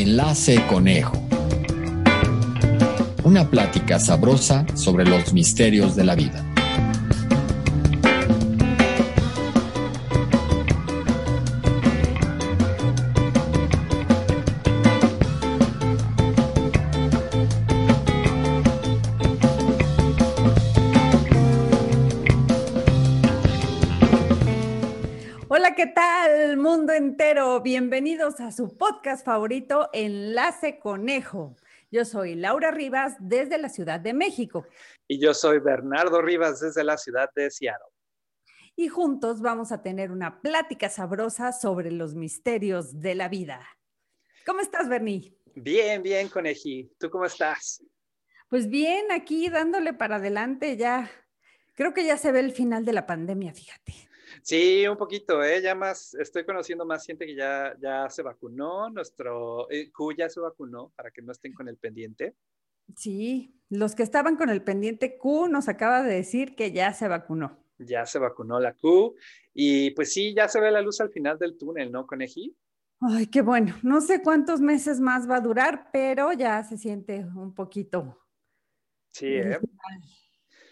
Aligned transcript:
Enlace 0.00 0.64
Conejo. 0.68 1.20
Una 3.24 3.50
plática 3.50 3.98
sabrosa 3.98 4.64
sobre 4.76 5.04
los 5.04 5.32
misterios 5.32 5.96
de 5.96 6.04
la 6.04 6.14
vida. 6.14 6.47
Entero? 27.08 27.62
Bienvenidos 27.62 28.38
a 28.38 28.52
su 28.52 28.76
podcast 28.76 29.24
favorito, 29.24 29.88
Enlace 29.94 30.78
Conejo. 30.78 31.56
Yo 31.90 32.04
soy 32.04 32.34
Laura 32.34 32.70
Rivas 32.70 33.16
desde 33.18 33.56
la 33.56 33.70
Ciudad 33.70 33.98
de 33.98 34.12
México 34.12 34.66
Y 35.08 35.18
yo 35.18 35.32
soy 35.32 35.58
Bernardo 35.58 36.20
Rivas 36.20 36.60
desde 36.60 36.84
la 36.84 36.98
ciudad 36.98 37.30
de 37.34 37.50
Seattle. 37.50 37.86
y 38.76 38.88
juntos 38.88 39.40
vamos 39.40 39.72
a 39.72 39.80
tener 39.82 40.12
una 40.12 40.42
plática 40.42 40.90
sabrosa 40.90 41.52
sobre 41.52 41.90
los 41.90 42.14
misterios 42.14 43.00
de 43.00 43.14
la 43.14 43.28
vida. 43.30 43.66
¿Cómo 44.44 44.60
estás, 44.60 44.86
Bernie? 44.86 45.34
Bien, 45.54 46.02
bien, 46.02 46.28
Coneji. 46.28 46.92
¿Tú 46.98 47.08
cómo 47.08 47.24
estás? 47.24 47.82
Pues 48.50 48.68
bien, 48.68 49.10
aquí 49.12 49.48
dándole 49.48 49.94
para 49.94 50.16
adelante 50.16 50.76
ya. 50.76 51.10
Creo 51.74 51.94
que 51.94 52.04
ya 52.04 52.18
se 52.18 52.32
ve 52.32 52.40
el 52.40 52.52
final 52.52 52.84
de 52.84 52.92
la 52.92 53.06
pandemia, 53.06 53.54
fíjate. 53.54 54.07
Sí, 54.48 54.86
un 54.88 54.96
poquito, 54.96 55.44
¿eh? 55.44 55.60
Ya 55.60 55.74
más, 55.74 56.14
estoy 56.14 56.42
conociendo 56.42 56.86
más 56.86 57.04
gente 57.04 57.26
que 57.26 57.36
ya, 57.36 57.76
ya 57.82 58.08
se 58.08 58.22
vacunó. 58.22 58.88
Nuestro 58.88 59.70
eh, 59.70 59.92
Q 59.92 60.14
ya 60.16 60.30
se 60.30 60.40
vacunó 60.40 60.90
para 60.96 61.10
que 61.10 61.20
no 61.20 61.32
estén 61.32 61.52
con 61.52 61.68
el 61.68 61.76
pendiente. 61.76 62.34
Sí, 62.96 63.60
los 63.68 63.94
que 63.94 64.02
estaban 64.02 64.36
con 64.36 64.48
el 64.48 64.64
pendiente 64.64 65.18
Q 65.18 65.48
nos 65.48 65.68
acaba 65.68 66.02
de 66.02 66.14
decir 66.14 66.56
que 66.56 66.72
ya 66.72 66.94
se 66.94 67.08
vacunó. 67.08 67.62
Ya 67.76 68.06
se 68.06 68.18
vacunó 68.18 68.58
la 68.58 68.72
Q. 68.72 69.16
Y 69.52 69.90
pues 69.90 70.14
sí, 70.14 70.32
ya 70.32 70.48
se 70.48 70.60
ve 70.60 70.70
la 70.70 70.80
luz 70.80 70.98
al 71.02 71.10
final 71.10 71.38
del 71.38 71.58
túnel, 71.58 71.92
¿no, 71.92 72.06
Coneji? 72.06 72.56
Ay, 73.02 73.26
qué 73.26 73.42
bueno. 73.42 73.76
No 73.82 74.00
sé 74.00 74.22
cuántos 74.22 74.62
meses 74.62 74.98
más 74.98 75.28
va 75.28 75.36
a 75.36 75.40
durar, 75.42 75.90
pero 75.92 76.32
ya 76.32 76.64
se 76.64 76.78
siente 76.78 77.22
un 77.36 77.54
poquito. 77.54 78.18
Sí, 79.12 79.26
¿eh? 79.26 79.58
final. 79.60 80.02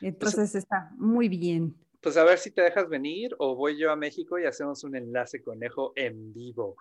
Entonces 0.00 0.54
está 0.54 0.92
muy 0.96 1.28
bien. 1.28 1.76
Pues 2.06 2.16
a 2.18 2.22
ver 2.22 2.38
si 2.38 2.52
te 2.52 2.62
dejas 2.62 2.88
venir 2.88 3.34
o 3.40 3.56
voy 3.56 3.76
yo 3.76 3.90
a 3.90 3.96
México 3.96 4.38
y 4.38 4.44
hacemos 4.44 4.84
un 4.84 4.94
enlace 4.94 5.42
conejo 5.42 5.92
en 5.96 6.32
vivo. 6.32 6.76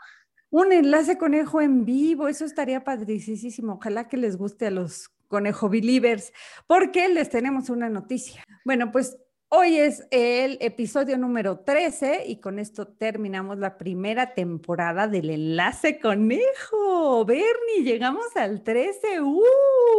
Un 0.52 0.72
enlace 0.72 1.18
conejo 1.18 1.62
en 1.62 1.84
vivo, 1.84 2.28
eso 2.28 2.46
estaría 2.46 2.84
padricísimo. 2.84 3.74
Ojalá 3.74 4.08
que 4.08 4.18
les 4.18 4.38
guste 4.38 4.68
a 4.68 4.70
los 4.70 5.10
conejo 5.28 5.68
believers, 5.68 6.32
porque 6.68 7.10
les 7.10 7.32
tenemos 7.32 7.72
una 7.72 7.90
noticia. 7.90 8.44
Bueno, 8.66 8.92
pues 8.92 9.18
hoy 9.50 9.80
es 9.80 10.06
el 10.12 10.60
episodio 10.62 11.18
número 11.18 11.62
13 11.62 12.26
y 12.28 12.40
con 12.40 12.60
esto 12.60 12.88
terminamos 12.90 13.58
la 13.58 13.80
primera 13.80 14.36
temporada 14.36 15.08
del 15.08 15.32
enlace 15.32 16.00
conejo. 16.00 17.26
Bernie, 17.26 17.82
llegamos 17.84 18.28
al 18.36 18.64
13. 18.64 19.22
¡Uh! 19.22 19.42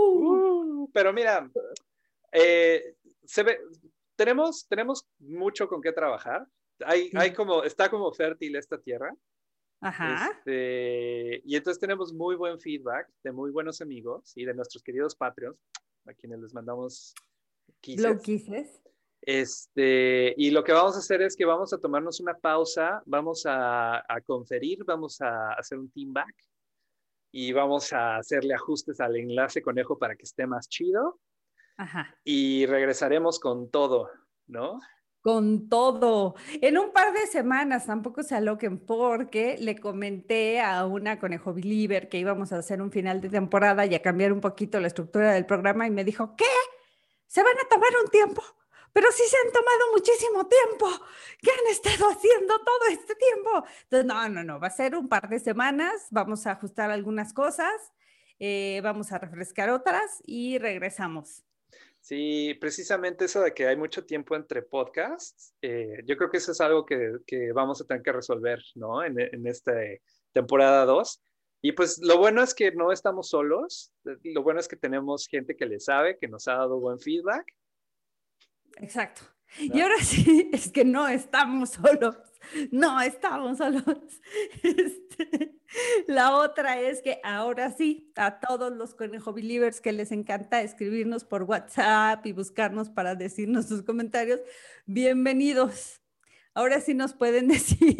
Uh, 0.04 0.90
pero 0.92 1.12
mira, 1.12 1.50
eh, 2.30 2.94
se 3.24 3.42
ve, 3.42 3.58
tenemos, 4.16 4.66
tenemos 4.68 5.06
mucho 5.18 5.68
con 5.68 5.80
qué 5.80 5.92
trabajar. 5.92 6.46
Hay, 6.84 7.10
hay 7.14 7.32
como, 7.32 7.62
está 7.62 7.88
como 7.88 8.12
fértil 8.12 8.56
esta 8.56 8.78
tierra. 8.78 9.14
Ajá. 9.80 10.30
Este, 10.30 11.42
y 11.44 11.56
entonces 11.56 11.78
tenemos 11.78 12.12
muy 12.12 12.34
buen 12.34 12.58
feedback 12.58 13.08
de 13.22 13.32
muy 13.32 13.50
buenos 13.50 13.80
amigos 13.80 14.32
y 14.34 14.44
de 14.44 14.54
nuestros 14.54 14.82
queridos 14.82 15.14
Patreons, 15.14 15.58
a 16.06 16.14
quienes 16.14 16.40
les 16.40 16.54
mandamos 16.54 17.14
kisses. 17.80 18.82
Este, 19.22 20.34
y 20.36 20.50
lo 20.50 20.62
que 20.62 20.72
vamos 20.72 20.94
a 20.96 21.00
hacer 21.00 21.20
es 21.22 21.36
que 21.36 21.44
vamos 21.44 21.72
a 21.72 21.78
tomarnos 21.78 22.20
una 22.20 22.34
pausa, 22.34 23.02
vamos 23.06 23.44
a, 23.44 23.98
a 23.98 24.20
conferir, 24.20 24.84
vamos 24.84 25.20
a 25.20 25.52
hacer 25.52 25.78
un 25.78 25.90
team 25.90 26.12
back 26.12 26.34
y 27.32 27.52
vamos 27.52 27.92
a 27.92 28.16
hacerle 28.16 28.54
ajustes 28.54 29.00
al 29.00 29.16
enlace 29.16 29.62
conejo 29.62 29.98
para 29.98 30.14
que 30.14 30.22
esté 30.22 30.46
más 30.46 30.68
chido 30.68 31.20
Ajá. 31.76 32.16
y 32.24 32.66
regresaremos 32.66 33.38
con 33.38 33.70
todo, 33.70 34.10
¿no? 34.46 34.80
Con 35.20 35.68
todo. 35.68 36.36
En 36.62 36.78
un 36.78 36.92
par 36.92 37.12
de 37.12 37.26
semanas, 37.26 37.86
tampoco 37.86 38.22
se 38.22 38.36
aloquen, 38.36 38.78
porque 38.78 39.56
le 39.58 39.76
comenté 39.76 40.60
a 40.60 40.86
una 40.86 41.18
conejo 41.18 41.52
believer 41.52 42.08
que 42.08 42.18
íbamos 42.18 42.52
a 42.52 42.58
hacer 42.58 42.80
un 42.80 42.92
final 42.92 43.20
de 43.20 43.28
temporada 43.28 43.84
y 43.86 43.94
a 43.96 44.02
cambiar 44.02 44.32
un 44.32 44.40
poquito 44.40 44.78
la 44.78 44.86
estructura 44.86 45.32
del 45.32 45.44
programa 45.44 45.84
y 45.86 45.90
me 45.90 46.04
dijo, 46.04 46.36
¿qué? 46.36 46.44
¿Se 47.26 47.42
van 47.42 47.56
a 47.58 47.68
tomar 47.68 47.90
un 48.04 48.08
tiempo? 48.08 48.40
Pero 48.92 49.08
sí 49.10 49.24
se 49.28 49.36
han 49.36 49.52
tomado 49.52 49.92
muchísimo 49.92 50.46
tiempo. 50.46 50.86
¿Qué 51.42 51.50
han 51.50 51.72
estado 51.72 52.08
haciendo 52.08 52.58
todo 52.60 52.86
este 52.90 53.14
tiempo? 53.16 53.64
Entonces, 53.82 54.06
no, 54.06 54.28
no, 54.28 54.44
no, 54.44 54.60
va 54.60 54.68
a 54.68 54.70
ser 54.70 54.94
un 54.94 55.08
par 55.08 55.28
de 55.28 55.40
semanas, 55.40 56.06
vamos 56.10 56.46
a 56.46 56.52
ajustar 56.52 56.90
algunas 56.92 57.32
cosas, 57.32 57.92
eh, 58.38 58.80
vamos 58.84 59.10
a 59.10 59.18
refrescar 59.18 59.70
otras 59.70 60.22
y 60.24 60.58
regresamos. 60.58 61.45
Sí, 62.06 62.54
precisamente 62.60 63.24
eso 63.24 63.40
de 63.40 63.52
que 63.52 63.66
hay 63.66 63.76
mucho 63.76 64.06
tiempo 64.06 64.36
entre 64.36 64.62
podcasts, 64.62 65.52
eh, 65.60 66.04
yo 66.04 66.16
creo 66.16 66.30
que 66.30 66.36
eso 66.36 66.52
es 66.52 66.60
algo 66.60 66.86
que, 66.86 67.16
que 67.26 67.50
vamos 67.50 67.80
a 67.80 67.84
tener 67.84 68.00
que 68.00 68.12
resolver, 68.12 68.62
¿no? 68.76 69.02
En, 69.02 69.18
en 69.18 69.44
esta 69.44 69.72
temporada 70.30 70.84
2. 70.84 71.20
Y 71.62 71.72
pues 71.72 71.98
lo 72.00 72.16
bueno 72.18 72.44
es 72.44 72.54
que 72.54 72.70
no 72.70 72.92
estamos 72.92 73.30
solos, 73.30 73.92
lo 74.22 74.44
bueno 74.44 74.60
es 74.60 74.68
que 74.68 74.76
tenemos 74.76 75.26
gente 75.26 75.56
que 75.56 75.66
le 75.66 75.80
sabe, 75.80 76.16
que 76.16 76.28
nos 76.28 76.46
ha 76.46 76.52
dado 76.52 76.78
buen 76.78 77.00
feedback. 77.00 77.44
Exacto. 78.76 79.22
¿No? 79.58 79.64
Y 79.74 79.80
ahora 79.80 79.96
sí, 80.00 80.50
es 80.52 80.70
que 80.70 80.84
no 80.84 81.08
estamos 81.08 81.70
solos, 81.70 82.16
no 82.70 83.00
estamos 83.00 83.58
solos. 83.58 83.84
Este, 84.62 85.54
la 86.06 86.36
otra 86.36 86.80
es 86.80 87.00
que 87.02 87.20
ahora 87.24 87.70
sí, 87.70 88.12
a 88.16 88.38
todos 88.38 88.72
los 88.76 88.94
conejo 88.94 89.32
believers 89.32 89.80
que 89.80 89.92
les 89.92 90.12
encanta 90.12 90.60
escribirnos 90.62 91.24
por 91.24 91.44
WhatsApp 91.44 92.24
y 92.26 92.32
buscarnos 92.32 92.90
para 92.90 93.14
decirnos 93.14 93.66
sus 93.66 93.82
comentarios, 93.82 94.40
bienvenidos. 94.84 96.02
Ahora 96.54 96.80
sí 96.80 96.94
nos 96.94 97.14
pueden 97.14 97.48
decir. 97.48 97.96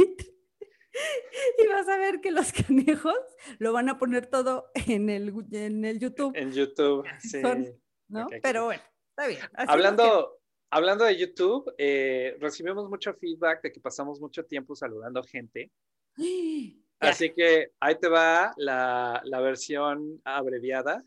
Y 1.59 1.67
vas 1.69 1.89
a 1.89 1.99
ver 1.99 2.21
que 2.21 2.31
los 2.31 2.53
conejos 2.53 3.19
lo 3.59 3.73
van 3.73 3.89
a 3.89 3.99
poner 3.99 4.27
todo 4.27 4.71
en 4.87 5.11
el, 5.11 5.35
en 5.53 5.85
el 5.85 5.99
YouTube, 5.99 6.33
En 6.37 6.53
YouTube, 6.53 7.06
sí. 7.19 7.41
Son- 7.41 7.67
¿no? 8.09 8.29
Pero 8.43 8.67
bueno, 8.67 8.83
está 9.11 9.27
bien. 9.27 9.41
Hablando, 9.55 10.36
hablando 10.71 11.04
de 11.04 11.16
YouTube, 11.16 11.72
eh, 11.78 12.37
recibimos 12.41 12.88
mucho 12.88 13.15
feedback 13.15 13.62
de 13.62 13.72
que 13.72 13.81
pasamos 13.81 14.21
mucho 14.21 14.44
tiempo 14.44 14.75
saludando 14.75 15.22
gente. 15.22 15.71
Así 16.99 17.32
que 17.32 17.72
ahí 17.81 17.99
te 17.99 18.09
va 18.09 18.53
la, 18.56 19.21
la 19.25 19.41
versión 19.41 20.21
abreviada 20.25 21.05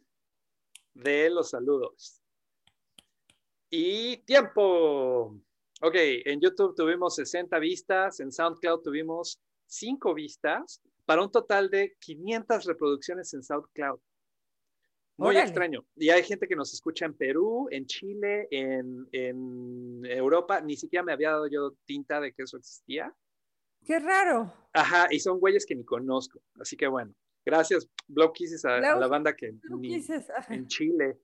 de 0.93 1.29
los 1.29 1.49
saludos. 1.49 2.21
Y 3.71 4.17
tiempo. 4.17 5.35
Ok, 5.81 5.95
en 5.95 6.41
YouTube 6.41 6.75
tuvimos 6.75 7.15
60 7.15 7.57
vistas, 7.59 8.19
en 8.19 8.31
SoundCloud 8.31 8.81
tuvimos 8.81 9.39
5 9.67 10.13
vistas, 10.13 10.81
para 11.05 11.23
un 11.23 11.31
total 11.31 11.69
de 11.69 11.95
500 11.99 12.65
reproducciones 12.65 13.33
en 13.33 13.43
SoundCloud. 13.43 13.99
Muy 15.19 15.31
Órale. 15.35 15.45
extraño. 15.45 15.85
Y 15.97 16.09
hay 16.11 16.23
gente 16.23 16.47
que 16.47 16.55
nos 16.55 16.73
escucha 16.73 17.05
en 17.05 17.13
Perú, 17.13 17.67
en 17.71 17.85
Chile, 17.85 18.47
en, 18.51 19.05
en 19.11 20.05
Europa. 20.05 20.61
Ni 20.61 20.77
siquiera 20.77 21.03
me 21.03 21.11
había 21.11 21.31
dado 21.31 21.47
yo 21.47 21.75
tinta 21.85 22.21
de 22.21 22.31
que 22.33 22.43
eso 22.43 22.55
existía. 22.57 23.13
Qué 23.85 23.99
raro. 23.99 24.53
Ajá, 24.73 25.07
y 25.11 25.19
son 25.19 25.39
güeyes 25.39 25.65
que 25.65 25.75
ni 25.75 25.83
conozco. 25.83 26.41
Así 26.59 26.77
que 26.77 26.87
bueno, 26.87 27.13
gracias, 27.45 27.89
Blow 28.07 28.31
Kisses, 28.31 28.63
a, 28.63 28.77
a 28.77 28.95
la 28.97 29.07
banda 29.07 29.35
que 29.35 29.51
¿Tú 29.67 29.77
ni- 29.77 30.01
en 30.49 30.67
Chile. 30.67 31.19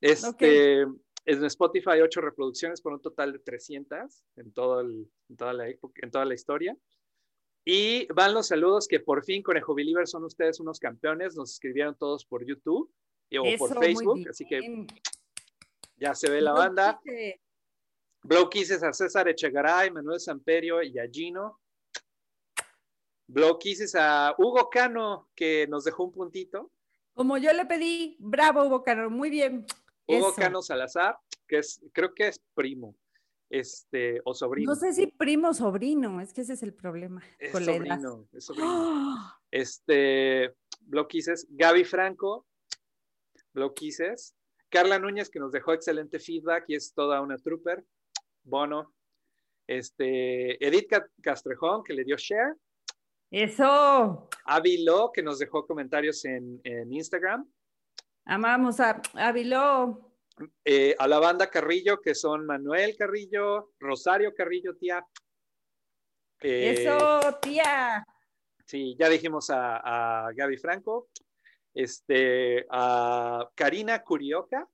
Este, 0.00 0.82
En 0.82 1.44
Spotify, 1.44 2.00
ocho 2.02 2.20
reproducciones 2.20 2.80
por 2.80 2.92
un 2.94 3.00
total 3.02 3.32
de 3.32 3.38
300 3.40 4.24
en, 4.36 4.52
todo 4.52 4.80
el- 4.80 5.10
en, 5.28 5.36
toda 5.36 5.52
la 5.52 5.68
época, 5.68 6.00
en 6.04 6.10
toda 6.10 6.24
la 6.24 6.34
historia. 6.34 6.76
Y 7.64 8.06
van 8.12 8.32
los 8.34 8.48
saludos 8.48 8.88
que 8.88 9.00
por 9.00 9.22
fin, 9.24 9.42
Conejo 9.42 9.74
Believer, 9.74 10.06
son 10.06 10.24
ustedes 10.24 10.60
unos 10.60 10.78
campeones. 10.78 11.36
Nos 11.36 11.52
escribieron 11.52 11.94
todos 11.96 12.24
por 12.24 12.44
YouTube 12.46 12.90
o 13.38 13.44
Eso, 13.44 13.66
por 13.66 13.78
Facebook, 13.78 14.28
así 14.28 14.44
que 14.44 14.86
ya 15.96 16.14
se 16.14 16.30
ve 16.30 16.40
la 16.40 16.52
banda. 16.52 17.00
Blow 18.22 18.48
Kisses 18.50 18.82
a 18.82 18.92
César 18.92 19.28
Echegaray, 19.28 19.90
Manuel 19.90 20.20
Samperio 20.20 20.82
y 20.82 20.98
a 20.98 21.08
Gino. 21.10 21.60
Blow 23.26 23.58
Kisses 23.58 23.94
a 23.94 24.34
Hugo 24.36 24.68
Cano, 24.68 25.30
que 25.34 25.66
nos 25.68 25.84
dejó 25.84 26.04
un 26.04 26.12
puntito. 26.12 26.72
Como 27.14 27.38
yo 27.38 27.52
le 27.52 27.64
pedí, 27.66 28.16
bravo, 28.18 28.64
Hugo 28.64 28.82
Cano, 28.82 29.08
muy 29.08 29.30
bien. 29.30 29.64
Hugo 30.06 30.30
Eso. 30.30 30.34
Cano 30.34 30.62
Salazar, 30.62 31.18
que 31.46 31.58
es, 31.58 31.80
creo 31.92 32.14
que 32.14 32.28
es 32.28 32.40
primo, 32.54 32.96
este, 33.48 34.20
o 34.24 34.34
sobrino. 34.34 34.72
No 34.72 34.78
sé 34.78 34.92
si 34.92 35.06
primo 35.06 35.50
o 35.50 35.54
sobrino, 35.54 36.20
es 36.20 36.32
que 36.32 36.40
ese 36.42 36.54
es 36.54 36.62
el 36.62 36.74
problema 36.74 37.22
es 37.38 37.52
sobrino, 37.52 38.28
es 38.32 38.44
sobrino. 38.44 38.68
¡Ah! 38.68 39.36
Este, 39.52 40.54
Bloquices. 40.80 41.46
Gaby 41.50 41.84
Franco, 41.84 42.46
Bloquices. 43.52 44.36
Carla 44.68 44.98
Núñez, 44.98 45.28
que 45.30 45.40
nos 45.40 45.52
dejó 45.52 45.72
excelente 45.72 46.18
feedback 46.18 46.64
y 46.68 46.76
es 46.76 46.94
toda 46.94 47.20
una 47.20 47.36
trooper. 47.36 47.84
Bono. 48.44 48.94
Este, 49.66 50.64
Edith 50.64 50.88
Castrejón, 51.22 51.84
que 51.84 51.92
le 51.92 52.04
dio 52.04 52.16
share. 52.16 52.54
Eso. 53.30 54.28
Avilo, 54.44 55.12
que 55.12 55.22
nos 55.22 55.38
dejó 55.38 55.66
comentarios 55.66 56.24
en, 56.24 56.60
Instagram. 56.64 57.48
Amamos 58.24 58.80
a 58.80 59.00
Avilo. 59.14 60.16
Eh, 60.64 60.96
a 60.98 61.06
la 61.06 61.18
banda 61.18 61.48
Carrillo, 61.48 62.00
que 62.00 62.14
son 62.14 62.46
Manuel 62.46 62.96
Carrillo, 62.96 63.72
Rosario 63.78 64.34
Carrillo, 64.34 64.76
tía. 64.76 65.04
Eh, 66.40 66.74
Eso, 66.78 67.38
tía. 67.40 68.04
Sí, 68.64 68.96
ya 68.98 69.08
dijimos 69.08 69.50
a, 69.50 70.26
a 70.26 70.32
Gaby 70.32 70.56
Franco, 70.56 71.08
este, 71.74 72.66
a 72.70 73.48
Karina 73.54 74.02
Curioca. 74.02 74.68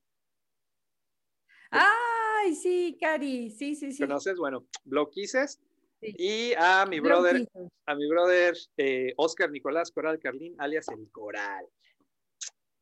Ay, 1.69 2.55
sí, 2.55 2.97
Cari, 2.99 3.51
sí, 3.51 3.75
sí, 3.75 3.91
sí. 3.91 4.03
¿Conoces? 4.03 4.37
Bueno, 4.37 4.65
Bloquices. 4.85 5.59
Y 5.99 6.53
a 6.57 6.85
mi 6.85 6.99
brother, 6.99 7.47
a 7.87 7.95
mi 7.95 8.07
brother 8.07 8.55
eh, 8.77 9.13
Oscar 9.17 9.49
Nicolás 9.49 9.91
Coral 9.91 10.19
Carlín, 10.19 10.55
alias 10.59 10.87
el 10.89 11.09
Coral. 11.11 11.65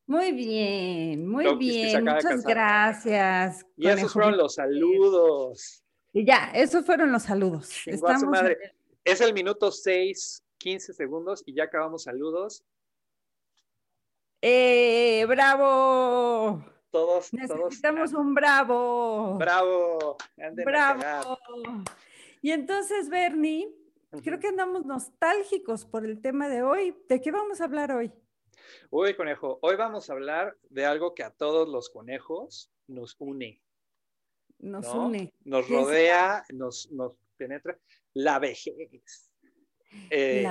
Muy 0.06 0.32
bien, 0.32 1.26
muy 1.26 1.56
bien. 1.56 2.04
Muchas 2.04 2.44
gracias. 2.44 3.66
Y 3.76 3.88
esos 3.88 4.12
fueron 4.12 4.36
los 4.36 4.54
saludos. 4.54 5.82
Y 6.12 6.24
ya, 6.24 6.52
esos 6.54 6.84
fueron 6.86 7.10
los 7.10 7.24
saludos. 7.24 7.86
Estamos 7.86 8.38
Es 9.04 9.20
el 9.20 9.34
minuto 9.34 9.72
6, 9.72 10.44
15 10.58 10.92
segundos 10.92 11.42
y 11.44 11.54
ya 11.54 11.64
acabamos 11.64 12.04
saludos. 12.04 12.62
¡Eh, 14.40 15.24
bravo! 15.26 16.64
Todos, 16.90 17.32
Necesitamos 17.32 18.12
un 18.12 18.34
bravo. 18.34 19.36
Bravo. 19.38 20.16
bravo. 20.64 21.38
Y 22.40 22.52
entonces, 22.52 23.08
Bernie, 23.08 23.68
creo 24.22 24.38
que 24.38 24.48
andamos 24.48 24.86
nostálgicos 24.86 25.84
por 25.84 26.04
el 26.06 26.20
tema 26.20 26.48
de 26.48 26.62
hoy. 26.62 26.96
¿De 27.08 27.20
qué 27.20 27.30
vamos 27.30 27.60
a 27.60 27.64
hablar 27.64 27.92
hoy? 27.92 28.12
Uy, 28.90 29.14
conejo, 29.14 29.58
hoy 29.62 29.76
vamos 29.76 30.08
a 30.08 30.12
hablar 30.12 30.56
de 30.70 30.86
algo 30.86 31.14
que 31.14 31.22
a 31.22 31.30
todos 31.30 31.68
los 31.68 31.90
conejos 31.90 32.70
nos 32.86 33.16
une. 33.18 33.62
Nos 34.58 34.86
une. 34.94 35.34
Nos 35.44 35.68
rodea, 35.68 36.44
nos, 36.52 36.90
nos 36.92 37.12
penetra. 37.36 37.78
La 38.14 38.38
vejez. 38.38 39.30
Eh, 40.10 40.46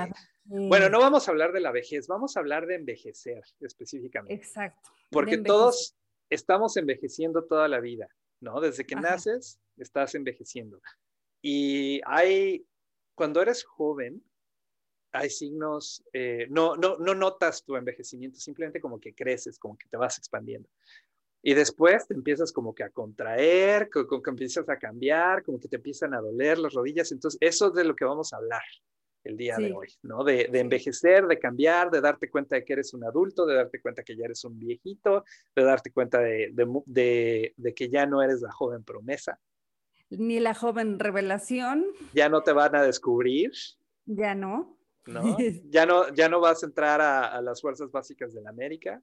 bueno, 0.48 0.88
no 0.88 1.00
vamos 1.00 1.26
a 1.26 1.30
hablar 1.30 1.52
de 1.52 1.60
la 1.60 1.72
vejez, 1.72 2.06
vamos 2.06 2.36
a 2.36 2.40
hablar 2.40 2.66
de 2.66 2.76
envejecer 2.76 3.42
específicamente. 3.60 4.34
Exacto. 4.34 4.90
Porque 5.10 5.38
todos 5.38 5.96
estamos 6.30 6.76
envejeciendo 6.76 7.44
toda 7.44 7.68
la 7.68 7.80
vida, 7.80 8.08
¿no? 8.40 8.60
Desde 8.60 8.84
que 8.84 8.96
naces, 8.96 9.58
estás 9.76 10.14
envejeciendo. 10.14 10.80
Y 11.42 12.00
hay, 12.04 12.66
cuando 13.14 13.42
eres 13.42 13.64
joven, 13.64 14.22
hay 15.12 15.30
signos, 15.30 16.04
eh, 16.12 16.46
no, 16.50 16.76
no, 16.76 16.96
no 16.98 17.14
notas 17.14 17.64
tu 17.64 17.76
envejecimiento, 17.76 18.38
simplemente 18.38 18.80
como 18.80 19.00
que 19.00 19.14
creces, 19.14 19.58
como 19.58 19.76
que 19.76 19.88
te 19.88 19.96
vas 19.96 20.18
expandiendo. 20.18 20.68
Y 21.42 21.54
después 21.54 22.06
te 22.06 22.14
empiezas 22.14 22.52
como 22.52 22.74
que 22.74 22.82
a 22.84 22.90
contraer, 22.90 23.88
como 23.90 24.22
que 24.22 24.30
empiezas 24.30 24.68
a 24.68 24.78
cambiar, 24.78 25.42
como 25.42 25.60
que 25.60 25.68
te 25.68 25.76
empiezan 25.76 26.14
a 26.14 26.20
doler 26.20 26.58
las 26.58 26.74
rodillas. 26.74 27.12
Entonces, 27.12 27.38
eso 27.40 27.68
es 27.68 27.74
de 27.74 27.84
lo 27.84 27.94
que 27.94 28.04
vamos 28.04 28.32
a 28.32 28.38
hablar 28.38 28.62
el 29.26 29.36
día 29.36 29.56
de 29.56 29.72
hoy, 29.72 29.88
¿no? 30.02 30.24
De, 30.24 30.48
de, 30.50 30.60
envejecer, 30.60 31.26
de 31.26 31.38
cambiar, 31.38 31.90
de 31.90 32.00
darte 32.00 32.30
cuenta 32.30 32.56
de 32.56 32.64
que 32.64 32.72
eres 32.72 32.94
un 32.94 33.04
adulto, 33.04 33.46
de 33.46 33.56
darte 33.56 33.80
cuenta 33.80 34.02
que 34.02 34.16
ya 34.16 34.24
eres 34.24 34.44
un 34.44 34.58
viejito, 34.58 35.24
de 35.54 35.62
darte 35.62 35.92
cuenta 35.92 36.20
de, 36.20 36.52
de, 36.86 37.54
de 37.56 37.74
que 37.74 37.88
ya 37.88 38.06
no 38.06 38.22
eres 38.22 38.40
la 38.40 38.52
joven 38.52 38.84
promesa, 38.84 39.38
ni 40.10 40.40
la 40.40 40.54
joven 40.54 40.98
revelación. 40.98 41.84
Ya 42.14 42.28
no 42.28 42.42
te 42.42 42.52
van 42.52 42.74
a 42.76 42.82
descubrir. 42.82 43.52
Ya 44.04 44.34
no. 44.34 44.78
¿No? 45.06 45.36
Ya 45.70 45.86
no, 45.86 46.12
ya 46.14 46.28
no 46.28 46.40
vas 46.40 46.62
a 46.62 46.66
entrar 46.66 47.00
a, 47.00 47.40
las 47.40 47.60
fuerzas 47.60 47.90
básicas 47.90 48.32
de 48.32 48.40
la 48.40 48.50
América. 48.50 49.02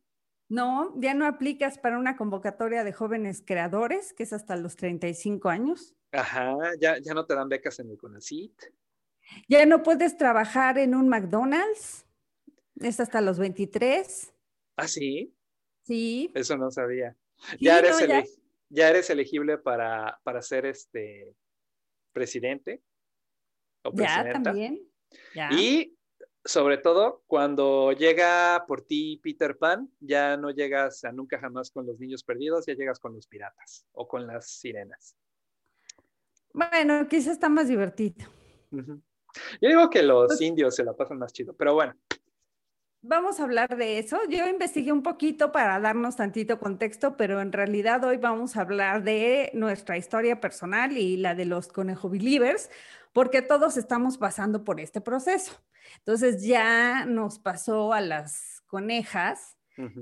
No, 0.50 0.94
ya 1.00 1.14
no 1.14 1.26
aplicas 1.26 1.78
para 1.78 1.98
una 1.98 2.18
convocatoria 2.18 2.84
de 2.84 2.94
jóvenes 2.94 3.42
creadores, 3.46 4.14
que 4.14 4.24
es 4.24 4.34
hasta 4.34 4.56
los 4.56 4.76
35 4.76 5.50
años. 5.50 5.96
Ajá, 6.12 6.58
ya, 6.80 7.00
ya 7.00 7.14
no 7.14 7.26
te 7.26 7.34
dan 7.34 7.50
becas 7.50 7.80
en 7.80 7.90
el 7.90 7.98
CONACIT. 7.98 8.54
Ya 9.48 9.66
no 9.66 9.84
puedes 9.84 10.18
trabajar 10.18 10.78
en 10.78 10.96
un 10.96 11.10
McDonald's, 11.10 12.06
es 12.80 13.00
hasta 13.00 13.22
los 13.22 13.40
23. 13.40 14.34
¿Ah, 14.78 14.88
sí? 14.88 15.36
Sí. 15.84 16.32
Eso 16.34 16.58
no 16.58 16.72
sabía. 16.72 17.16
ya 17.60 17.80
eres 17.80 18.02
el 18.02 18.24
ya 18.70 18.90
eres 18.90 19.10
elegible 19.12 19.60
para, 19.60 20.20
para 20.24 20.42
ser 20.42 20.66
este 20.66 21.36
presidente 22.12 22.82
o 23.84 23.92
presidenta. 23.92 24.40
Ya, 24.40 24.44
también. 24.44 24.82
Y 25.52 25.96
sobre 26.44 26.78
todo, 26.78 27.24
cuando 27.28 27.92
llega 27.92 28.66
por 28.68 28.82
ti 28.82 29.20
Peter 29.22 29.58
Pan, 29.58 29.92
ya 30.00 30.38
no 30.38 30.50
llegas 30.50 31.04
a 31.04 31.12
nunca 31.12 31.40
jamás 31.40 31.70
con 31.70 31.86
los 31.86 32.00
niños 32.00 32.24
perdidos, 32.24 32.66
ya 32.66 32.74
llegas 32.74 33.00
con 33.00 33.14
los 33.14 33.28
piratas 33.28 33.86
o 33.92 34.08
con 34.08 34.26
las 34.26 34.50
sirenas. 34.50 35.16
Bueno, 36.54 37.08
quizás 37.08 37.34
está 37.34 37.50
más 37.50 37.68
divertido. 37.68 38.26
Yo 39.62 39.70
digo 39.70 39.90
que 39.90 40.04
los 40.04 40.28
pues 40.28 40.42
indios 40.42 40.76
se 40.76 40.84
la 40.84 40.94
pasan 40.94 41.20
más 41.20 41.34
chido, 41.34 41.54
pero 41.54 41.74
bueno 41.74 41.96
vamos 43.04 43.40
a 43.40 43.44
hablar 43.44 43.78
de 43.78 44.00
eso. 44.00 44.18
Yo 44.30 44.48
investigué 44.48 44.92
un 44.92 45.04
poquito 45.04 45.52
para 45.52 45.80
darnos 45.80 46.16
tantito 46.16 46.60
contexto, 46.60 47.16
pero 47.16 47.42
en 47.42 47.52
realidad 47.52 48.04
hoy 48.04 48.18
vamos 48.18 48.58
a 48.58 48.62
hablar 48.62 49.04
de 49.04 49.52
nuestra 49.54 49.98
historia 49.98 50.40
personal 50.40 50.98
y 50.98 51.18
la 51.18 51.36
de 51.36 51.46
los 51.46 51.68
conejo 51.68 52.10
believers, 52.10 52.72
porque 53.12 53.42
todos 53.42 53.78
estamos 53.78 54.18
pasando 54.18 54.64
por 54.64 54.80
este 54.80 55.02
proceso. 55.02 55.62
Entonces 56.00 56.44
ya 56.44 57.06
nos 57.06 57.38
pasó 57.40 57.94
a 57.94 58.02
las 58.02 58.64
conejas 58.66 59.58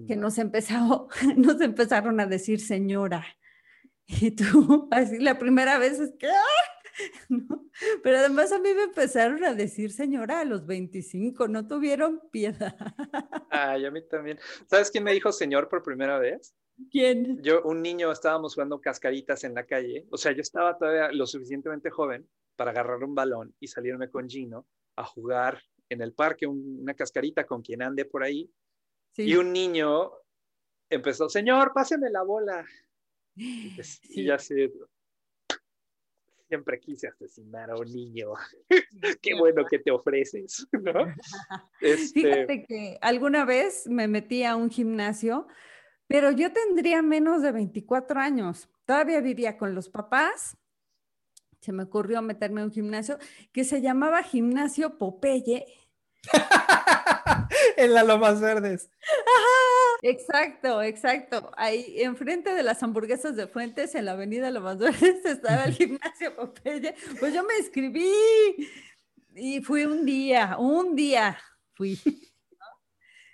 que 0.08 0.16
nos, 0.16 0.38
empezó, 0.38 1.10
nos 1.36 1.60
empezaron 1.60 2.20
a 2.20 2.28
decir 2.28 2.62
señora. 2.62 3.26
Y 4.06 4.32
tú, 4.32 4.88
así 4.92 5.18
la 5.20 5.40
primera 5.40 5.78
vez 5.80 6.00
es 6.00 6.14
que, 6.20 6.28
¡ah! 6.28 6.81
Pero 8.04 8.18
además 8.18 8.52
a 8.52 8.60
mí 8.60 8.74
me 8.74 8.84
empezaron 8.84 9.44
a 9.44 9.54
decir 9.54 9.92
señora 9.92 10.42
a 10.42 10.46
los 10.46 10.66
25, 10.66 11.48
no 11.48 11.68
tuvieron 11.68 12.22
piedad. 12.32 12.76
Ay, 13.50 13.86
a 13.86 13.92
mí 13.92 14.02
también. 14.08 14.40
¿Sabes 14.68 14.92
quién 14.92 15.04
me 15.04 15.14
dijo 15.14 15.32
señor 15.32 15.70
por 15.70 15.84
primera 15.84 16.20
vez? 16.20 16.56
¿Quién? 16.90 17.42
Yo, 17.44 17.62
un 17.64 17.82
niño, 17.82 18.12
estábamos 18.12 18.56
jugando 18.56 18.82
cascaritas 18.82 19.44
en 19.44 19.54
la 19.54 19.66
calle. 19.66 20.08
O 20.10 20.18
sea, 20.18 20.32
yo 20.32 20.42
estaba 20.42 20.78
todavía 20.78 21.12
lo 21.12 21.28
suficientemente 21.28 21.90
joven 21.90 22.28
para 22.56 22.72
agarrar 22.72 23.04
un 23.04 23.14
balón 23.14 23.56
y 23.60 23.68
salirme 23.68 24.10
con 24.10 24.30
Gino 24.30 24.66
a 24.96 25.04
jugar 25.04 25.62
en 25.90 26.02
el 26.02 26.14
parque 26.14 26.48
una 26.48 26.94
cascarita 26.94 27.46
con 27.46 27.62
quien 27.62 27.82
ande 27.82 28.06
por 28.06 28.24
ahí. 28.24 28.50
Y 29.18 29.36
un 29.36 29.52
niño 29.52 30.12
empezó, 30.90 31.30
señor, 31.30 31.74
páseme 31.74 32.10
la 32.10 32.24
bola. 32.24 32.66
Y, 33.34 33.70
pues, 33.76 34.02
ya 34.14 34.38
se, 34.38 34.74
siempre 36.52 36.82
quise 36.82 37.08
asesinar 37.08 37.72
a 37.72 37.78
un 37.78 37.86
niño. 37.86 38.34
Qué 39.22 39.36
bueno 39.36 39.64
que 39.70 39.80
te 39.80 39.90
ofreces, 39.90 40.68
¿no? 40.74 40.92
Este 41.80 42.20
Fíjate 42.20 42.66
que 42.66 42.98
alguna 43.00 43.46
vez 43.46 43.88
me 43.88 44.10
metí 44.10 44.44
a 44.44 44.58
un 44.58 44.70
gimnasio, 44.70 45.48
pero 46.08 46.30
yo 46.32 46.52
tendría 46.52 47.02
menos 47.02 47.42
de 47.42 47.54
24 47.54 48.20
años. 48.20 48.68
Todavía 48.84 49.22
vivía 49.22 49.58
con 49.58 49.74
los 49.74 49.88
papás. 49.88 50.58
Se 51.62 51.72
me 51.72 51.84
ocurrió 51.84 52.22
meterme 52.22 52.60
a 52.60 52.66
un 52.66 52.72
gimnasio 52.72 53.18
que 53.54 53.64
se 53.64 53.82
llamaba 53.82 54.22
Gimnasio 54.22 54.98
Popeye. 54.98 55.68
en 57.78 57.94
la 57.94 58.04
Lomas 58.04 58.42
Verdes. 58.42 58.90
Ajá, 59.02 59.61
Exacto, 60.02 60.82
exacto. 60.82 61.52
Ahí 61.58 62.02
enfrente 62.02 62.54
de 62.54 62.64
las 62.64 62.82
hamburguesas 62.82 63.36
de 63.36 63.48
Fuentes, 63.48 63.94
en 63.96 64.06
la 64.06 64.14
avenida 64.14 64.50
Lomas 64.50 64.78
Verdes, 64.78 65.26
estaba 65.26 65.66
el 65.66 65.74
gimnasio 65.74 66.36
Popeye. 66.36 66.96
Pues 67.20 67.34
yo 67.34 67.44
me 67.44 67.58
inscribí 67.60 68.12
y 69.36 69.62
fui 69.62 69.86
un 69.86 70.06
día, 70.06 70.58
un 70.58 70.96
día 70.96 71.38
fui. 71.74 72.00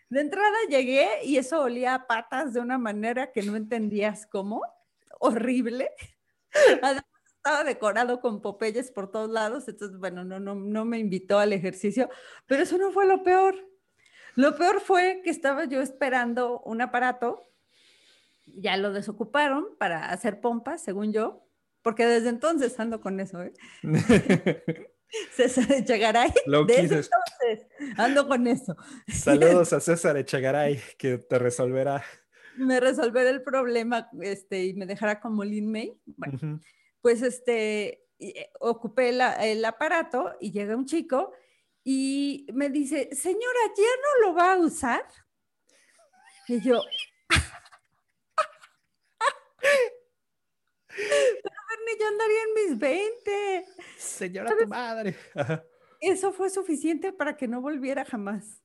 De 0.09 0.21
entrada 0.21 0.55
llegué 0.69 1.07
y 1.23 1.37
eso 1.37 1.61
olía 1.61 1.93
a 1.93 2.07
patas 2.07 2.53
de 2.53 2.59
una 2.61 2.77
manera 2.77 3.31
que 3.31 3.43
no 3.43 3.55
entendías 3.55 4.25
cómo. 4.25 4.61
Horrible. 5.19 5.91
Además, 6.81 7.05
estaba 7.37 7.63
decorado 7.63 8.19
con 8.21 8.41
Popeyes 8.41 8.91
por 8.91 9.11
todos 9.11 9.29
lados, 9.29 9.67
entonces, 9.67 9.97
bueno, 9.99 10.23
no, 10.25 10.39
no, 10.39 10.55
no 10.55 10.85
me 10.85 10.99
invitó 10.99 11.39
al 11.39 11.53
ejercicio, 11.53 12.09
pero 12.45 12.63
eso 12.63 12.77
no 12.77 12.91
fue 12.91 13.05
lo 13.05 13.23
peor. 13.23 13.66
Lo 14.37 14.55
peor 14.55 14.81
fue 14.81 15.21
que 15.23 15.31
estaba 15.31 15.65
yo 15.65 15.81
esperando 15.81 16.59
un 16.59 16.79
aparato, 16.79 17.41
ya 18.45 18.77
lo 18.77 18.93
desocuparon 18.93 19.65
para 19.79 20.11
hacer 20.11 20.41
pompas, 20.41 20.83
según 20.83 21.11
yo, 21.11 21.49
porque 21.81 22.05
desde 22.05 22.29
entonces 22.29 22.79
ando 22.79 23.01
con 23.01 23.19
eso, 23.19 23.41
¿eh? 23.41 23.53
César 25.33 25.65
ahí. 26.17 26.31
desde 26.67 26.81
entonces, 26.83 27.67
Ando 27.97 28.27
con 28.27 28.45
eso. 28.45 28.75
Saludos 29.07 29.73
a 29.73 29.79
César 29.79 30.15
Echegaray, 30.17 30.81
que 30.99 31.17
te 31.17 31.39
resolverá. 31.39 32.03
Me 32.57 32.79
resolverá 32.79 33.31
el 33.31 33.41
problema 33.41 34.07
este, 34.21 34.65
y 34.65 34.75
me 34.75 34.85
dejará 34.85 35.19
como 35.19 35.43
Lin 35.45 35.71
May. 35.71 35.99
Bueno, 36.05 36.59
pues 37.01 37.23
este, 37.23 38.03
eh, 38.19 38.51
ocupé 38.59 39.09
el 39.09 39.65
aparato 39.65 40.35
y 40.39 40.51
llega 40.51 40.75
un 40.75 40.85
chico 40.85 41.33
y 41.89 42.45
me 42.51 42.69
dice, 42.69 43.15
señora, 43.15 43.59
¿ya 43.77 43.83
no 43.83 44.27
lo 44.27 44.35
va 44.35 44.51
a 44.51 44.57
usar? 44.57 45.05
Y 46.49 46.59
yo, 46.59 46.81
Pero 50.89 51.97
yo 51.97 52.07
andaría 52.09 52.43
en 52.43 52.71
mis 52.71 52.77
20. 52.77 53.65
Señora 53.97 54.53
tu 54.57 54.67
madre. 54.67 55.15
Eso 56.01 56.33
fue 56.33 56.49
suficiente 56.49 57.13
para 57.13 57.37
que 57.37 57.47
no 57.47 57.61
volviera 57.61 58.03
jamás. 58.03 58.61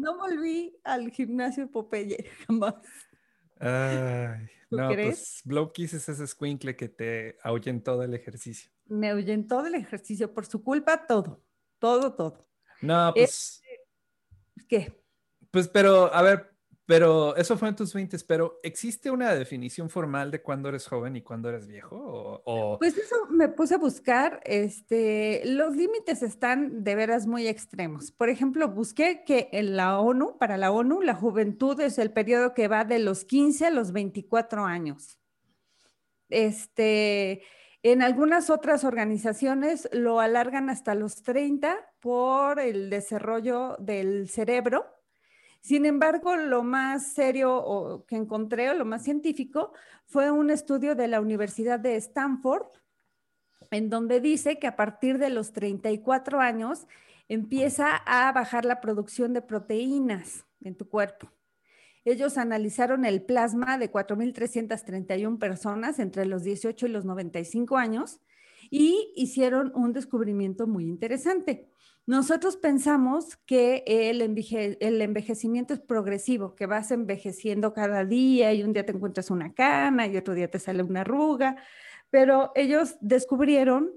no 0.00 0.18
volví 0.18 0.78
al 0.84 1.10
gimnasio 1.10 1.68
Popeye 1.68 2.30
jamás. 2.46 2.76
Ay, 3.58 4.48
no, 4.70 4.86
pues, 4.86 4.94
crees? 4.94 5.16
pues 5.16 5.40
Blow 5.46 5.72
Kiss 5.72 5.94
es 5.94 6.08
ese 6.08 6.28
squinkle 6.28 6.76
que 6.76 6.88
te 6.88 7.38
ahuyentó 7.42 8.00
el 8.04 8.14
ejercicio. 8.14 8.70
Me 8.86 9.10
ahuyentó 9.10 9.64
del 9.64 9.74
ejercicio 9.74 10.32
por 10.32 10.46
su 10.46 10.62
culpa 10.62 11.08
todo, 11.08 11.42
todo, 11.82 12.14
todo. 12.14 12.38
No, 12.80 13.12
pues. 13.12 13.60
¿Qué? 14.68 14.96
Pues, 15.50 15.66
pero, 15.66 16.14
a 16.14 16.22
ver, 16.22 16.54
pero 16.86 17.34
eso 17.34 17.58
fue 17.58 17.70
en 17.70 17.74
tus 17.74 17.92
20, 17.92 18.16
pero 18.20 18.60
¿existe 18.62 19.10
una 19.10 19.34
definición 19.34 19.90
formal 19.90 20.30
de 20.30 20.40
cuándo 20.40 20.68
eres 20.68 20.86
joven 20.86 21.16
y 21.16 21.22
cuándo 21.22 21.48
eres 21.48 21.66
viejo? 21.66 22.40
O, 22.44 22.78
Pues 22.78 22.96
eso 22.96 23.16
me 23.30 23.48
puse 23.48 23.74
a 23.74 23.78
buscar, 23.78 24.40
este, 24.44 25.42
los 25.44 25.74
límites 25.74 26.22
están 26.22 26.84
de 26.84 26.94
veras 26.94 27.26
muy 27.26 27.48
extremos. 27.48 28.12
Por 28.12 28.28
ejemplo, 28.28 28.68
busqué 28.68 29.24
que 29.26 29.48
en 29.50 29.76
la 29.76 29.98
ONU, 29.98 30.38
para 30.38 30.56
la 30.56 30.70
ONU, 30.70 31.02
la 31.02 31.16
juventud 31.16 31.80
es 31.80 31.98
el 31.98 32.12
periodo 32.12 32.54
que 32.54 32.68
va 32.68 32.84
de 32.84 33.00
los 33.00 33.24
15 33.24 33.66
a 33.66 33.70
los 33.70 33.90
24 33.90 34.64
años. 34.64 35.18
Este, 36.28 37.42
en 37.82 38.02
algunas 38.02 38.50
otras 38.50 38.84
organizaciones 38.84 39.88
lo 39.92 40.20
alargan 40.20 40.70
hasta 40.70 40.94
los 40.94 41.22
30 41.22 41.76
por 42.00 42.60
el 42.60 42.90
desarrollo 42.90 43.76
del 43.78 44.28
cerebro 44.28 44.86
sin 45.62 45.86
embargo, 45.86 46.34
lo 46.36 46.64
más 46.64 47.12
serio 47.12 48.04
que 48.08 48.16
encontré, 48.16 48.68
o 48.70 48.74
lo 48.74 48.84
más 48.84 49.04
científico, 49.04 49.72
fue 50.06 50.28
un 50.32 50.50
estudio 50.50 50.96
de 50.96 51.06
la 51.06 51.20
Universidad 51.20 51.78
de 51.78 51.94
Stanford, 51.94 52.66
en 53.70 53.88
donde 53.88 54.20
dice 54.20 54.58
que 54.58 54.66
a 54.66 54.74
partir 54.74 55.18
de 55.18 55.30
los 55.30 55.52
34 55.52 56.40
años 56.40 56.88
empieza 57.28 57.94
a 57.94 58.32
bajar 58.32 58.64
la 58.64 58.80
producción 58.80 59.32
de 59.34 59.40
proteínas 59.40 60.46
en 60.60 60.74
tu 60.74 60.88
cuerpo. 60.88 61.30
Ellos 62.04 62.36
analizaron 62.38 63.04
el 63.04 63.22
plasma 63.22 63.78
de 63.78 63.90
4.331 63.90 65.38
personas 65.38 65.98
entre 65.98 66.26
los 66.26 66.42
18 66.42 66.86
y 66.86 66.90
los 66.90 67.04
95 67.04 67.76
años 67.76 68.20
y 68.70 69.12
hicieron 69.16 69.72
un 69.74 69.92
descubrimiento 69.92 70.66
muy 70.66 70.86
interesante. 70.86 71.68
Nosotros 72.04 72.56
pensamos 72.56 73.36
que 73.46 73.84
el, 73.86 74.20
envejecimiento 74.20 75.72
es 75.72 75.80
progresivo, 75.80 76.56
que 76.56 76.66
vas 76.66 76.90
envejeciendo 76.90 77.72
cada 77.72 78.04
día 78.04 78.52
y 78.52 78.64
un 78.64 78.72
día 78.72 78.84
te 78.84 78.92
encuentras 78.92 79.30
una 79.30 79.54
cana 79.54 80.08
y 80.08 80.16
otro 80.16 80.34
día 80.34 80.50
te 80.50 80.58
sale 80.58 80.82
una 80.82 81.02
arruga, 81.02 81.56
pero 82.10 82.50
ellos 82.56 82.96
descubrieron 83.00 83.92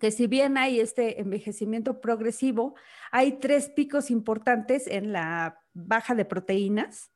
que 0.00 0.10
si 0.10 0.26
bien 0.26 0.56
hay 0.56 0.80
este 0.80 1.20
envejecimiento 1.20 2.00
progresivo, 2.00 2.74
hay 3.10 3.32
tres 3.32 3.68
picos 3.68 4.10
importantes 4.10 4.86
en 4.86 5.12
la 5.12 5.60
baja 5.74 6.14
de 6.14 6.24
proteínas, 6.24 7.12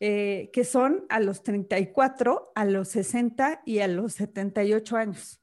eh, 0.00 0.50
que 0.52 0.64
son 0.64 1.06
a 1.08 1.20
los 1.20 1.42
34, 1.42 2.52
a 2.54 2.64
los 2.64 2.88
60 2.88 3.62
y 3.66 3.80
a 3.80 3.88
los 3.88 4.14
78 4.14 4.96
años. 4.96 5.42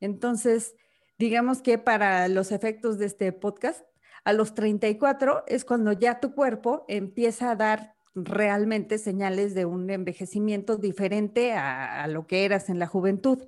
Entonces, 0.00 0.74
digamos 1.18 1.62
que 1.62 1.78
para 1.78 2.26
los 2.28 2.52
efectos 2.52 2.98
de 2.98 3.06
este 3.06 3.32
podcast, 3.32 3.84
a 4.24 4.32
los 4.32 4.54
34 4.54 5.44
es 5.46 5.64
cuando 5.64 5.92
ya 5.92 6.18
tu 6.18 6.34
cuerpo 6.34 6.84
empieza 6.88 7.50
a 7.50 7.56
dar 7.56 7.94
realmente 8.14 8.98
señales 8.98 9.54
de 9.54 9.64
un 9.64 9.90
envejecimiento 9.90 10.76
diferente 10.76 11.52
a, 11.52 12.06
lo 12.08 12.26
que 12.26 12.44
eras 12.44 12.70
en 12.70 12.78
la 12.78 12.86
juventud. 12.86 13.46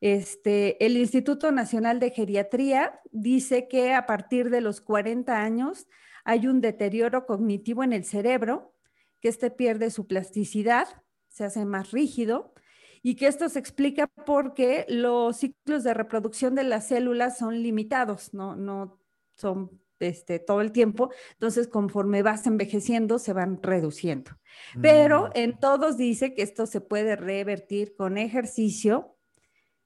Este, 0.00 0.84
el 0.84 0.96
Instituto 0.96 1.52
Nacional 1.52 2.00
de 2.00 2.10
Geriatría 2.10 3.00
dice 3.12 3.68
que 3.68 3.92
a 3.92 4.06
partir 4.06 4.50
de 4.50 4.62
los 4.62 4.80
40 4.80 5.40
años 5.42 5.86
hay 6.24 6.46
un 6.46 6.60
deterioro 6.60 7.26
cognitivo 7.26 7.84
en 7.84 7.92
el 7.92 8.04
cerebro, 8.04 8.74
que 9.20 9.28
este 9.28 9.50
pierde 9.50 9.90
su 9.90 10.06
plasticidad, 10.06 10.88
se 11.28 11.44
hace 11.44 11.64
más 11.64 11.90
rígido, 11.90 12.54
y 13.02 13.14
que 13.14 13.26
esto 13.26 13.48
se 13.48 13.58
explica 13.58 14.06
porque 14.26 14.84
los 14.88 15.38
ciclos 15.38 15.84
de 15.84 15.94
reproducción 15.94 16.54
de 16.54 16.64
las 16.64 16.88
células 16.88 17.38
son 17.38 17.62
limitados, 17.62 18.34
no, 18.34 18.56
no 18.56 19.00
son 19.32 19.80
este, 20.00 20.38
todo 20.38 20.60
el 20.60 20.72
tiempo, 20.72 21.10
entonces 21.32 21.68
conforme 21.68 22.22
vas 22.22 22.46
envejeciendo 22.46 23.18
se 23.18 23.32
van 23.32 23.62
reduciendo. 23.62 24.32
Pero 24.80 25.28
mm. 25.28 25.30
en 25.34 25.58
todos 25.58 25.96
dice 25.96 26.34
que 26.34 26.42
esto 26.42 26.66
se 26.66 26.80
puede 26.80 27.16
revertir 27.16 27.94
con 27.96 28.18
ejercicio 28.18 29.16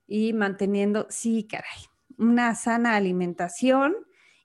y 0.06 0.32
manteniendo, 0.32 1.06
sí, 1.10 1.46
caray, 1.46 1.86
una 2.18 2.54
sana 2.54 2.94
alimentación 2.94 3.96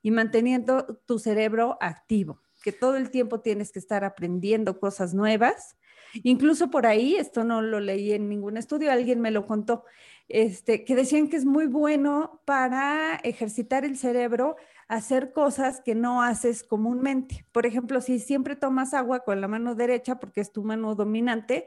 y 0.02 0.12
manteniendo 0.12 1.02
tu 1.06 1.20
cerebro 1.20 1.78
activo, 1.82 2.42
todo 2.72 2.96
el 2.96 3.10
tiempo 3.12 3.42
tienes 3.42 3.72
que 3.72 3.80
estar 3.80 4.04
aprendiendo 4.04 4.80
cosas 4.80 5.14
nuevas 5.14 5.76
Incluso 6.24 6.72
por 6.72 6.86
ahí, 6.86 7.16
esto 7.16 7.44
no 7.44 7.62
lo 7.62 7.80
leí 7.80 8.14
en 8.14 8.30
ningún 8.30 8.58
estudio, 8.58 8.92
alguien 8.92 9.22
me 9.22 9.32
lo 9.32 9.46
contó, 9.46 9.86
este, 10.28 10.84
que 10.84 10.96
decían 10.96 11.30
que 11.30 11.38
es 11.38 11.46
muy 11.46 11.68
bueno 11.68 12.42
para 12.46 13.16
ejercitar 13.24 13.86
el 13.86 13.98
cerebro, 13.98 14.56
hacer 14.88 15.32
cosas 15.34 15.82
que 15.82 15.96
no 15.96 16.24
haces 16.24 16.64
comúnmente. 16.64 17.46
Por 17.52 17.66
ejemplo, 17.66 18.02
si 18.02 18.20
siempre 18.20 18.56
tomas 18.56 18.94
agua 18.94 19.24
con 19.24 19.40
la 19.40 19.48
mano 19.48 19.76
derecha 19.76 20.20
porque 20.20 20.42
es 20.42 20.52
tu 20.52 20.64
mano 20.64 20.96
dominante, 20.96 21.66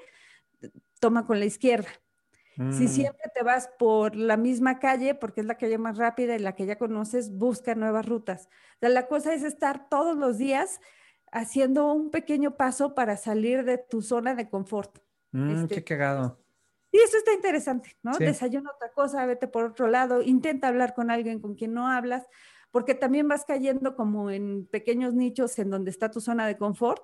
toma 1.00 1.26
con 1.26 1.38
la 1.38 1.46
izquierda. 1.46 1.88
Si 2.56 2.84
mm. 2.84 2.88
siempre 2.88 3.30
te 3.34 3.42
vas 3.42 3.70
por 3.78 4.14
la 4.14 4.36
misma 4.36 4.78
calle, 4.78 5.14
porque 5.14 5.40
es 5.40 5.46
la 5.46 5.56
calle 5.56 5.78
más 5.78 5.96
rápida 5.96 6.34
y 6.36 6.38
la 6.38 6.54
que 6.54 6.66
ya 6.66 6.76
conoces, 6.76 7.32
busca 7.32 7.74
nuevas 7.74 8.06
rutas. 8.06 8.48
la 8.80 9.06
cosa 9.06 9.32
es 9.32 9.42
estar 9.42 9.88
todos 9.88 10.16
los 10.16 10.36
días 10.36 10.80
haciendo 11.32 11.90
un 11.92 12.10
pequeño 12.10 12.56
paso 12.56 12.94
para 12.94 13.16
salir 13.16 13.64
de 13.64 13.78
tu 13.78 14.02
zona 14.02 14.34
de 14.34 14.50
confort. 14.50 14.98
Mm, 15.30 15.66
qué 15.66 15.74
este, 15.74 15.84
cagado. 15.84 16.38
Y 16.90 16.98
eso 16.98 17.16
está 17.16 17.32
interesante, 17.32 17.96
¿no? 18.02 18.18
Desayuna 18.18 18.70
otra 18.74 18.92
cosa, 18.92 19.24
vete 19.24 19.48
por 19.48 19.64
otro 19.64 19.88
lado, 19.88 20.20
intenta 20.20 20.68
hablar 20.68 20.92
con 20.92 21.10
alguien 21.10 21.40
con 21.40 21.54
quien 21.54 21.72
no 21.72 21.88
hablas, 21.88 22.26
porque 22.70 22.94
también 22.94 23.26
vas 23.28 23.46
cayendo 23.46 23.96
como 23.96 24.30
en 24.30 24.66
pequeños 24.66 25.14
nichos 25.14 25.58
en 25.58 25.70
donde 25.70 25.90
está 25.90 26.10
tu 26.10 26.20
zona 26.20 26.46
de 26.46 26.58
confort 26.58 27.02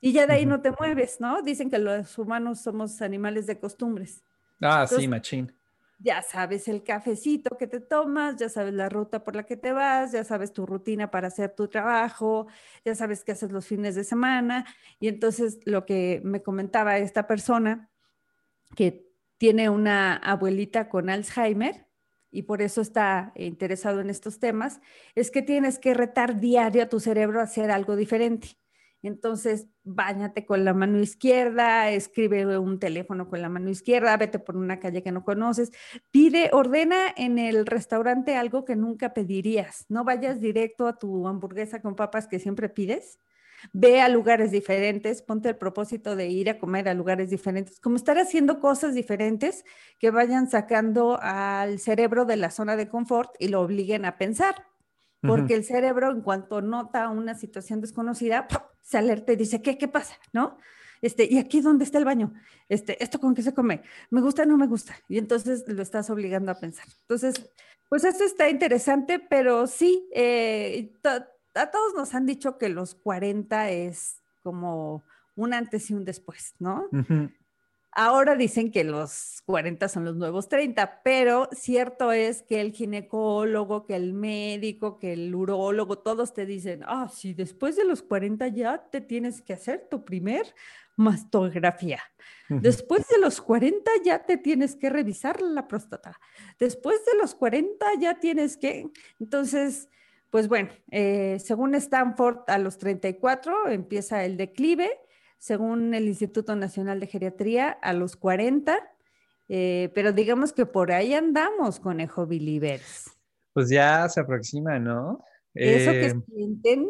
y 0.00 0.12
ya 0.12 0.26
de 0.26 0.32
ahí 0.32 0.46
no 0.46 0.60
te 0.62 0.72
mueves, 0.72 1.20
¿no? 1.20 1.42
Dicen 1.42 1.70
que 1.70 1.78
los 1.78 2.18
humanos 2.18 2.60
somos 2.60 3.02
animales 3.02 3.46
de 3.46 3.60
costumbres. 3.60 4.24
Ah, 4.62 4.86
sí, 4.86 5.08
machín 5.08 5.52
ya 6.02 6.22
sabes 6.22 6.66
el 6.68 6.82
cafecito 6.82 7.58
que 7.58 7.66
te 7.66 7.78
tomas, 7.80 8.36
ya 8.36 8.48
sabes 8.48 8.72
la 8.72 8.88
ruta 8.88 9.22
por 9.22 9.36
la 9.36 9.44
que 9.44 9.56
te 9.56 9.72
vas, 9.72 10.12
ya 10.12 10.24
sabes 10.24 10.52
tu 10.52 10.64
rutina 10.64 11.10
para 11.10 11.28
hacer 11.28 11.54
tu 11.54 11.68
trabajo, 11.68 12.46
ya 12.84 12.94
sabes 12.94 13.22
qué 13.22 13.32
haces 13.32 13.52
los 13.52 13.66
fines 13.66 13.94
de 13.94 14.04
semana. 14.04 14.64
Y 14.98 15.08
entonces 15.08 15.60
lo 15.66 15.84
que 15.84 16.22
me 16.24 16.42
comentaba 16.42 16.98
esta 16.98 17.26
persona, 17.26 17.90
que 18.76 19.10
tiene 19.38 19.70
una 19.70 20.16
abuelita 20.16 20.88
con 20.88 21.10
Alzheimer 21.10 21.86
y 22.30 22.42
por 22.44 22.62
eso 22.62 22.80
está 22.80 23.32
interesado 23.36 24.00
en 24.00 24.08
estos 24.08 24.38
temas, 24.38 24.80
es 25.14 25.30
que 25.30 25.42
tienes 25.42 25.78
que 25.78 25.94
retar 25.94 26.40
diario 26.40 26.82
a 26.84 26.88
tu 26.88 27.00
cerebro 27.00 27.40
a 27.40 27.44
hacer 27.44 27.70
algo 27.70 27.96
diferente. 27.96 28.59
Entonces, 29.02 29.66
báñate 29.82 30.44
con 30.44 30.64
la 30.64 30.74
mano 30.74 30.98
izquierda, 31.00 31.90
escribe 31.90 32.58
un 32.58 32.78
teléfono 32.78 33.28
con 33.28 33.40
la 33.40 33.48
mano 33.48 33.70
izquierda, 33.70 34.16
vete 34.16 34.38
por 34.38 34.56
una 34.56 34.78
calle 34.78 35.02
que 35.02 35.12
no 35.12 35.24
conoces, 35.24 35.70
pide, 36.10 36.50
ordena 36.52 37.06
en 37.16 37.38
el 37.38 37.66
restaurante 37.66 38.36
algo 38.36 38.64
que 38.64 38.76
nunca 38.76 39.14
pedirías. 39.14 39.86
No 39.88 40.04
vayas 40.04 40.40
directo 40.40 40.86
a 40.86 40.98
tu 40.98 41.26
hamburguesa 41.26 41.80
con 41.80 41.96
papas 41.96 42.28
que 42.28 42.38
siempre 42.38 42.68
pides. 42.68 43.18
Ve 43.72 44.00
a 44.00 44.08
lugares 44.08 44.50
diferentes, 44.50 45.20
ponte 45.20 45.50
el 45.50 45.56
propósito 45.56 46.16
de 46.16 46.28
ir 46.28 46.48
a 46.48 46.58
comer 46.58 46.88
a 46.88 46.94
lugares 46.94 47.28
diferentes, 47.28 47.78
como 47.78 47.96
estar 47.96 48.18
haciendo 48.18 48.58
cosas 48.58 48.94
diferentes 48.94 49.64
que 49.98 50.10
vayan 50.10 50.48
sacando 50.48 51.18
al 51.20 51.78
cerebro 51.78 52.24
de 52.24 52.36
la 52.36 52.50
zona 52.50 52.76
de 52.76 52.88
confort 52.88 53.30
y 53.38 53.48
lo 53.48 53.60
obliguen 53.60 54.06
a 54.06 54.16
pensar 54.16 54.54
porque 55.20 55.54
el 55.54 55.64
cerebro 55.64 56.10
en 56.10 56.22
cuanto 56.22 56.62
nota 56.62 57.08
una 57.08 57.34
situación 57.34 57.80
desconocida, 57.80 58.48
se 58.82 58.98
alerta 58.98 59.32
y 59.32 59.36
dice, 59.36 59.62
¿qué, 59.62 59.76
qué 59.76 59.88
pasa? 59.88 60.14
¿No? 60.32 60.56
Este, 61.02 61.26
¿y 61.30 61.38
aquí 61.38 61.60
dónde 61.60 61.84
está 61.84 61.98
el 61.98 62.04
baño? 62.04 62.34
Este, 62.68 63.02
¿esto 63.02 63.20
con 63.20 63.34
qué 63.34 63.42
se 63.42 63.54
come? 63.54 63.82
¿Me 64.10 64.20
gusta 64.20 64.42
o 64.42 64.46
no 64.46 64.56
me 64.56 64.66
gusta? 64.66 64.94
Y 65.08 65.18
entonces 65.18 65.64
lo 65.66 65.82
estás 65.82 66.10
obligando 66.10 66.52
a 66.52 66.58
pensar. 66.58 66.86
Entonces, 67.02 67.50
pues 67.88 68.04
eso 68.04 68.24
está 68.24 68.48
interesante, 68.48 69.18
pero 69.18 69.66
sí, 69.66 70.08
eh, 70.14 70.92
a 71.54 71.70
todos 71.70 71.94
nos 71.96 72.14
han 72.14 72.26
dicho 72.26 72.58
que 72.58 72.68
los 72.68 72.94
40 72.94 73.70
es 73.70 74.16
como 74.42 75.04
un 75.36 75.54
antes 75.54 75.90
y 75.90 75.94
un 75.94 76.04
después, 76.04 76.54
¿no? 76.58 76.88
Ahora 77.92 78.36
dicen 78.36 78.70
que 78.70 78.84
los 78.84 79.42
40 79.46 79.88
son 79.88 80.04
los 80.04 80.16
nuevos 80.16 80.48
30, 80.48 81.02
pero 81.02 81.48
cierto 81.52 82.12
es 82.12 82.42
que 82.42 82.60
el 82.60 82.72
ginecólogo, 82.72 83.84
que 83.84 83.96
el 83.96 84.12
médico, 84.12 84.98
que 84.98 85.14
el 85.14 85.34
urólogo, 85.34 85.98
todos 85.98 86.32
te 86.32 86.46
dicen, 86.46 86.82
ah, 86.86 87.10
sí, 87.12 87.34
después 87.34 87.74
de 87.74 87.84
los 87.84 88.02
40 88.02 88.46
ya 88.48 88.78
te 88.90 89.00
tienes 89.00 89.42
que 89.42 89.54
hacer 89.54 89.88
tu 89.90 90.04
primer 90.04 90.46
mastografía. 90.96 92.00
Después 92.48 93.06
de 93.08 93.18
los 93.18 93.40
40 93.40 93.90
ya 94.04 94.24
te 94.24 94.36
tienes 94.36 94.76
que 94.76 94.90
revisar 94.90 95.40
la 95.40 95.68
próstata. 95.68 96.20
Después 96.58 97.04
de 97.06 97.16
los 97.16 97.34
40 97.34 97.86
ya 98.00 98.18
tienes 98.18 98.56
que... 98.56 98.90
Entonces, 99.18 99.88
pues 100.30 100.48
bueno, 100.48 100.70
eh, 100.90 101.38
según 101.40 101.74
Stanford, 101.74 102.38
a 102.48 102.58
los 102.58 102.78
34 102.78 103.68
empieza 103.68 104.24
el 104.24 104.36
declive. 104.36 104.90
Según 105.40 105.94
el 105.94 106.06
Instituto 106.06 106.54
Nacional 106.54 107.00
de 107.00 107.06
Geriatría, 107.08 107.70
a 107.70 107.92
los 107.94 108.14
40. 108.14 108.78
eh, 109.48 109.90
pero 109.96 110.12
digamos 110.12 110.52
que 110.52 110.64
por 110.66 110.92
ahí 110.92 111.12
andamos, 111.14 111.80
conejo 111.80 112.24
believers. 112.26 113.10
Pues 113.52 113.68
ya 113.68 114.08
se 114.08 114.20
aproxima, 114.20 114.78
¿no? 114.78 115.24
Eso 115.54 115.90
que 115.90 116.06
Eh, 116.06 116.14
sienten, 116.26 116.88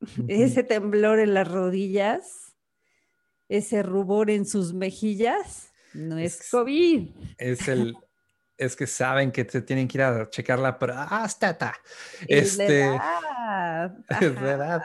ese 0.28 0.62
temblor 0.62 1.18
en 1.18 1.34
las 1.34 1.46
rodillas, 1.46 2.56
ese 3.48 3.82
rubor 3.82 4.30
en 4.30 4.46
sus 4.46 4.72
mejillas, 4.72 5.72
no 5.92 6.16
es 6.16 6.40
Es- 6.40 6.50
COVID. 6.50 7.10
es 7.36 7.68
el 7.68 7.94
es 8.56 8.76
que 8.76 8.86
saben 8.86 9.32
que 9.32 9.44
te 9.46 9.62
tienen 9.62 9.88
que 9.88 9.96
ir 9.98 10.02
a 10.02 10.28
checar 10.30 10.58
la 10.58 10.78
próstata. 10.78 11.74
Es 12.28 12.56
la 12.58 12.64
Este, 12.64 13.00
es 14.20 14.40
verdad. 14.40 14.82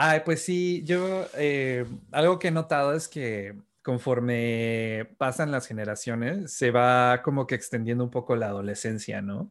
Ay, 0.00 0.20
pues 0.24 0.42
sí, 0.44 0.82
yo 0.84 1.26
eh, 1.34 1.84
algo 2.12 2.38
que 2.38 2.48
he 2.48 2.50
notado 2.52 2.94
es 2.94 3.08
que 3.08 3.56
conforme 3.82 5.14
pasan 5.18 5.50
las 5.50 5.66
generaciones, 5.66 6.52
se 6.52 6.70
va 6.70 7.20
como 7.24 7.48
que 7.48 7.56
extendiendo 7.56 8.04
un 8.04 8.10
poco 8.10 8.36
la 8.36 8.46
adolescencia, 8.46 9.22
¿no? 9.22 9.50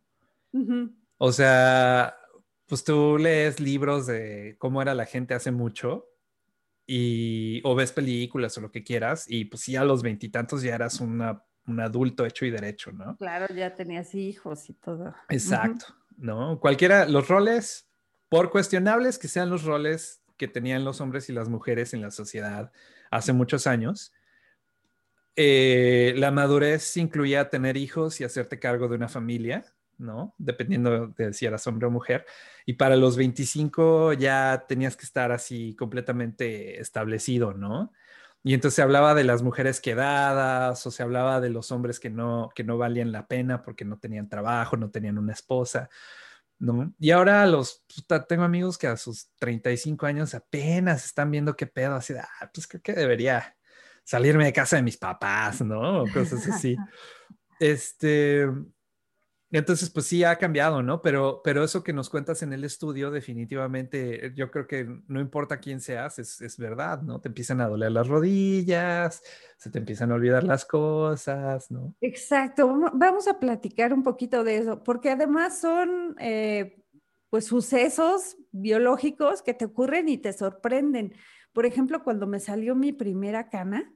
Ujú. 0.54 0.92
O 1.18 1.32
sea, 1.34 2.16
pues 2.66 2.86
tú 2.86 3.18
lees 3.18 3.60
libros 3.60 4.08
de 4.08 4.56
cómo 4.58 4.82
era 4.82 4.96
la 4.96 5.06
gente 5.06 5.34
hace 5.34 5.52
mucho 5.52 6.06
y 6.86 7.60
o 7.66 7.76
ves 7.76 7.92
películas 7.92 8.58
o 8.58 8.62
lo 8.62 8.72
que 8.72 8.84
quieras 8.86 9.26
y 9.28 9.46
pues 9.46 9.64
sí 9.64 9.76
a 9.76 9.84
los 9.84 10.02
veintitantos 10.02 10.62
ya 10.62 10.76
eras 10.76 11.02
una- 11.02 11.44
un 11.66 11.82
adulto 11.82 12.26
hecho 12.26 12.46
y 12.46 12.52
derecho, 12.52 12.94
¿no? 12.94 13.18
Claro, 13.18 13.54
ya 13.54 13.76
tenías 13.76 14.16
hijos 14.16 14.70
y 14.70 14.74
todo. 14.76 15.14
Exacto, 15.28 15.88
¿no? 16.16 16.58
Cualquiera, 16.62 17.06
los 17.06 17.28
roles, 17.28 17.90
por 18.30 18.50
cuestionables 18.50 19.18
que 19.18 19.28
sean 19.28 19.50
los 19.50 19.64
roles 19.66 20.22
que 20.38 20.48
tenían 20.48 20.86
los 20.86 21.02
hombres 21.02 21.30
y 21.30 21.34
las 21.34 21.50
mujeres 21.50 21.94
en 21.94 22.02
la 22.02 22.12
sociedad 22.12 22.72
hace 23.12 23.34
muchos 23.34 23.68
años, 23.68 24.14
eh, 25.36 26.14
la 26.18 26.32
madurez 26.32 26.98
incluía 26.98 27.50
tener 27.50 27.78
hijos 27.78 28.20
y 28.20 28.24
hacerte 28.24 28.60
cargo 28.60 28.88
de 28.88 28.96
una 28.96 29.08
familia, 29.08 29.66
¿no? 29.98 30.34
Dependiendo 30.38 31.08
de 31.08 31.34
si 31.34 31.46
eras 31.46 31.68
hombre 31.68 31.88
o 31.88 31.92
mujer. 31.92 32.26
Y 32.66 32.74
para 32.74 32.96
los 32.96 33.18
25 33.18 34.14
ya 34.14 34.66
tenías 34.68 34.98
que 34.98 35.06
estar 35.06 35.32
así 35.32 35.76
completamente 35.76 36.80
establecido, 36.82 37.54
¿no? 37.54 37.94
Y 38.44 38.54
entonces 38.54 38.76
se 38.76 38.82
hablaba 38.82 39.14
de 39.14 39.26
las 39.26 39.44
mujeres 39.44 39.82
quedadas 39.82 40.86
o 40.88 40.92
se 40.92 41.04
hablaba 41.04 41.42
de 41.42 41.50
los 41.50 41.72
hombres 41.72 42.00
que 42.00 42.10
no, 42.10 42.50
que 42.56 42.64
no 42.64 42.78
valían 42.78 43.12
la 43.12 43.28
pena 43.28 43.62
porque 43.62 43.86
no 43.86 44.00
tenían 44.00 44.30
trabajo, 44.30 44.78
no 44.78 44.90
tenían 44.90 45.18
una 45.18 45.34
esposa, 45.34 45.90
¿no? 46.60 46.94
Y 47.00 47.12
ahora 47.12 47.46
los, 47.46 47.84
tengo 48.28 48.44
amigos 48.44 48.78
que 48.78 48.88
a 48.88 48.98
sus 48.98 49.30
35 49.38 50.06
años 50.06 50.34
apenas 50.34 51.06
están 51.06 51.32
viendo 51.32 51.56
qué 51.56 51.68
pedo, 51.68 51.96
así 51.96 52.14
de, 52.14 52.20
ah, 52.20 52.52
pues 52.54 52.68
creo 52.68 52.82
que 52.82 52.94
debería 52.94 53.56
salirme 54.04 54.46
de 54.46 54.54
casa 54.54 54.78
de 54.78 54.84
mis 54.84 54.98
papás, 54.98 55.62
¿no? 55.62 56.04
O 56.04 56.12
cosas 56.12 56.48
así. 56.48 56.76
Este, 57.60 58.48
entonces, 59.52 59.90
pues 59.90 60.06
sí 60.08 60.24
ha 60.24 60.38
cambiado, 60.38 60.84
¿no? 60.84 61.02
Pero, 61.02 61.42
pero 61.44 61.64
eso 61.64 61.84
que 61.84 61.94
nos 61.94 62.10
cuentas 62.10 62.44
en 62.44 62.54
el 62.54 62.64
estudio, 62.64 63.12
definitivamente, 63.12 64.34
yo 64.36 64.52
creo 64.52 64.68
que 64.68 64.86
no 65.08 65.20
importa 65.22 65.60
quién 65.60 65.80
seas, 65.82 66.20
es, 66.20 66.42
es 66.42 66.58
verdad, 66.58 67.02
¿no? 67.02 67.22
Te 67.22 67.30
empiezan 67.30 67.62
a 67.62 67.68
doler 67.68 67.92
las 67.92 68.08
rodillas, 68.08 69.24
se 69.58 69.70
te 69.72 69.80
empiezan 69.80 70.12
a 70.12 70.16
olvidar 70.16 70.44
las 70.44 70.66
cosas, 70.66 71.72
¿no? 71.72 71.96
Exacto, 72.00 72.68
vamo- 72.68 72.92
vamos 72.94 73.28
a 73.28 73.40
platicar 73.40 73.92
un 73.94 74.04
poquito 74.04 74.44
de 74.44 74.58
eso, 74.58 74.84
porque 74.84 75.10
además 75.12 75.60
son 75.60 76.16
eh, 76.20 76.84
pues 77.30 77.46
sucesos 77.48 78.38
biológicos 78.52 79.42
que 79.42 79.54
te 79.56 79.66
ocurren 79.66 80.08
y 80.08 80.18
te 80.20 80.32
sorprenden. 80.34 81.16
Por 81.54 81.66
ejemplo, 81.66 82.04
cuando 82.04 82.28
me 82.28 82.40
salió 82.40 82.76
mi 82.76 82.94
primera 82.94 83.50
cana, 83.50 83.92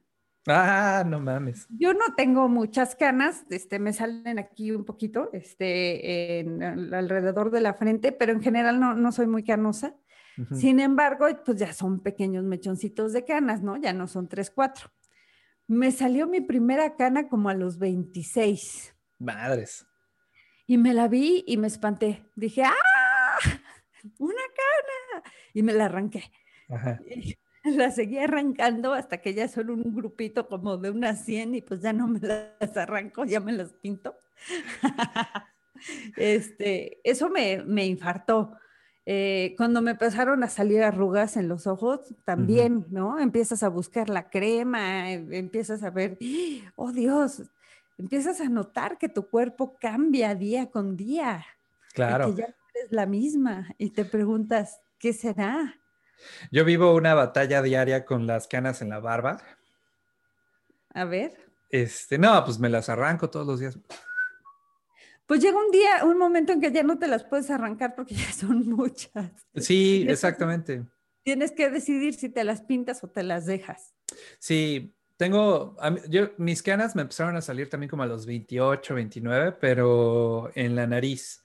Ah, 0.48 1.04
no 1.06 1.20
mames. 1.20 1.66
yo 1.70 1.94
no 1.94 2.14
tengo 2.16 2.48
muchas 2.48 2.96
canas, 2.96 3.44
este, 3.50 3.78
me 3.78 3.92
salen 3.92 4.38
aquí 4.40 4.72
un 4.72 4.84
poquito, 4.84 5.30
este, 5.32 6.40
en 6.40 6.62
al- 6.62 6.92
alrededor 6.94 7.50
de 7.52 7.60
la 7.60 7.74
frente, 7.74 8.10
pero 8.10 8.32
en 8.32 8.42
general 8.42 8.80
no, 8.80 8.94
no 8.94 9.12
soy 9.12 9.26
muy 9.26 9.44
canosa. 9.44 9.94
Sin 10.54 10.80
embargo, 10.80 11.26
pues 11.44 11.58
ya 11.58 11.72
son 11.74 12.00
pequeños 12.02 12.42
mechoncitos 12.44 13.12
de 13.12 13.24
canas, 13.26 13.62
¿no? 13.62 13.76
Ya 13.76 13.92
no 13.92 14.08
son 14.08 14.28
tres, 14.28 14.50
cuatro. 14.50 14.90
Me 15.68 15.92
salió 15.92 16.26
mi 16.26 16.40
primera 16.40 16.96
cana 16.96 17.28
como 17.28 17.50
a 17.50 17.54
los 17.54 17.78
26 17.78 18.96
Madres. 19.18 19.86
y 20.66 20.78
me 20.78 20.94
la 20.94 21.06
vi 21.06 21.44
y 21.46 21.58
me 21.58 21.66
espanté. 21.66 22.24
Dije, 22.34 22.62
¡ah! 22.64 22.72
¡Una 24.18 24.34
cana! 24.56 25.22
Y 25.52 25.62
me 25.62 25.74
la 25.74 25.84
arranqué. 25.84 26.24
Ajá. 26.70 26.98
Y 27.06 27.36
la 27.76 27.90
seguí 27.90 28.18
arrancando 28.18 28.92
hasta 28.92 29.18
que 29.18 29.34
ya 29.34 29.48
son 29.48 29.70
un 29.70 29.94
grupito 29.94 30.48
como 30.48 30.76
de 30.78 30.90
unas 30.90 31.24
100 31.24 31.54
y 31.56 31.62
pues 31.62 31.80
ya 31.80 31.92
no 31.92 32.06
me 32.08 32.18
las 32.60 32.76
arranco, 32.76 33.24
ya 33.24 33.40
me 33.40 33.52
las 33.52 33.72
pinto. 33.72 34.16
este, 36.16 37.00
eso 37.04 37.28
me, 37.30 37.62
me 37.64 37.86
infartó. 37.86 38.56
Eh, 39.04 39.54
cuando 39.56 39.82
me 39.82 39.92
empezaron 39.92 40.44
a 40.44 40.48
salir 40.48 40.82
arrugas 40.82 41.36
en 41.36 41.48
los 41.48 41.66
ojos, 41.66 42.14
también, 42.24 42.86
¿no? 42.90 43.18
Empiezas 43.18 43.64
a 43.64 43.68
buscar 43.68 44.08
la 44.08 44.30
crema, 44.30 45.10
em- 45.10 45.32
empiezas 45.32 45.82
a 45.82 45.90
ver, 45.90 46.18
oh 46.76 46.92
Dios, 46.92 47.42
empiezas 47.98 48.40
a 48.40 48.48
notar 48.48 48.98
que 48.98 49.08
tu 49.08 49.28
cuerpo 49.28 49.76
cambia 49.80 50.34
día 50.36 50.70
con 50.70 50.96
día. 50.96 51.44
y 51.90 51.94
Claro. 51.94 52.26
que 52.34 52.40
ya 52.42 52.46
no 52.48 52.54
eres 52.74 52.92
la 52.92 53.06
misma 53.06 53.74
y 53.76 53.90
te 53.90 54.04
preguntas, 54.04 54.80
¿qué 54.98 55.12
será? 55.12 55.74
Yo 56.50 56.64
vivo 56.64 56.94
una 56.94 57.14
batalla 57.14 57.62
diaria 57.62 58.04
con 58.04 58.26
las 58.26 58.48
canas 58.48 58.82
en 58.82 58.90
la 58.90 59.00
barba. 59.00 59.42
A 60.94 61.04
ver. 61.04 61.32
Este, 61.70 62.18
no, 62.18 62.44
pues 62.44 62.58
me 62.58 62.68
las 62.68 62.88
arranco 62.88 63.30
todos 63.30 63.46
los 63.46 63.60
días. 63.60 63.78
Pues 65.26 65.40
llega 65.40 65.58
un 65.58 65.70
día, 65.70 66.04
un 66.04 66.18
momento 66.18 66.52
en 66.52 66.60
que 66.60 66.70
ya 66.70 66.82
no 66.82 66.98
te 66.98 67.08
las 67.08 67.24
puedes 67.24 67.50
arrancar 67.50 67.94
porque 67.94 68.14
ya 68.14 68.32
son 68.32 68.68
muchas. 68.68 69.30
Sí, 69.56 70.04
exactamente. 70.08 70.84
Tienes 71.22 71.52
que 71.52 71.70
decidir 71.70 72.14
si 72.14 72.28
te 72.28 72.44
las 72.44 72.62
pintas 72.62 73.02
o 73.04 73.08
te 73.08 73.22
las 73.22 73.46
dejas. 73.46 73.94
Sí, 74.38 74.94
tengo, 75.16 75.76
yo, 76.08 76.30
mis 76.36 76.62
canas 76.62 76.96
me 76.96 77.02
empezaron 77.02 77.36
a 77.36 77.40
salir 77.40 77.70
también 77.70 77.88
como 77.88 78.02
a 78.02 78.06
los 78.06 78.26
28, 78.26 78.94
29, 78.94 79.52
pero 79.60 80.50
en 80.54 80.74
la 80.74 80.86
nariz, 80.86 81.41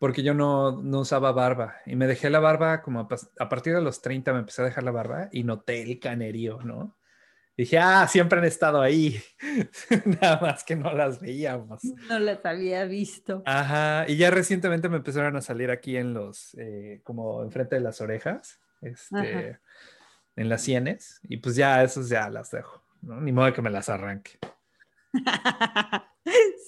porque 0.00 0.22
yo 0.22 0.32
no, 0.32 0.80
no 0.80 1.00
usaba 1.00 1.30
barba 1.30 1.76
y 1.84 1.94
me 1.94 2.06
dejé 2.06 2.30
la 2.30 2.40
barba 2.40 2.80
como 2.80 3.00
a, 3.00 3.48
partir 3.50 3.74
de 3.74 3.82
los 3.82 4.00
30 4.00 4.32
me 4.32 4.38
empecé 4.38 4.62
a 4.62 4.64
dejar 4.64 4.82
la 4.82 4.92
barba 4.92 5.28
y 5.30 5.44
noté 5.44 5.82
el 5.82 6.00
canerío, 6.00 6.58
¿no? 6.62 6.96
Dije, 7.54 7.78
ah, 7.78 8.08
siempre 8.08 8.38
han 8.38 8.46
estado 8.46 8.80
ahí, 8.80 9.20
nada 10.22 10.40
más 10.40 10.64
que 10.64 10.74
no 10.74 10.94
las 10.94 11.20
veíamos. 11.20 11.84
No 12.08 12.18
las 12.18 12.42
había 12.46 12.86
visto. 12.86 13.42
Ajá, 13.44 14.06
y 14.08 14.16
ya 14.16 14.30
recientemente 14.30 14.88
me 14.88 14.96
empezaron 14.96 15.36
a 15.36 15.42
salir 15.42 15.70
aquí 15.70 15.98
en 15.98 16.14
los, 16.14 16.54
eh, 16.54 17.02
como 17.04 17.42
enfrente 17.42 17.76
de 17.76 17.82
las 17.82 18.00
orejas, 18.00 18.58
este, 18.80 19.58
en 20.34 20.48
las 20.48 20.62
sienes, 20.62 21.20
y 21.24 21.36
pues 21.36 21.56
ya 21.56 21.82
esos 21.82 22.08
ya 22.08 22.30
las 22.30 22.50
dejo, 22.50 22.82
¿no? 23.02 23.20
Ni 23.20 23.32
modo 23.32 23.52
que 23.52 23.60
me 23.60 23.68
las 23.68 23.90
arranque. 23.90 24.38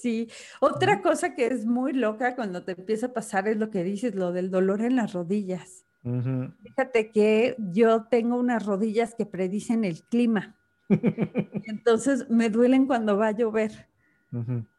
Sí, 0.01 0.27
otra 0.59 1.01
cosa 1.01 1.35
que 1.35 1.45
es 1.45 1.65
muy 1.65 1.93
loca 1.93 2.35
cuando 2.35 2.63
te 2.63 2.73
empieza 2.73 3.07
a 3.07 3.13
pasar 3.13 3.47
es 3.47 3.55
lo 3.55 3.69
que 3.69 3.83
dices, 3.83 4.15
lo 4.15 4.33
del 4.33 4.51
dolor 4.51 4.81
en 4.81 4.97
las 4.97 5.13
rodillas. 5.13 5.85
Ujú. 6.03 6.53
Fíjate 6.61 7.11
que 7.11 7.55
yo 7.57 8.05
tengo 8.05 8.35
unas 8.35 8.65
rodillas 8.65 9.15
que 9.15 9.25
predicen 9.25 9.85
el 9.85 10.03
clima. 10.03 10.57
entonces 11.65 12.29
me 12.29 12.49
duelen 12.49 12.87
cuando 12.87 13.17
va 13.17 13.27
a 13.27 13.31
llover. 13.31 13.87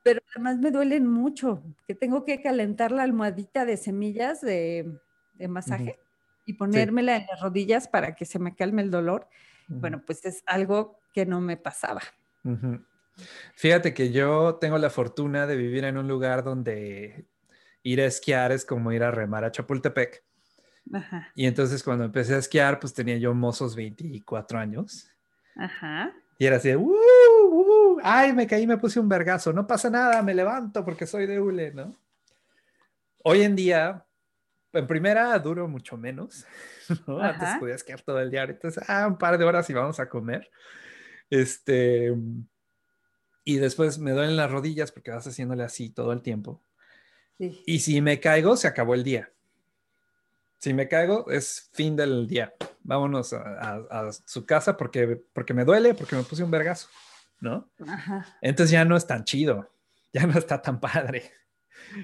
Pero 0.02 0.20
además 0.34 0.58
me 0.58 0.70
duelen 0.70 1.06
mucho, 1.06 1.62
que 1.86 1.94
tengo 1.94 2.24
que 2.24 2.42
calentar 2.42 2.92
la 2.92 3.04
almohadita 3.04 3.64
de 3.64 3.76
semillas 3.76 4.40
de, 4.40 5.00
de 5.34 5.48
masaje 5.48 5.98
y 6.44 6.54
ponérmela 6.54 7.16
en 7.16 7.26
las 7.26 7.40
rodillas 7.40 7.88
para 7.88 8.14
que 8.14 8.24
se 8.24 8.38
me 8.38 8.54
calme 8.54 8.82
el 8.82 8.90
dolor. 8.90 9.28
Bueno, 9.68 10.02
pues 10.04 10.24
es 10.26 10.42
algo 10.46 10.98
que 11.14 11.24
no 11.24 11.40
me 11.40 11.56
pasaba. 11.56 12.02
Fíjate 13.54 13.94
que 13.94 14.10
yo 14.10 14.56
tengo 14.60 14.78
la 14.78 14.90
fortuna 14.90 15.46
de 15.46 15.56
vivir 15.56 15.84
en 15.84 15.96
un 15.96 16.08
lugar 16.08 16.42
donde 16.44 17.26
ir 17.82 18.00
a 18.00 18.06
esquiar 18.06 18.52
es 18.52 18.64
como 18.64 18.92
ir 18.92 19.02
a 19.04 19.10
remar 19.10 19.44
a 19.44 19.52
Chapultepec. 19.52 20.24
Ajá. 20.92 21.30
Y 21.34 21.46
entonces 21.46 21.82
cuando 21.82 22.04
empecé 22.04 22.34
a 22.34 22.38
esquiar, 22.38 22.80
pues 22.80 22.92
tenía 22.94 23.16
yo 23.16 23.34
mozos 23.34 23.76
24 23.76 24.58
años. 24.58 25.10
Ajá. 25.56 26.12
Y 26.38 26.46
era 26.46 26.56
así 26.56 26.68
de, 26.68 26.76
"Uh, 26.76 26.90
uh, 26.92 28.00
ay, 28.02 28.32
me 28.32 28.46
caí, 28.46 28.66
me 28.66 28.78
puse 28.78 28.98
un 28.98 29.08
vergazo, 29.08 29.52
no 29.52 29.66
pasa 29.66 29.88
nada, 29.88 30.22
me 30.22 30.34
levanto 30.34 30.84
porque 30.84 31.06
soy 31.06 31.26
de 31.26 31.40
hule, 31.40 31.72
¿no? 31.72 31.96
Hoy 33.22 33.42
en 33.42 33.56
día, 33.56 34.04
en 34.72 34.86
primera 34.86 35.38
duro 35.38 35.68
mucho 35.68 35.96
menos, 35.96 36.44
¿no? 37.06 37.20
Antes 37.20 37.48
Ajá. 37.48 37.60
podía 37.60 37.76
esquiar 37.76 38.02
todo 38.02 38.20
el 38.20 38.30
día, 38.30 38.42
entonces, 38.44 38.82
ah, 38.88 39.06
un 39.06 39.16
par 39.16 39.38
de 39.38 39.44
horas 39.44 39.70
y 39.70 39.72
vamos 39.72 40.00
a 40.00 40.08
comer. 40.08 40.50
Este, 41.30 42.12
y 43.44 43.56
después 43.58 43.98
me 43.98 44.12
duelen 44.12 44.36
las 44.36 44.50
rodillas 44.50 44.90
porque 44.92 45.10
vas 45.10 45.26
haciéndole 45.26 45.62
así 45.64 45.90
todo 45.90 46.12
el 46.12 46.22
tiempo. 46.22 46.62
Sí. 47.38 47.62
Y 47.66 47.80
si 47.80 48.00
me 48.00 48.20
caigo, 48.20 48.56
se 48.56 48.66
acabó 48.68 48.94
el 48.94 49.04
día. 49.04 49.30
Si 50.58 50.72
me 50.72 50.88
caigo, 50.88 51.30
es 51.30 51.68
fin 51.72 51.94
del 51.96 52.26
día. 52.26 52.54
Vámonos 52.82 53.32
a, 53.32 53.38
a- 53.40 54.08
a 54.08 54.12
su 54.12 54.46
casa 54.46 54.76
porque, 54.76 55.20
porque 55.32 55.52
me 55.54 55.64
duele, 55.64 55.94
porque 55.94 56.16
me 56.16 56.22
puse 56.22 56.42
un 56.44 56.50
vergazo, 56.50 56.88
¿no? 57.40 57.70
Ajá. 57.86 58.38
Entonces 58.40 58.70
ya 58.72 58.84
no 58.84 58.96
es 58.96 59.06
tan 59.06 59.24
chido, 59.24 59.70
ya 60.12 60.26
no 60.26 60.38
está 60.38 60.60
tan 60.62 60.80
padre. 60.80 61.30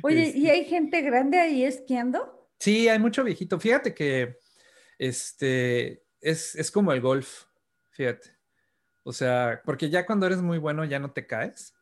Oye, 0.03 0.27
Este- 0.29 0.39
¿y 0.39 0.51
hay 0.51 0.65
gente 0.67 1.01
grande 1.01 1.39
ahí 1.39 1.65
esquiando? 1.65 2.51
Sí, 2.59 2.89
hay 2.89 2.99
mucho 2.99 3.25
viejito. 3.25 3.59
Fíjate 3.59 3.95
que 3.95 4.37
este 4.99 6.03
es, 6.21 6.55
es 6.55 6.71
como 6.71 6.93
el 6.93 7.01
golf, 7.01 7.45
fíjate. 7.91 8.31
O 9.11 9.13
sea, 9.13 9.61
porque 9.65 9.91
ya 9.91 10.07
cuando 10.07 10.25
eres 10.27 10.41
muy 10.41 10.59
bueno 10.59 10.85
ya 10.85 11.01
no 11.01 11.11
te 11.11 11.27
caes. 11.27 11.75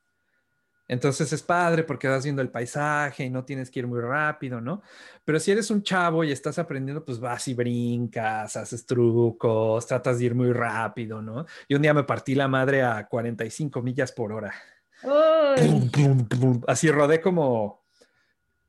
Entonces 0.91 1.31
es 1.35 1.43
padre 1.43 1.83
porque 1.85 2.09
vas 2.09 2.25
viendo 2.25 2.41
el 2.41 2.49
paisaje 2.49 3.23
y 3.27 3.29
no 3.29 3.45
tienes 3.45 3.71
que 3.71 3.81
ir 3.81 3.87
muy 3.87 4.01
rápido, 4.01 4.63
¿no? 4.63 4.81
Pero 5.27 5.39
si 5.39 5.51
eres 5.51 5.71
un 5.71 5.83
chavo 5.83 6.25
y 6.25 6.33
estás 6.33 6.59
aprendiendo, 6.59 7.05
pues 7.05 7.21
vas 7.21 7.47
y 7.49 7.53
brincas, 7.53 8.57
haces 8.57 8.87
trucos, 8.87 9.87
tratas 9.87 10.19
de 10.19 10.25
ir 10.25 10.35
muy 10.35 10.51
rápido, 10.55 11.21
¿no? 11.21 11.45
Y 11.69 11.75
un 11.75 11.83
día 11.83 11.93
me 11.93 12.05
partí 12.05 12.35
la 12.35 12.49
madre 12.49 12.83
a 12.83 13.07
45 13.07 13.83
millas 13.83 14.11
por 14.13 14.33
hora. 14.33 14.55
Plum, 15.03 15.91
plum, 15.93 16.27
plum. 16.27 16.63
Así 16.67 16.91
rodé 16.91 17.21
como, 17.21 17.85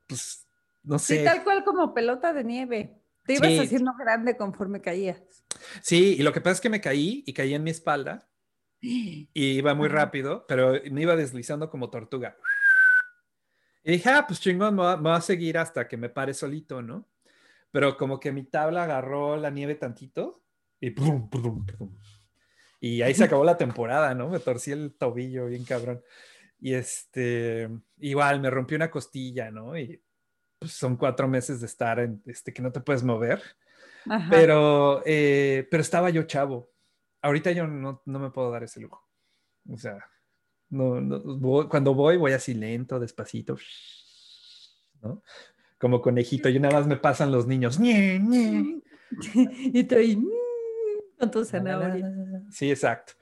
pues, 0.05 0.45
no 0.83 0.99
sí, 0.99 1.15
sé. 1.15 1.23
tal 1.23 1.45
cual 1.45 1.63
como 1.63 1.93
pelota 1.93 2.33
de 2.33 2.43
nieve. 2.43 2.97
Te 3.25 3.35
ibas 3.35 3.47
Sí. 3.51 3.59
haciendo 3.59 3.93
grande 3.97 4.35
conforme 4.35 4.81
caías. 4.81 5.21
Sí, 5.81 6.15
y 6.19 6.23
lo 6.23 6.33
que 6.33 6.41
pasa 6.41 6.55
es 6.55 6.61
que 6.61 6.69
me 6.69 6.81
caí 6.81 7.23
y 7.25 7.31
caí 7.31 7.53
en 7.53 7.63
mi 7.63 7.69
espalda 7.71 8.28
y 8.81 9.29
iba 9.33 9.73
muy 9.73 9.87
rápido, 9.87 10.45
pero 10.47 10.73
me 10.91 11.01
iba 11.01 11.15
deslizando 11.15 11.69
como 11.69 11.89
tortuga. 11.89 12.37
Y 13.83 13.93
dije, 13.93 14.09
ah, 14.09 14.25
pues 14.27 14.39
chingón, 14.39 14.75
me 14.75 14.81
va 14.81 15.15
a 15.15 15.21
seguir 15.21 15.57
hasta 15.57 15.87
que 15.87 15.97
me 15.97 16.09
pare 16.09 16.33
solito, 16.33 16.81
¿no? 16.81 17.07
Pero 17.71 17.97
como 17.97 18.19
que 18.19 18.31
mi 18.31 18.43
tabla 18.43 18.83
agarró 18.83 19.37
la 19.37 19.49
nieve 19.49 19.75
tantito 19.75 20.43
y. 20.79 20.93
Y 22.81 23.01
ahí 23.01 23.13
se 23.13 23.25
acabó 23.25 23.43
la 23.43 23.57
temporada, 23.57 24.15
¿no? 24.15 24.29
Me 24.29 24.39
torcí 24.39 24.71
el 24.71 24.93
tobillo 24.97 25.47
bien 25.47 25.65
cabrón. 25.65 26.01
Y 26.61 26.73
este, 26.73 27.69
igual 27.97 28.39
me 28.41 28.49
rompí 28.49 28.75
una 28.75 28.89
costilla, 28.89 29.51
¿no? 29.51 29.77
Y 29.77 30.01
pues, 30.57 30.73
son 30.73 30.95
cuatro 30.95 31.27
meses 31.27 31.59
de 31.59 31.65
estar 31.65 31.99
en, 31.99 32.21
este, 32.25 32.53
que 32.53 32.61
no 32.61 32.71
te 32.71 32.79
puedes 32.79 33.03
mover. 33.03 33.41
Ajá. 34.05 34.27
Pero, 34.29 35.03
eh, 35.05 35.67
pero 35.69 35.81
estaba 35.81 36.09
yo 36.09 36.23
chavo. 36.23 36.71
Ahorita 37.21 37.51
yo 37.51 37.67
no, 37.67 38.01
no 38.05 38.19
me 38.19 38.31
puedo 38.31 38.51
dar 38.51 38.63
ese 38.63 38.79
lujo. 38.79 39.07
O 39.69 39.77
sea, 39.77 39.97
no, 40.69 41.01
no, 41.01 41.19
voy- 41.37 41.67
cuando 41.67 41.93
voy, 41.93 42.17
voy 42.17 42.31
así 42.33 42.53
lento, 42.53 42.99
despacito, 42.99 43.57
¿no? 45.01 45.21
Como 45.79 46.01
conejito, 46.01 46.49
y 46.49 46.59
nada 46.59 46.77
más 46.79 46.87
me 46.87 46.97
pasan 46.97 47.31
los 47.31 47.47
niños. 47.47 47.79
ñe, 47.79 48.19
ñe. 48.19 48.81
y 49.73 50.15
"Mm", 50.17 50.29
con 51.19 51.31
tu 51.31 51.43
zanahoria. 51.45 52.11
Sí, 52.49 52.69
exacto. 52.69 53.13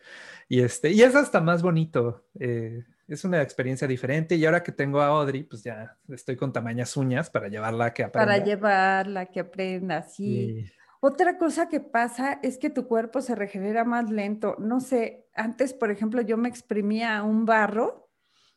Y, 0.50 0.62
este, 0.62 0.92
y 0.92 1.02
es 1.02 1.16
hasta 1.16 1.42
más 1.42 1.62
bonito. 1.62 2.26
eh, 2.40 2.84
es 3.08 3.24
una 3.24 3.42
experiencia 3.42 3.88
diferente. 3.88 4.36
Y 4.36 4.46
ahora 4.46 4.64
que 4.64 4.72
tengo 4.74 5.00
a 5.00 5.08
Audrey, 5.08 5.44
pues 5.44 5.64
ya 5.64 5.98
estoy 6.10 6.36
con 6.36 6.52
tamañas 6.52 6.98
uñas 6.98 7.30
para 7.30 7.48
llevarla 7.48 7.86
a 7.86 7.94
que 7.94 8.04
aprenda. 8.04 8.34
Para 8.34 8.44
llevarla, 8.46 9.26
que 9.28 9.40
aprenda, 9.40 10.04
sí. 10.04 10.26
Y- 10.66 10.72
Otra 11.08 11.38
cosa 11.38 11.70
que 11.70 11.80
pasa 11.80 12.38
es 12.43 12.58
que 12.58 12.70
tu 12.70 12.86
cuerpo 12.86 13.22
se 13.22 13.34
regenera 13.34 13.86
más 13.86 14.10
lento. 14.10 14.58
No 14.60 14.82
sé, 14.82 15.26
antes, 15.34 15.74
por 15.74 15.89
ejemplo, 15.89 16.22
yo 16.22 16.36
me 16.36 16.50
exprimía 16.50 17.24
un 17.24 17.46
barro 17.46 18.10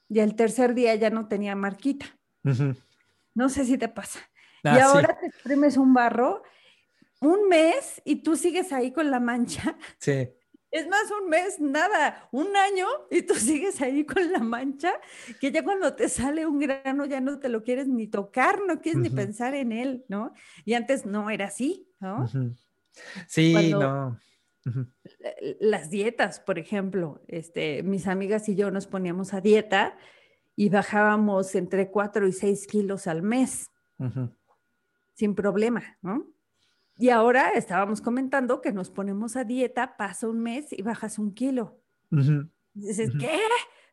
y 0.09 0.19
al 0.19 0.35
tercer 0.35 0.75
día 0.75 0.97
ya 0.97 1.11
no 1.11 1.29
tenía 1.29 1.55
marquita. 1.55 2.07
No 3.35 3.49
sé 3.49 3.65
si 3.65 3.79
te 3.79 3.89
pasa. 3.89 4.19
Ah, 4.65 4.73
y 4.73 4.75
sí. 4.75 4.81
ahora 4.81 5.17
te 5.21 5.27
exprimes 5.29 5.77
un 5.77 5.95
barro 5.95 6.43
un 7.21 7.49
mes 7.49 8.03
y 8.05 8.17
tú 8.17 8.35
sigues 8.35 8.73
ahí 8.73 8.93
con 8.93 9.13
la 9.13 9.21
mancha. 9.21 9.77
Sí. 9.99 10.29
Es 10.71 10.87
más, 10.89 11.11
un 11.21 11.29
mes, 11.29 11.59
nada, 11.59 12.29
un 12.31 12.57
año 12.57 12.87
y 13.11 13.23
tú 13.23 13.35
sigues 13.35 13.81
ahí 13.83 14.05
con 14.05 14.31
la 14.33 14.39
mancha, 14.39 14.93
que 15.41 15.51
ya 15.51 15.65
cuando 15.65 15.95
te 15.95 16.09
sale 16.09 16.47
un 16.47 16.59
grano 16.61 17.05
ya 17.07 17.21
no 17.21 17.39
te 17.41 17.49
lo 17.49 17.63
quieres 17.65 17.89
ni 17.89 18.07
tocar, 18.07 18.61
no 18.67 18.81
quieres 18.81 19.01
ni 19.01 19.11
pensar 19.11 19.55
en 19.55 19.73
él, 19.73 20.05
¿no? 20.09 20.33
Y 20.65 20.75
antes 20.75 21.07
no 21.07 21.29
era 21.31 21.47
así, 21.47 21.89
¿no? 22.01 22.29
Sí, 23.27 23.53
Cuando- 23.53 23.81
no. 23.81 24.21
Las 25.59 25.89
dietas, 25.91 26.39
por 26.39 26.59
ejemplo, 26.59 27.23
este, 27.29 27.83
mis 27.83 28.07
amigas 28.07 28.49
y 28.49 28.55
yo 28.55 28.71
nos 28.71 28.87
poníamos 28.87 29.33
a 29.33 29.41
dieta 29.41 29.97
y 30.55 30.69
bajábamos 30.69 31.55
entre 31.55 31.91
4 31.91 32.29
y 32.29 32.33
6 32.33 32.67
kilos 32.67 33.07
al 33.07 33.23
mes 33.23 33.71
sin 35.15 35.35
problema, 35.35 35.99
¿no? 36.03 36.27
Y 37.01 37.09
ahora 37.09 37.51
estábamos 37.53 38.01
comentando 38.03 38.61
que 38.61 38.73
nos 38.73 38.91
ponemos 38.91 39.35
a 39.37 39.45
dieta, 39.45 39.97
pasa 39.97 40.29
un 40.29 40.41
mes 40.41 40.67
y 40.73 40.83
bajas 40.83 41.19
un 41.19 41.33
kilo. 41.35 41.81
Y 42.11 42.19
dices. 42.75 43.11
¿qué? 43.19 43.39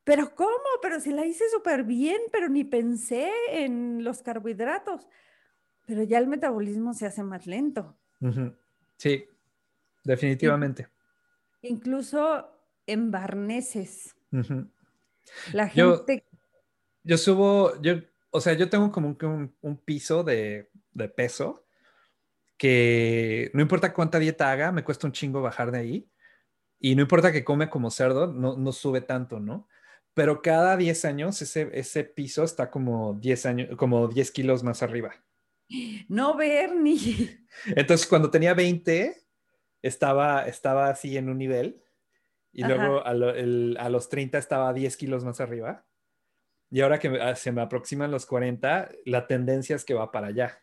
¿Pero 0.04 0.36
cómo? 0.36 0.52
Pero 0.82 1.00
si 1.00 1.12
la 1.12 1.26
hice 1.26 1.46
súper 1.50 1.84
bien, 1.84 2.20
pero 2.32 2.50
ni 2.50 2.64
pensé 2.64 3.30
en 3.52 4.04
los 4.04 4.22
carbohidratos. 4.22 5.08
Pero 5.86 6.04
ya 6.04 6.18
el 6.18 6.28
metabolismo 6.28 6.94
se 6.94 7.06
hace 7.06 7.24
más 7.24 7.48
lento. 7.48 7.98
Sí, 8.98 9.26
definitivamente. 10.04 10.88
Incluso 11.62 12.50
en 12.86 13.12
barneses. 13.12 14.16
Ujú. 14.32 14.68
La 15.54 15.72
Yo- 15.74 15.98
gente 16.06 16.26
Yo 17.04 17.18
subo, 17.18 17.82
yo, 17.82 17.94
o 18.32 18.42
sea, 18.42 18.54
yo 18.54 18.70
tengo 18.70 18.92
como 18.92 19.08
un, 19.10 19.18
un- 19.26 19.56
un 19.62 19.78
piso 19.78 20.24
de, 20.24 20.70
de 20.94 21.08
peso 21.10 21.66
que 22.58 23.52
no 23.54 23.62
importa 23.62 23.94
cuánta 23.94 24.20
dieta 24.20 24.52
haga, 24.52 24.72
me 24.72 24.84
cuesta 24.84 25.08
un 25.08 25.14
chingo 25.14 25.42
bajar 25.42 25.72
de 25.72 25.80
ahí. 25.80 26.10
Y 26.80 26.96
no 26.96 27.02
importa 27.02 27.32
que 27.32 27.44
come 27.44 27.70
como 27.70 27.90
cerdo, 27.92 28.28
no, 28.28 28.56
no 28.58 28.72
sube 28.72 29.02
tanto, 29.02 29.40
¿no? 29.40 29.68
Pero 30.14 30.42
cada 30.42 30.78
10 30.78 31.06
años 31.06 31.42
ese, 31.42 31.70
ese 31.74 32.04
piso 32.04 32.44
está 32.44 32.70
como 32.72 33.14
10 33.16 33.46
años, 33.46 33.76
como 33.78 34.08
10 34.08 34.32
kilos 34.32 34.64
más 34.64 34.82
arriba. 34.84 35.14
no 36.08 36.36
ver 36.36 36.76
ni... 36.76 36.98
Entonces, 37.76 38.08
cuando 38.08 38.30
tenía 38.32 38.54
20, 38.54 39.16
estaba, 39.82 40.48
estaba 40.48 40.90
así 40.90 41.18
en 41.18 41.30
un 41.30 41.38
nivel. 41.38 41.84
Y 42.52 42.64
Ajá. 42.64 42.76
luego 42.76 43.06
a, 43.06 43.14
lo- 43.14 43.36
el- 43.36 43.78
a 43.80 43.90
los 43.90 44.10
30 44.10 44.38
estaba 44.38 44.74
10 44.74 44.98
kilos 44.98 45.24
más 45.24 45.40
arriba. 45.42 45.86
Y 46.72 46.82
ahora 46.82 47.00
que 47.00 47.08
ah, 47.22 47.36
se 47.36 47.52
me 47.52 47.62
aproximan 47.62 48.12
los 48.12 48.26
40, 48.26 48.90
la 49.06 49.28
tendencia 49.28 49.76
es 49.76 49.86
que 49.86 49.94
va 49.94 50.12
para 50.12 50.28
allá. 50.28 50.60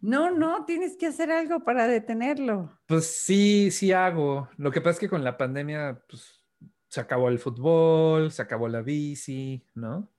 No, 0.00 0.30
no, 0.30 0.64
tienes 0.64 0.96
que 0.96 1.06
hacer 1.06 1.30
algo 1.30 1.60
para 1.60 1.86
detenerlo. 1.86 2.78
Pues 2.86 3.06
sí, 3.06 3.70
sí 3.70 3.92
hago. 3.92 4.48
Lo 4.56 4.70
que 4.70 4.80
pasa 4.80 4.94
es 4.94 4.98
que 4.98 5.08
con 5.08 5.24
la 5.24 5.36
pandemia, 5.36 6.02
pues 6.08 6.42
se 6.88 7.00
acabó 7.00 7.28
el 7.28 7.38
fútbol, 7.38 8.32
se 8.32 8.42
acabó 8.42 8.68
la 8.68 8.82
bici, 8.82 9.64
¿no? 9.74 10.10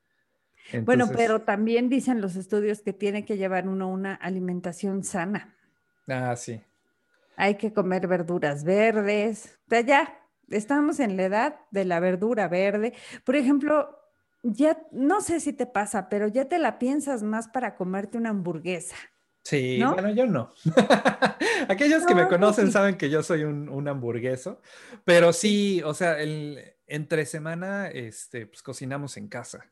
Bueno, 0.86 1.10
pero 1.14 1.42
también 1.42 1.90
dicen 1.90 2.22
los 2.22 2.36
estudios 2.36 2.82
que 2.82 2.94
tiene 2.94 3.26
que 3.26 3.38
llevar 3.38 3.68
uno 3.68 3.90
una 3.90 4.16
alimentación 4.16 5.04
sana. 5.04 5.56
Ah, 6.08 6.36
sí. 6.36 6.62
Hay 7.36 7.56
que 7.56 7.74
comer 7.74 8.08
verduras 8.08 8.64
verdes. 8.64 9.60
O 9.68 9.70
sea, 9.70 9.82
ya 9.82 10.20
estamos 10.50 11.00
en 11.00 11.18
la 11.18 11.24
edad 11.24 11.60
de 11.72 11.86
la 11.86 12.00
verdura 12.00 12.48
verde. 12.48 12.94
Por 13.24 13.36
ejemplo, 13.36 14.00
ya 14.42 14.82
no 14.92 15.22
sé 15.22 15.40
si 15.40 15.54
te 15.54 15.66
pasa, 15.66 16.10
pero 16.10 16.28
ya 16.28 16.46
te 16.46 16.60
la 16.60 16.80
piensas 16.80 17.24
más 17.24 17.48
para 17.48 17.76
comerte 17.76 18.18
una 18.18 18.30
hamburguesa. 18.30 18.96
Sí, 19.44 19.78
¿No? 19.80 19.94
bueno, 19.94 20.10
yo 20.12 20.26
no. 20.26 20.52
Aquellos 21.68 22.06
que 22.06 22.16
me 22.16 22.22
yo 22.22 22.30
conocen 22.30 22.72
saben 22.72 22.98
que 22.98 23.10
yo 23.10 23.22
soy 23.24 23.44
un, 23.44 23.68
un 23.68 23.88
hamburgueso, 23.88 24.62
pero 25.04 25.34
sí, 25.34 25.82
o 25.84 25.94
sea, 25.94 26.20
el, 26.22 26.74
entre 26.88 27.26
semana, 27.26 27.88
este, 27.88 28.48
pues 28.48 28.64
cocinamos 28.64 29.18
en 29.18 29.28
casa. 29.28 29.66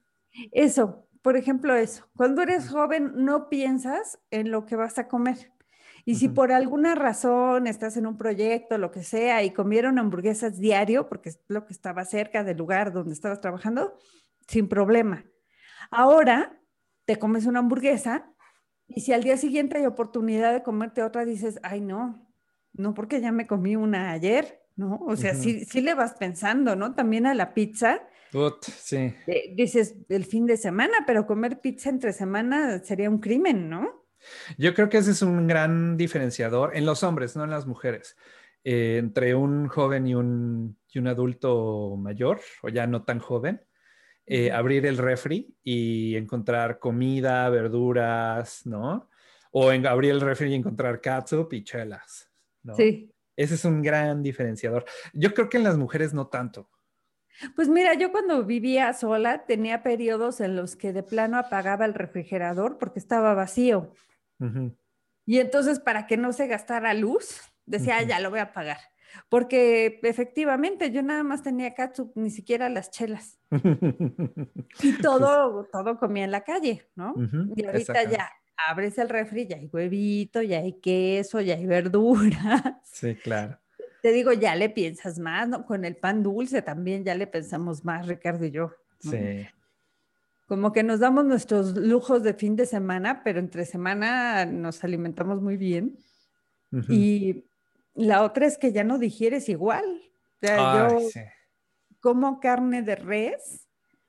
Eso, 0.52 1.08
por 1.22 1.38
ejemplo, 1.38 1.76
eso. 1.76 2.10
Cuando 2.16 2.42
eres 2.42 2.70
joven 2.70 3.14
no 3.16 3.50
piensas 3.50 4.20
en 4.30 4.52
lo 4.52 4.66
que 4.66 4.76
vas 4.76 4.98
a 4.98 5.08
comer. 5.08 5.52
Y 6.04 6.16
si 6.16 6.30
por 6.30 6.52
alguna 6.52 6.96
razón 6.96 7.68
estás 7.68 7.96
en 7.96 8.08
un 8.08 8.18
proyecto, 8.18 8.78
lo 8.78 8.92
que 8.92 9.04
sea, 9.04 9.44
y 9.44 9.52
comieron 9.52 10.00
hamburguesas 10.00 10.58
diario, 10.58 11.08
porque 11.08 11.30
es 11.30 11.40
lo 11.48 11.66
que 11.66 11.74
estaba 11.74 12.06
cerca 12.06 12.44
del 12.44 12.58
lugar 12.58 12.92
donde 12.92 13.14
estabas 13.14 13.40
trabajando, 13.40 13.98
sin 14.48 14.68
problema. 14.68 15.26
Ahora 15.92 16.60
te 17.06 17.18
comes 17.20 17.46
una 17.46 17.60
hamburguesa 17.60 18.31
Y 18.96 19.02
si 19.02 19.14
al 19.14 19.24
día 19.24 19.38
siguiente 19.38 19.78
hay 19.78 19.86
oportunidad 19.86 20.54
de 20.54 20.64
comerte 20.64 21.04
otra, 21.04 21.26
dices, 21.26 21.60
ay, 21.64 21.82
no, 21.82 22.28
no 22.74 22.94
porque 22.94 23.22
ya 23.22 23.32
me 23.32 23.48
comí 23.48 23.76
una 23.76 24.12
ayer, 24.12 24.62
¿no? 24.76 25.00
O 25.06 25.16
sea, 25.16 25.34
sí, 25.36 25.66
sí 25.66 25.82
le 25.82 25.94
vas 25.94 26.14
pensando, 26.14 26.76
¿no? 26.76 26.96
También 26.96 27.26
a 27.26 27.34
la 27.34 27.54
pizza. 27.54 28.02
sí. 28.62 29.14
dices 29.56 29.96
el 30.10 30.26
fin 30.26 30.46
de 30.46 30.58
semana, 30.58 31.04
pero 31.06 31.28
comer 31.28 31.60
pizza 31.60 31.90
entre 31.90 32.14
semana 32.14 32.80
sería 32.80 33.10
un 33.10 33.20
crimen, 33.20 33.70
¿no? 33.70 34.06
Yo 34.58 34.74
creo 34.74 34.90
que 34.90 34.98
ese 34.98 35.12
es 35.12 35.22
un 35.22 35.48
gran 35.48 35.98
diferenciador 35.98 36.76
en 36.76 36.86
los 36.86 37.04
hombres, 37.04 37.36
no 37.36 37.44
en 37.44 37.50
las 37.50 37.66
mujeres. 37.66 38.16
Eh, 38.64 38.98
entre 39.00 39.34
un 39.34 39.68
joven 39.68 40.06
y 40.06 40.14
un, 40.14 40.78
y 40.92 41.00
un, 41.00 41.08
adulto 41.08 41.96
mayor, 41.98 42.40
o 42.62 42.70
ya 42.70 42.86
no 42.86 43.04
tan 43.04 43.20
joven, 43.20 43.62
eh, 44.34 44.50
abrir 44.50 44.86
el 44.86 44.98
refri 44.98 45.54
y 45.62 46.16
encontrar 46.16 46.80
comida, 46.80 47.50
verduras, 47.50 48.66
¿no? 48.66 49.10
O 49.52 49.74
en, 49.74 49.86
abrir 49.86 50.12
el 50.12 50.22
refri 50.22 50.50
y 50.50 50.56
encontrar 50.56 51.02
catsup 51.02 51.52
y 51.52 51.66
chelas, 51.66 52.32
¿no? 52.64 52.74
Sí. 52.76 53.14
Ese 53.36 53.56
es 53.56 53.66
un 53.66 53.82
gran 53.82 54.24
diferenciador. 54.24 54.86
Yo 55.12 55.34
creo 55.34 55.50
que 55.50 55.58
en 55.58 55.66
las 55.66 55.78
mujeres 55.78 56.14
no 56.14 56.28
tanto. 56.28 56.70
Pues 57.58 57.68
mira, 57.68 57.94
yo 57.96 58.14
cuando 58.14 58.46
vivía 58.46 58.94
sola 58.94 59.46
tenía 59.46 59.84
periodos 59.84 60.40
en 60.40 60.56
los 60.56 60.78
que 60.78 60.94
de 60.94 61.04
plano 61.04 61.38
apagaba 61.38 61.84
el 61.84 61.94
refrigerador 61.94 62.78
porque 62.78 63.00
estaba 63.00 63.34
vacío. 63.34 63.92
Y 65.26 65.40
entonces 65.40 65.82
para 65.82 66.08
que 66.08 66.16
no 66.16 66.32
se 66.32 66.48
gastara 66.48 66.94
luz, 66.94 67.42
decía, 67.66 68.02
ya 68.04 68.22
lo 68.22 68.30
voy 68.30 68.40
a 68.40 68.54
pagar. 68.54 68.78
Porque 69.30 70.00
efectivamente 70.04 70.92
yo 70.92 71.02
nada 71.02 71.24
más 71.24 71.44
tenía 71.44 71.74
catsup, 71.74 72.12
ni 72.16 72.30
siquiera 72.30 72.70
las 72.70 72.92
chelas. 72.92 73.40
y 74.82 74.94
todo, 75.02 75.66
todo 75.72 75.98
comía 75.98 76.26
en 76.26 76.32
la 76.32 76.44
calle, 76.44 76.88
¿no? 76.96 77.14
y 77.56 77.66
ahorita 77.66 78.10
ya 78.10 78.30
abres 78.70 78.98
el 78.98 79.10
refri, 79.10 79.48
ya 79.48 79.58
hay 79.58 79.70
huevito, 79.72 80.42
ya 80.42 80.60
hay 80.60 80.74
queso, 80.74 81.42
ya 81.42 81.56
hay 81.56 81.66
verduras. 81.66 82.62
Sí, 82.84 83.16
claro. 83.16 83.58
Te 84.02 84.12
digo, 84.12 84.34
ya 84.34 84.56
le 84.56 84.70
piensas 84.70 85.20
más, 85.20 85.48
¿no? 85.48 85.66
Con 85.66 85.86
el 85.86 85.96
pan 85.96 86.24
dulce 86.24 86.62
también 86.62 87.04
ya 87.04 87.16
le 87.16 87.28
pensamos 87.28 87.86
más, 87.86 88.08
Ricardo 88.08 88.46
y 88.46 88.52
yo. 88.52 88.72
Sí. 89.00 89.46
Como 90.48 90.74
que 90.74 90.84
nos 90.84 91.00
damos 91.00 91.26
nuestros 91.26 91.78
lujos 91.78 92.24
de 92.24 92.34
fin 92.34 92.56
de 92.56 92.66
semana, 92.66 93.24
pero 93.24 93.40
entre 93.40 93.66
semana 93.66 94.46
nos 94.46 94.84
alimentamos 94.84 95.42
muy 95.42 95.56
bien. 95.56 95.98
Y 96.90 97.46
la 97.94 98.24
otra 98.24 98.46
es 98.46 98.58
que 98.58 98.72
ya 98.72 98.84
no 98.84 98.98
digieres 98.98 99.50
igual. 99.50 99.86
O 100.42 100.48
sea, 100.48 100.90
yo 100.90 101.10
como 102.00 102.40
carne 102.40 102.82
de 102.82 102.96
res 102.96 103.68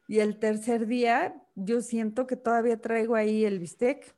y 0.09 0.21
el 0.21 0.39
tercer 0.39 0.87
día 0.87 1.35
yo 1.55 1.83
siento 1.83 2.27
que 2.27 2.37
todavía 2.37 2.81
traigo 2.81 3.15
ahí 3.15 3.45
el 3.45 3.59
bistec. 3.59 4.15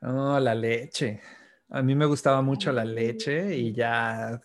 Oh, 0.00 0.38
la 0.38 0.54
leche. 0.54 1.20
A 1.70 1.82
mí 1.82 1.94
me 1.94 2.06
gustaba 2.06 2.42
mucho 2.42 2.72
la 2.72 2.84
leche 2.84 3.56
y 3.56 3.72
ya, 3.72 4.40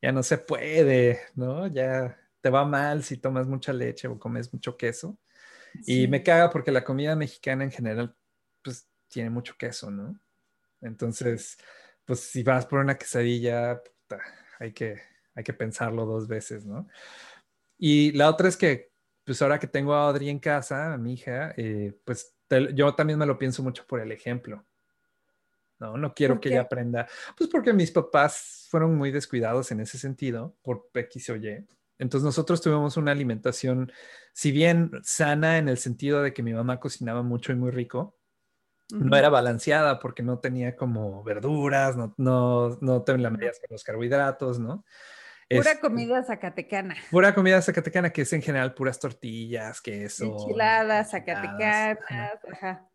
ya 0.00 0.12
no 0.12 0.22
se 0.22 0.38
puede, 0.38 1.20
¿no? 1.34 1.66
Ya 1.66 2.18
te 2.40 2.50
va 2.50 2.64
mal 2.64 3.02
si 3.02 3.18
tomas 3.18 3.46
mucha 3.46 3.72
leche 3.72 4.08
o 4.08 4.18
comes 4.18 4.52
mucho 4.52 4.76
queso. 4.76 5.18
Y 5.86 6.06
me 6.06 6.22
caga 6.22 6.50
porque 6.50 6.70
la 6.70 6.84
comida 6.84 7.16
mexicana 7.16 7.64
en 7.64 7.70
general, 7.70 8.14
pues 8.62 8.88
tiene 9.08 9.30
mucho 9.30 9.54
queso, 9.58 9.90
¿no? 9.90 10.18
Entonces, 10.80 11.56
pues 12.04 12.20
si 12.20 12.42
vas 12.42 12.66
por 12.66 12.80
una 12.80 12.96
quesadilla, 12.96 13.80
hay, 14.58 14.72
que, 14.72 15.00
hay 15.34 15.44
que 15.44 15.52
pensarlo 15.52 16.06
dos 16.06 16.28
veces, 16.28 16.66
¿no? 16.66 16.88
Y 17.78 18.12
la 18.12 18.30
otra 18.30 18.48
es 18.48 18.56
que, 18.56 18.92
pues 19.24 19.40
ahora 19.42 19.58
que 19.58 19.66
tengo 19.66 19.94
a 19.94 20.06
Audrey 20.06 20.28
en 20.28 20.38
casa, 20.38 20.92
a 20.92 20.98
mi 20.98 21.14
hija, 21.14 21.54
eh, 21.56 21.98
pues 22.04 22.34
yo 22.74 22.94
también 22.94 23.18
me 23.18 23.26
lo 23.26 23.38
pienso 23.38 23.62
mucho 23.62 23.86
por 23.86 24.00
el 24.00 24.12
ejemplo. 24.12 24.64
No, 25.78 25.96
no 25.96 26.14
quiero 26.14 26.40
que 26.40 26.50
ella 26.50 26.60
aprenda, 26.60 27.08
pues 27.36 27.50
porque 27.50 27.72
mis 27.72 27.90
papás 27.90 28.68
fueron 28.70 28.94
muy 28.94 29.10
descuidados 29.10 29.72
en 29.72 29.80
ese 29.80 29.98
sentido, 29.98 30.56
por 30.62 30.88
X 30.94 31.30
o 31.30 31.36
Y. 31.36 31.66
Entonces 31.98 32.24
nosotros 32.24 32.60
tuvimos 32.60 32.96
una 32.96 33.10
alimentación, 33.10 33.90
si 34.32 34.52
bien 34.52 34.92
sana 35.02 35.58
en 35.58 35.68
el 35.68 35.78
sentido 35.78 36.22
de 36.22 36.32
que 36.32 36.44
mi 36.44 36.52
mamá 36.52 36.78
cocinaba 36.78 37.22
mucho 37.22 37.50
y 37.50 37.56
muy 37.56 37.72
rico, 37.72 38.16
no 38.92 39.16
era 39.16 39.30
balanceada 39.30 39.98
porque 39.98 40.22
no 40.22 40.38
tenía 40.38 40.76
como 40.76 41.22
verduras, 41.24 41.96
no, 41.96 42.14
no, 42.18 42.78
no 42.80 43.04
las 43.06 43.32
medidas 43.32 43.58
con 43.60 43.68
los 43.70 43.84
carbohidratos, 43.84 44.58
¿no? 44.58 44.84
Pura 45.48 45.80
comida 45.80 46.22
zacatecana. 46.22 46.96
Pura 47.10 47.34
comida 47.34 47.60
zacatecana, 47.60 48.10
que 48.10 48.22
es 48.22 48.32
en 48.32 48.42
general 48.42 48.74
puras 48.74 48.98
tortillas, 48.98 49.80
queso. 49.80 50.24
Enchiladas, 50.24 51.10
zacatecanas, 51.10 51.98
ajá. 52.50 52.88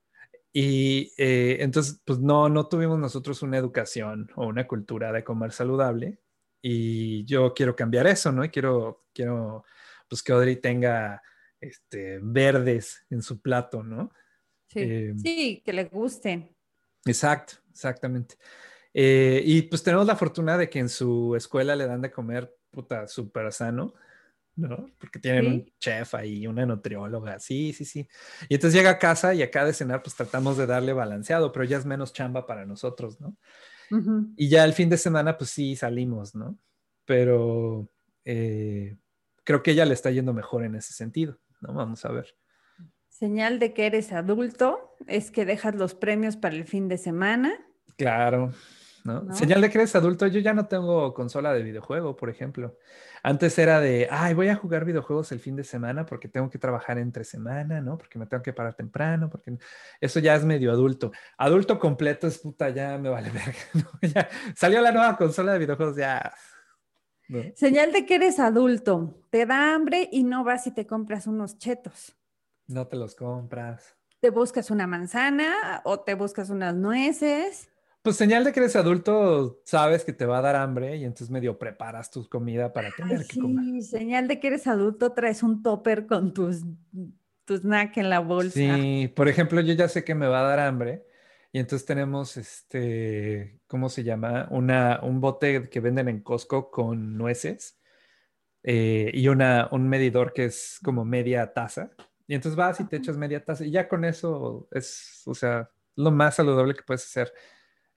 Y 0.54 1.14
eh, 1.18 1.58
entonces, 1.60 2.02
pues 2.04 2.20
no, 2.20 2.50
no 2.50 2.68
tuvimos 2.68 2.98
nosotros 2.98 3.44
una 3.44 3.58
educación 3.58 4.32
o 4.36 4.48
una 4.48 4.66
cultura 4.66 5.12
de 5.12 5.24
comer 5.24 5.52
saludable. 5.52 6.20
Y 6.62 7.26
yo 7.26 7.54
quiero 7.54 7.76
cambiar 7.76 8.08
eso, 8.08 8.32
¿no? 8.32 8.44
Y 8.44 8.50
quiero, 8.50 9.06
quiero 9.14 9.66
pues 10.08 10.24
que 10.24 10.32
Audrey 10.32 10.56
tenga 10.56 11.22
este, 11.60 12.20
verdes 12.22 13.06
en 13.10 13.22
su 13.22 13.42
plato, 13.42 13.84
¿no? 13.84 14.12
Eh, 14.76 15.14
sí, 15.16 15.62
que 15.64 15.74
le 15.74 15.86
gusten. 15.86 16.56
Exacto, 17.06 17.54
exactamente. 17.72 18.36
Eh, 18.94 19.42
y 19.46 19.62
pues 19.64 19.84
tenemos 19.84 20.06
la 20.06 20.16
fortuna 20.16 20.58
de 20.58 20.70
que 20.70 20.80
en 20.80 20.90
su 20.90 21.36
escuela 21.36 21.76
le 21.76 21.86
dan 21.86 22.02
de 22.02 22.12
comer 22.12 22.54
puta 22.72 23.08
súper 23.08 23.52
sano, 23.54 23.94
¿no? 24.56 24.90
Porque 24.98 25.20
tienen 25.20 25.48
un 25.48 25.72
chef 25.80 26.16
ahí, 26.16 26.48
una 26.48 26.66
nutrióloga, 26.66 27.40
sí, 27.40 27.74
sí, 27.74 27.86
sí. 27.86 28.08
Y 28.50 28.56
entonces 28.56 28.78
llega 28.78 28.92
a 28.92 29.00
casa 29.00 29.34
y 29.34 29.44
acá 29.44 29.66
de 29.66 29.74
cenar 29.74 30.02
pues 30.02 30.16
tratamos 30.16 30.58
de 30.58 30.66
darle 30.66 30.94
balanceado, 30.94 31.52
pero 31.52 31.66
ya 31.66 31.78
es 31.78 31.86
menos 31.86 32.12
chamba 32.12 32.46
para 32.46 32.66
nosotros, 32.66 33.22
¿no? 33.22 33.38
Y 34.36 34.50
ya 34.50 34.66
el 34.66 34.74
fin 34.74 34.90
de 34.90 34.98
semana 34.98 35.38
pues 35.38 35.52
sí 35.52 35.76
salimos, 35.76 36.36
¿no? 36.36 36.60
Pero 37.06 37.88
eh, 38.26 38.98
creo 39.44 39.64
que 39.64 39.72
ella 39.72 39.86
le 39.86 39.94
está 39.94 40.12
yendo 40.12 40.34
mejor 40.34 40.66
en 40.66 40.76
ese 40.76 40.94
sentido, 40.94 41.40
¿no? 41.62 41.74
Vamos 41.74 42.04
a 42.04 42.12
ver. 42.12 42.36
Señal 43.18 43.58
de 43.58 43.74
que 43.74 43.88
eres 43.88 44.12
adulto 44.12 44.96
es 45.08 45.32
que 45.32 45.44
dejas 45.44 45.74
los 45.74 45.96
premios 45.96 46.38
para 46.38 46.54
el 46.54 46.66
fin 46.66 46.88
de 46.88 47.00
semana. 47.00 47.52
Claro, 47.96 48.52
¿no? 49.06 49.34
Señal 49.34 49.60
de 49.62 49.72
que 49.72 49.80
eres 49.80 49.96
adulto, 49.96 50.28
yo 50.28 50.40
ya 50.40 50.54
no 50.54 50.68
tengo 50.68 51.16
consola 51.16 51.52
de 51.52 51.64
videojuego, 51.64 52.16
por 52.16 52.30
ejemplo. 52.30 52.78
Antes 53.24 53.58
era 53.58 53.80
de, 53.80 54.08
ay, 54.12 54.36
voy 54.36 54.50
a 54.50 54.56
jugar 54.56 54.86
videojuegos 54.86 55.32
el 55.32 55.40
fin 55.40 55.56
de 55.56 55.64
semana 55.64 56.06
porque 56.06 56.28
tengo 56.28 56.52
que 56.52 56.60
trabajar 56.60 57.00
entre 57.00 57.24
semana, 57.24 57.82
¿no? 57.82 57.98
Porque 57.98 58.20
me 58.20 58.28
tengo 58.28 58.44
que 58.44 58.54
parar 58.54 58.76
temprano, 58.76 59.32
porque 59.32 59.58
eso 60.00 60.20
ya 60.20 60.36
es 60.36 60.46
medio 60.46 60.72
adulto. 60.72 61.12
Adulto 61.40 61.80
completo 61.80 62.28
es 62.28 62.38
puta, 62.38 62.70
ya 62.70 63.00
me 63.00 63.10
vale 63.10 63.32
verga, 63.74 63.90
Ya 64.04 64.30
salió 64.56 64.80
la 64.80 64.92
nueva 64.92 65.18
consola 65.18 65.54
de 65.54 65.60
videojuegos, 65.60 65.98
ya. 65.98 66.32
Señal 67.56 67.92
de 67.94 68.06
que 68.06 68.14
eres 68.14 68.38
adulto, 68.38 69.24
te 69.32 69.48
da 69.48 69.74
hambre 69.74 70.08
y 70.12 70.24
no 70.24 70.44
vas 70.44 70.68
y 70.68 70.72
te 70.72 70.86
compras 70.86 71.26
unos 71.26 71.58
chetos. 71.58 72.17
No 72.68 72.88
te 72.88 72.98
los 72.98 73.16
compras. 73.16 73.96
Te 74.20 74.30
buscas 74.30 74.72
una 74.72 74.88
manzana 74.88 75.82
o 75.84 76.00
te 76.00 76.16
buscas 76.16 76.50
unas 76.50 76.76
nueces. 76.76 77.70
Pues 78.02 78.16
señal 78.16 78.44
de 78.44 78.54
que 78.54 78.60
eres 78.60 78.76
adulto, 78.76 79.62
sabes 79.66 80.06
que 80.06 80.14
te 80.14 80.26
va 80.26 80.38
a 80.38 80.42
dar 80.42 80.56
hambre 80.56 80.96
y 80.96 81.04
entonces 81.04 81.30
medio 81.30 81.58
preparas 81.60 82.10
tu 82.10 82.28
comida 82.30 82.72
para 82.72 82.90
tener 82.92 83.26
que 83.28 83.40
comer. 83.40 83.66
Sí, 83.66 83.82
señal 83.82 84.28
de 84.28 84.40
que 84.40 84.48
eres 84.48 84.68
adulto, 84.68 85.12
traes 85.12 85.44
un 85.44 85.62
topper 85.62 86.08
con 86.08 86.34
tus, 86.34 86.64
tus 87.46 87.62
snack 87.62 87.98
en 87.98 88.10
la 88.10 88.20
bolsa. 88.20 88.52
Sí, 88.54 89.12
por 89.16 89.28
ejemplo, 89.28 89.60
yo 89.62 89.74
ya 89.74 89.90
sé 89.90 90.04
que 90.04 90.16
me 90.16 90.28
va 90.28 90.40
a 90.40 90.50
dar 90.50 90.60
hambre 90.60 91.06
y 91.52 91.60
entonces 91.60 91.86
tenemos 91.86 92.38
este, 92.38 93.60
¿cómo 93.68 93.90
se 93.90 94.04
llama? 94.04 94.48
Una, 94.52 95.00
un 95.04 95.20
bote 95.20 95.70
que 95.70 95.80
venden 95.80 96.08
en 96.08 96.22
Costco 96.22 96.72
con 96.72 97.18
nueces 97.18 97.80
eh, 98.64 99.12
y 99.14 99.28
una, 99.28 99.68
un 99.72 99.90
medidor 99.90 100.34
que 100.34 100.46
es 100.46 100.80
como 100.84 101.04
media 101.04 101.54
taza. 101.54 101.92
Y 102.28 102.36
entonces 102.36 102.58
vas 102.58 102.80
y 102.80 102.86
te 102.86 102.98
echas 102.98 103.18
media 103.18 103.44
taza 103.44 103.66
y 103.66 103.72
ya 103.72 103.88
con 103.88 104.04
eso 104.04 104.68
es, 104.72 105.24
o 105.26 105.34
sea, 105.34 105.70
lo 105.96 106.12
más 106.12 106.36
saludable 106.36 106.76
que 106.76 106.84
puedes 106.84 107.06
hacer. 107.06 107.34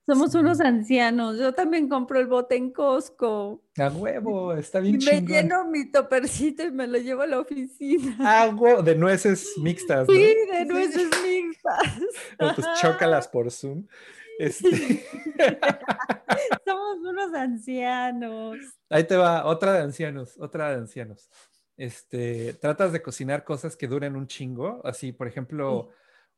Somos 0.06 0.34
unos 0.34 0.60
ancianos. 0.60 1.38
Yo 1.38 1.52
también 1.52 1.88
compro 1.88 2.18
el 2.18 2.26
bote 2.26 2.56
en 2.56 2.72
Costco. 2.72 3.62
A 3.76 3.88
huevo, 3.88 4.54
está 4.54 4.80
bien 4.80 5.00
y 5.00 5.04
me 5.04 5.20
lleno 5.20 5.66
mi 5.66 5.90
topercito 5.90 6.64
y 6.64 6.70
me 6.70 6.86
lo 6.86 6.98
llevo 6.98 7.22
a 7.22 7.26
la 7.26 7.40
oficina. 7.40 8.16
A 8.20 8.48
huevo, 8.48 8.82
de 8.82 8.94
nueces 8.94 9.52
mixtas. 9.58 10.08
¿no? 10.08 10.14
Sí, 10.14 10.34
de 10.50 10.64
nueces 10.64 11.10
mixtas. 11.22 12.00
O 12.38 12.54
pues 12.54 12.66
chócalas 12.80 13.28
por 13.28 13.50
Zoom. 13.50 13.86
Este... 14.38 15.04
Somos 16.64 16.98
unos 16.98 17.34
ancianos. 17.34 18.56
Ahí 18.88 19.04
te 19.04 19.16
va, 19.16 19.44
otra 19.44 19.74
de 19.74 19.80
ancianos, 19.80 20.36
otra 20.38 20.70
de 20.70 20.76
ancianos 20.76 21.28
este, 21.80 22.52
tratas 22.54 22.92
de 22.92 23.00
cocinar 23.00 23.42
cosas 23.42 23.76
que 23.76 23.88
duren 23.88 24.14
un 24.14 24.26
chingo, 24.26 24.82
así, 24.84 25.12
por 25.12 25.26
ejemplo, 25.26 25.88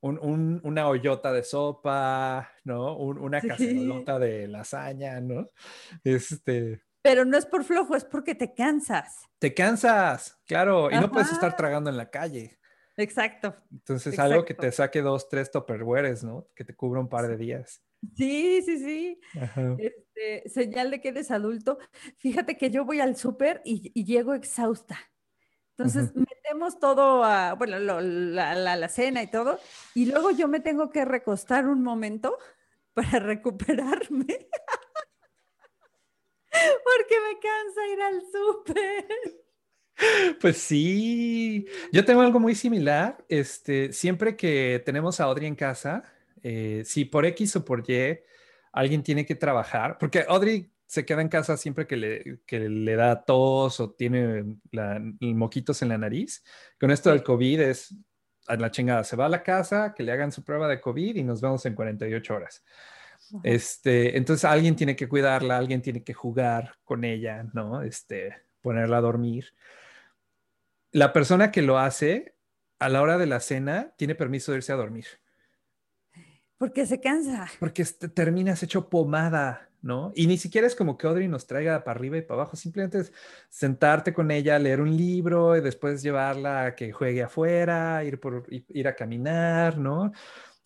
una 0.01 0.89
hoyota 0.89 1.33
de 1.33 1.43
sopa, 1.43 2.51
¿no? 2.65 2.97
una 2.97 3.41
cacerolota 3.41 4.19
de 4.19 4.47
lasaña, 4.47 5.21
¿no? 5.21 5.51
Este... 6.05 6.83
Pero 7.03 7.25
no 7.25 7.37
es 7.37 7.47
por 7.47 7.65
flojo, 7.65 7.97
es 7.97 8.05
porque 8.05 8.37
te 8.37 8.55
cansas. 8.55 9.29
Te 9.41 9.53
cansas, 9.53 10.41
claro, 10.47 10.89
y 10.89 10.95
no 10.95 11.11
puedes 11.11 11.33
estar 11.33 11.57
tragando 11.57 11.91
en 11.91 11.97
la 11.97 12.09
calle. 12.09 12.61
Exacto. 12.97 13.57
Entonces, 13.73 14.17
algo 14.21 14.45
que 14.45 14.55
te 14.55 14.71
saque 14.71 15.03
dos, 15.03 15.29
tres 15.29 15.51
topperwares, 15.51 16.23
¿no? 16.23 16.47
Que 16.55 16.65
te 16.65 16.77
cubra 16.77 17.01
un 17.01 17.09
par 17.09 17.27
de 17.27 17.37
días. 17.37 17.83
Sí, 18.17 18.63
sí, 18.63 18.79
sí. 18.79 19.21
Este, 19.79 20.49
señal 20.49 20.91
de 20.91 21.01
que 21.01 21.09
eres 21.09 21.31
adulto. 21.31 21.79
Fíjate 22.19 22.57
que 22.57 22.71
yo 22.71 22.85
voy 22.85 23.01
al 23.01 23.17
súper 23.17 23.63
y, 23.65 24.05
llego 24.05 24.35
exhausta. 24.35 24.99
Entonces 25.77 26.15
metemos 26.15 26.79
todo 26.79 27.25
a, 27.25 27.55
bueno, 27.55 27.79
la, 27.79 28.55
la, 28.55 28.89
cena 28.89 29.23
y 29.23 29.31
todo, 29.31 29.59
y 29.95 30.07
luego 30.07 30.31
yo 30.31 30.47
me 30.49 30.61
tengo 30.61 30.91
que 30.91 31.05
recostar 31.05 31.67
un 31.67 31.83
momento 31.83 32.37
para 32.95 33.19
recuperarme. 33.19 34.27
Porque 36.53 37.17
me 37.21 37.39
cansa 37.41 37.87
ir 37.93 38.03
al 38.03 38.23
súper. 38.31 39.07
Pues 40.41 40.59
sí, 40.59 41.67
yo 41.93 42.05
tengo 42.05 42.21
algo 42.21 42.39
muy 42.39 42.55
similar. 42.55 43.25
Este, 43.29 43.93
siempre 43.93 44.37
que 44.37 44.83
tenemos 44.85 45.21
a 45.21 45.25
Audrey 45.25 45.47
en 45.47 45.55
casa, 45.55 46.03
eh, 46.43 46.83
si 46.85 47.05
por 47.05 47.25
X 47.25 47.57
o 47.57 47.65
por 47.65 47.89
Y 47.89 48.19
alguien 48.73 49.03
tiene 49.03 49.25
que 49.25 49.35
trabajar, 49.35 49.97
porque 49.99 50.25
Audrey 50.29 50.72
se 50.93 51.05
queda 51.05 51.23
en 51.23 51.29
casa 51.29 51.57
siempre 51.57 51.87
que 51.87 51.97
le, 51.97 52.41
le 52.51 52.97
da 52.97 53.25
tos 53.25 53.81
o 53.81 53.91
tiene 53.93 54.45
moquitos 55.21 55.83
en 55.83 55.89
la 55.89 55.99
nariz. 55.99 56.45
Con 56.79 56.91
esto 56.91 57.11
del 57.11 57.23
COVID 57.23 57.61
es 57.61 57.95
a 58.47 58.57
la 58.57 58.71
chingada. 58.71 59.05
Se 59.05 59.17
va 59.17 59.27
a 59.27 59.31
la 59.31 59.43
casa, 59.43 59.95
que 59.95 60.03
le 60.03 60.13
hagan 60.13 60.33
su 60.33 60.45
prueba 60.45 60.69
de 60.69 60.81
COVID 60.81 61.17
y 61.17 61.23
nos 61.23 61.41
vemos 61.41 61.65
en 61.67 61.75
48 61.75 62.35
horas. 62.35 62.65
Este, 63.43 64.17
entonces 64.17 64.45
alguien 64.45 64.77
tiene 64.77 64.95
que 64.95 65.09
cuidarla, 65.09 65.57
alguien 65.57 65.81
tiene 65.81 66.03
que 66.05 66.13
jugar 66.13 66.75
con 66.85 67.05
ella, 67.05 67.45
¿no? 67.55 67.83
Este, 67.83 68.43
ponerla 68.61 68.99
a 68.99 69.01
dormir 69.03 69.55
la 70.93 71.13
persona 71.13 71.51
que 71.51 71.63
lo 71.63 71.79
hace 71.79 72.37
a 72.79 72.89
la 72.89 73.03
hora 73.03 73.19
de 73.19 73.27
la 73.27 73.41
cena 73.41 73.95
tiene 73.97 74.15
permiso 74.15 74.53
de 74.53 74.59
irse 74.59 74.73
a 74.73 74.77
dormir. 74.77 75.07
Porque 76.59 76.87
se 76.87 77.01
cansa. 77.01 77.51
Porque 77.59 77.85
terminas 78.15 78.63
hecho 78.63 78.89
pomada, 78.89 79.69
¿no? 79.83 80.13
Y 80.15 80.27
ni 80.29 80.39
siquiera 80.39 80.67
es 80.67 80.77
como 80.77 80.97
que 80.97 81.07
Audrey 81.07 81.29
nos 81.29 81.47
traiga 81.47 81.85
para 81.85 81.99
arriba 81.99 82.17
y 82.17 82.23
para 82.23 82.43
abajo, 82.43 82.57
simplemente 82.57 83.01
es 83.01 83.13
sentarte 83.51 84.15
con 84.15 84.31
ella, 84.31 84.59
leer 84.59 84.81
un 84.81 84.97
libro 84.97 85.57
y 85.57 85.61
después 85.61 86.03
llevarla 86.03 86.67
a 86.67 86.75
que 86.75 86.93
juegue 86.93 87.23
afuera, 87.23 88.05
ir, 88.05 88.21
por, 88.21 88.47
ir 88.49 88.89
a 88.89 88.95
caminar, 88.95 89.79
¿no? 89.79 90.13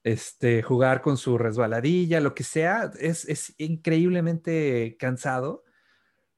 Este, 0.05 0.63
jugar 0.63 1.01
con 1.03 1.17
su 1.17 1.37
resbaladilla, 1.39 2.21
lo 2.21 2.35
que 2.35 2.45
sea, 2.45 2.93
es, 3.01 3.25
es 3.29 3.55
increíblemente 3.59 4.97
cansado 4.99 5.65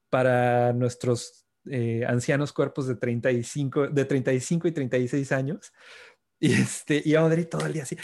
para 0.09 0.73
nuestros 0.73 1.45
eh, 1.69 2.03
ancianos 2.07 2.53
cuerpos 2.53 2.87
de 2.87 2.95
35, 2.95 3.89
de 3.89 4.05
35 4.05 4.67
y 4.67 4.71
36 4.71 5.31
años. 5.31 5.73
Y, 6.39 6.53
este, 6.53 7.01
y 7.03 7.15
Audrey 7.15 7.45
todo 7.45 7.65
el 7.65 7.73
día 7.73 7.83
así, 7.83 7.97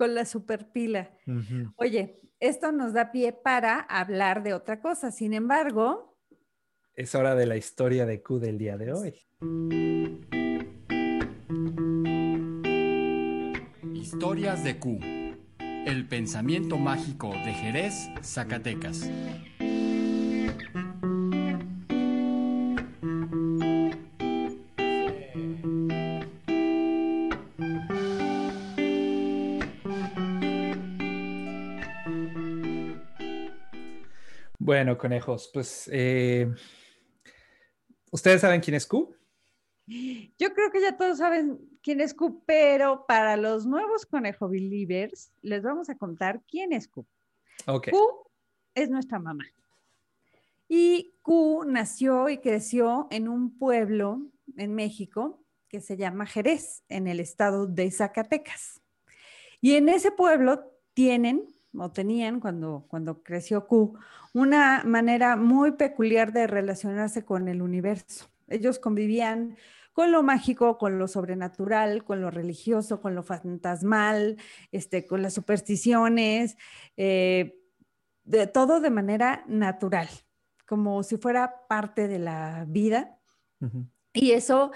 Con 0.00 0.14
la 0.14 0.24
superpila. 0.24 1.10
Oye, 1.76 2.22
esto 2.40 2.72
nos 2.72 2.94
da 2.94 3.12
pie 3.12 3.34
para 3.34 3.80
hablar 3.80 4.42
de 4.42 4.54
otra 4.54 4.80
cosa. 4.80 5.10
Sin 5.10 5.34
embargo... 5.34 6.16
Es 6.94 7.14
hora 7.14 7.34
de 7.34 7.44
la 7.44 7.58
historia 7.58 8.06
de 8.06 8.22
Q 8.22 8.38
del 8.38 8.56
día 8.56 8.78
de 8.78 8.94
hoy. 8.94 9.14
Historias 13.92 14.64
de 14.64 14.78
Q. 14.78 15.00
El 15.58 16.08
pensamiento 16.08 16.78
mágico 16.78 17.28
de 17.32 17.52
Jerez, 17.52 18.08
Zacatecas. 18.22 19.06
Bueno, 34.80 34.96
conejos, 34.96 35.50
pues 35.52 35.90
eh, 35.92 36.50
ustedes 38.10 38.40
saben 38.40 38.62
quién 38.62 38.76
es 38.76 38.86
Q. 38.86 39.14
Yo 39.86 40.54
creo 40.54 40.70
que 40.72 40.80
ya 40.80 40.96
todos 40.96 41.18
saben 41.18 41.60
quién 41.82 42.00
es 42.00 42.14
Q, 42.14 42.44
pero 42.46 43.04
para 43.06 43.36
los 43.36 43.66
nuevos 43.66 44.06
conejo 44.06 44.48
believers 44.48 45.34
les 45.42 45.62
vamos 45.62 45.90
a 45.90 45.98
contar 45.98 46.40
quién 46.48 46.72
es 46.72 46.88
Q. 46.88 47.06
Okay. 47.66 47.92
Q 47.92 47.98
es 48.74 48.88
nuestra 48.88 49.18
mamá. 49.18 49.44
Y 50.66 51.12
Q 51.20 51.66
nació 51.66 52.30
y 52.30 52.38
creció 52.38 53.06
en 53.10 53.28
un 53.28 53.58
pueblo 53.58 54.30
en 54.56 54.74
México 54.74 55.44
que 55.68 55.82
se 55.82 55.98
llama 55.98 56.24
Jerez, 56.24 56.84
en 56.88 57.06
el 57.06 57.20
estado 57.20 57.66
de 57.66 57.90
Zacatecas. 57.90 58.80
Y 59.60 59.74
en 59.74 59.90
ese 59.90 60.10
pueblo 60.10 60.72
tienen 60.94 61.44
o 61.76 61.90
tenían 61.90 62.40
cuando, 62.40 62.86
cuando 62.88 63.22
creció 63.22 63.66
Q, 63.66 63.98
una 64.32 64.82
manera 64.84 65.36
muy 65.36 65.72
peculiar 65.72 66.32
de 66.32 66.46
relacionarse 66.46 67.24
con 67.24 67.48
el 67.48 67.62
universo. 67.62 68.26
Ellos 68.48 68.78
convivían 68.78 69.56
con 69.92 70.12
lo 70.12 70.22
mágico, 70.22 70.78
con 70.78 70.98
lo 70.98 71.08
sobrenatural, 71.08 72.04
con 72.04 72.20
lo 72.20 72.30
religioso, 72.30 73.00
con 73.00 73.14
lo 73.14 73.22
fantasmal, 73.22 74.36
este, 74.72 75.06
con 75.06 75.22
las 75.22 75.34
supersticiones, 75.34 76.56
eh, 76.96 77.56
de 78.24 78.46
todo 78.46 78.80
de 78.80 78.90
manera 78.90 79.44
natural, 79.48 80.08
como 80.66 81.02
si 81.02 81.16
fuera 81.16 81.66
parte 81.68 82.08
de 82.08 82.18
la 82.18 82.64
vida. 82.68 83.18
Y 84.12 84.32
eso 84.32 84.72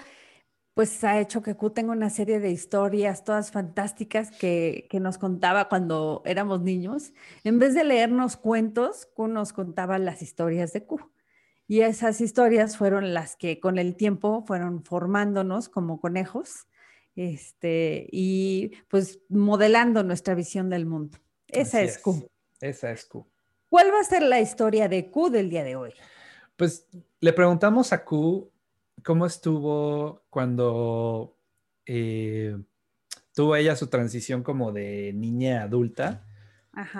pues 0.75 1.05
ha 1.05 1.21
hecho 1.21 1.41
que 1.41 1.55
Q 1.55 1.69
tenga 1.69 1.93
una 1.93 2.09
serie 2.09 2.41
de 2.41 2.51
historias 2.51 3.23
todas 3.23 3.49
fantásticas 3.49 4.29
que, 4.29 4.89
nos 4.99 5.17
contaba 5.17 5.69
cuando 5.69 6.21
éramos 6.25 6.61
niños. 6.61 7.13
En 7.45 7.59
vez 7.59 7.73
de 7.73 7.85
leernos 7.85 8.35
cuentos, 8.35 9.05
Q 9.15 9.29
nos 9.29 9.53
contaba 9.53 9.97
las 9.99 10.21
historias 10.21 10.73
de 10.73 10.85
Q. 10.85 10.99
Y 11.65 11.79
esas 11.79 12.19
historias 12.19 12.75
fueron 12.75 13.13
las 13.13 13.37
que 13.37 13.61
con 13.61 13.77
el 13.77 13.95
tiempo 13.95 14.43
fueron 14.45 14.83
formándonos 14.83 15.69
como 15.69 16.01
conejos 16.01 16.67
este, 17.15 18.07
y 18.11 18.73
pues 18.89 19.21
modelando 19.29 20.03
nuestra 20.03 20.35
visión 20.35 20.69
del 20.69 20.85
mundo. 20.85 21.17
Esa 21.47 21.81
es, 21.83 21.97
Q. 21.99 22.29
Esa 22.59 22.91
es 22.91 23.05
Q. 23.05 23.25
¿Cuál 23.69 23.93
va 23.93 24.01
a 24.01 24.03
ser 24.03 24.23
la 24.23 24.41
historia 24.41 24.89
de 24.89 25.09
Q 25.09 25.29
del 25.29 25.49
día 25.49 25.63
de 25.63 25.77
hoy? 25.77 25.93
Pues 26.57 26.85
le 27.21 27.31
preguntamos 27.31 27.93
a 27.93 28.03
Q 28.03 28.51
¿Cómo 29.05 29.27
estuvo 29.27 30.25
cuando 30.31 31.37
eh, 31.85 32.57
tuvo 33.35 33.55
ella 33.55 33.75
su 33.75 33.85
transición 33.85 34.41
como 34.41 34.71
de 34.71 35.13
niña 35.13 35.61
adulta? 35.61 36.25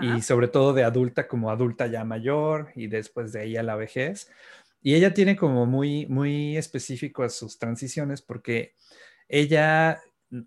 Y 0.03 0.21
sobre 0.21 0.47
todo 0.47 0.73
de 0.73 0.83
adulta 0.83 1.27
como 1.27 1.49
adulta 1.49 1.87
ya 1.87 2.05
mayor 2.05 2.71
y 2.75 2.87
después 2.87 3.33
de 3.33 3.41
ahí 3.41 3.57
a 3.57 3.63
la 3.63 3.75
vejez. 3.75 4.31
Y 4.83 4.93
ella 4.93 5.15
tiene 5.15 5.35
como 5.35 5.65
muy, 5.65 6.05
muy 6.05 6.55
específico 6.57 7.27
sus 7.27 7.57
transiciones 7.57 8.21
porque 8.21 8.75
ella 9.27 9.99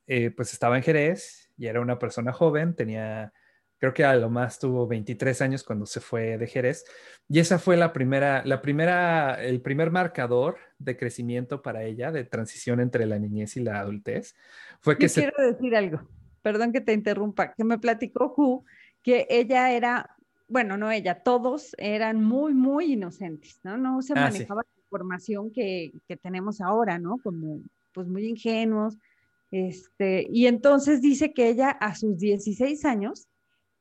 eh, 0.06 0.30
pues 0.30 0.52
estaba 0.52 0.76
en 0.76 0.84
Jerez 0.84 1.50
y 1.58 1.66
era 1.66 1.80
una 1.80 1.98
persona 1.98 2.32
joven, 2.32 2.76
tenía 2.76 3.32
creo 3.78 3.94
que 3.94 4.04
a 4.04 4.14
lo 4.16 4.28
más 4.28 4.58
tuvo 4.58 4.86
23 4.86 5.40
años 5.42 5.64
cuando 5.64 5.86
se 5.86 6.00
fue 6.00 6.36
de 6.36 6.46
Jerez. 6.46 6.84
Y 7.28 7.38
esa 7.38 7.58
fue 7.58 7.76
la 7.76 7.92
primera, 7.92 8.44
la 8.44 8.60
primera, 8.60 9.42
el 9.42 9.60
primer 9.60 9.90
marcador 9.90 10.58
de 10.78 10.96
crecimiento 10.96 11.62
para 11.62 11.84
ella, 11.84 12.10
de 12.10 12.24
transición 12.24 12.80
entre 12.80 13.06
la 13.06 13.18
niñez 13.18 13.56
y 13.56 13.60
la 13.60 13.80
adultez. 13.80 14.34
Fue 14.80 14.98
que 14.98 15.08
Quiero 15.08 15.36
decir 15.38 15.74
algo, 15.76 16.00
perdón 16.42 16.72
que 16.72 16.80
te 16.80 16.92
interrumpa, 16.92 17.54
que 17.54 17.64
me 17.64 17.78
platicó 17.78 18.28
Ju 18.30 18.64
que 19.02 19.26
ella 19.30 19.72
era, 19.72 20.16
bueno, 20.48 20.76
no 20.76 20.90
ella, 20.90 21.22
todos 21.22 21.74
eran 21.78 22.22
muy, 22.22 22.52
muy 22.52 22.92
inocentes, 22.92 23.60
¿no? 23.62 23.78
No 23.78 24.02
se 24.02 24.12
ah, 24.14 24.22
manejaba 24.22 24.62
la 24.62 24.82
información 24.82 25.52
que, 25.52 25.92
que 26.08 26.16
tenemos 26.16 26.60
ahora, 26.60 26.98
¿no? 26.98 27.18
Como, 27.22 27.60
pues 27.94 28.08
muy 28.08 28.26
ingenuos. 28.26 28.98
Este, 29.50 30.26
y 30.30 30.46
entonces 30.46 31.00
dice 31.00 31.32
que 31.32 31.48
ella 31.48 31.70
a 31.70 31.94
sus 31.94 32.18
16 32.18 32.84
años 32.84 33.28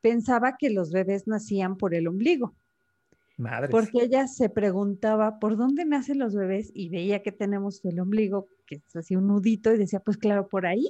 pensaba 0.01 0.57
que 0.57 0.69
los 0.69 0.91
bebés 0.91 1.27
nacían 1.27 1.77
por 1.77 1.93
el 1.93 2.07
ombligo. 2.07 2.55
Madre. 3.37 3.69
Porque 3.69 4.03
ella 4.03 4.27
se 4.27 4.49
preguntaba 4.49 5.39
por 5.39 5.57
dónde 5.57 5.85
nacen 5.85 6.17
los 6.17 6.33
bebés 6.33 6.71
y 6.73 6.89
veía 6.89 7.21
que 7.21 7.31
tenemos 7.31 7.83
el 7.85 7.99
ombligo, 7.99 8.47
que 8.65 8.75
es 8.75 8.95
así 8.95 9.15
un 9.15 9.27
nudito, 9.27 9.71
y 9.73 9.77
decía, 9.77 9.99
pues 9.99 10.17
claro, 10.17 10.47
por 10.47 10.65
ahí, 10.65 10.87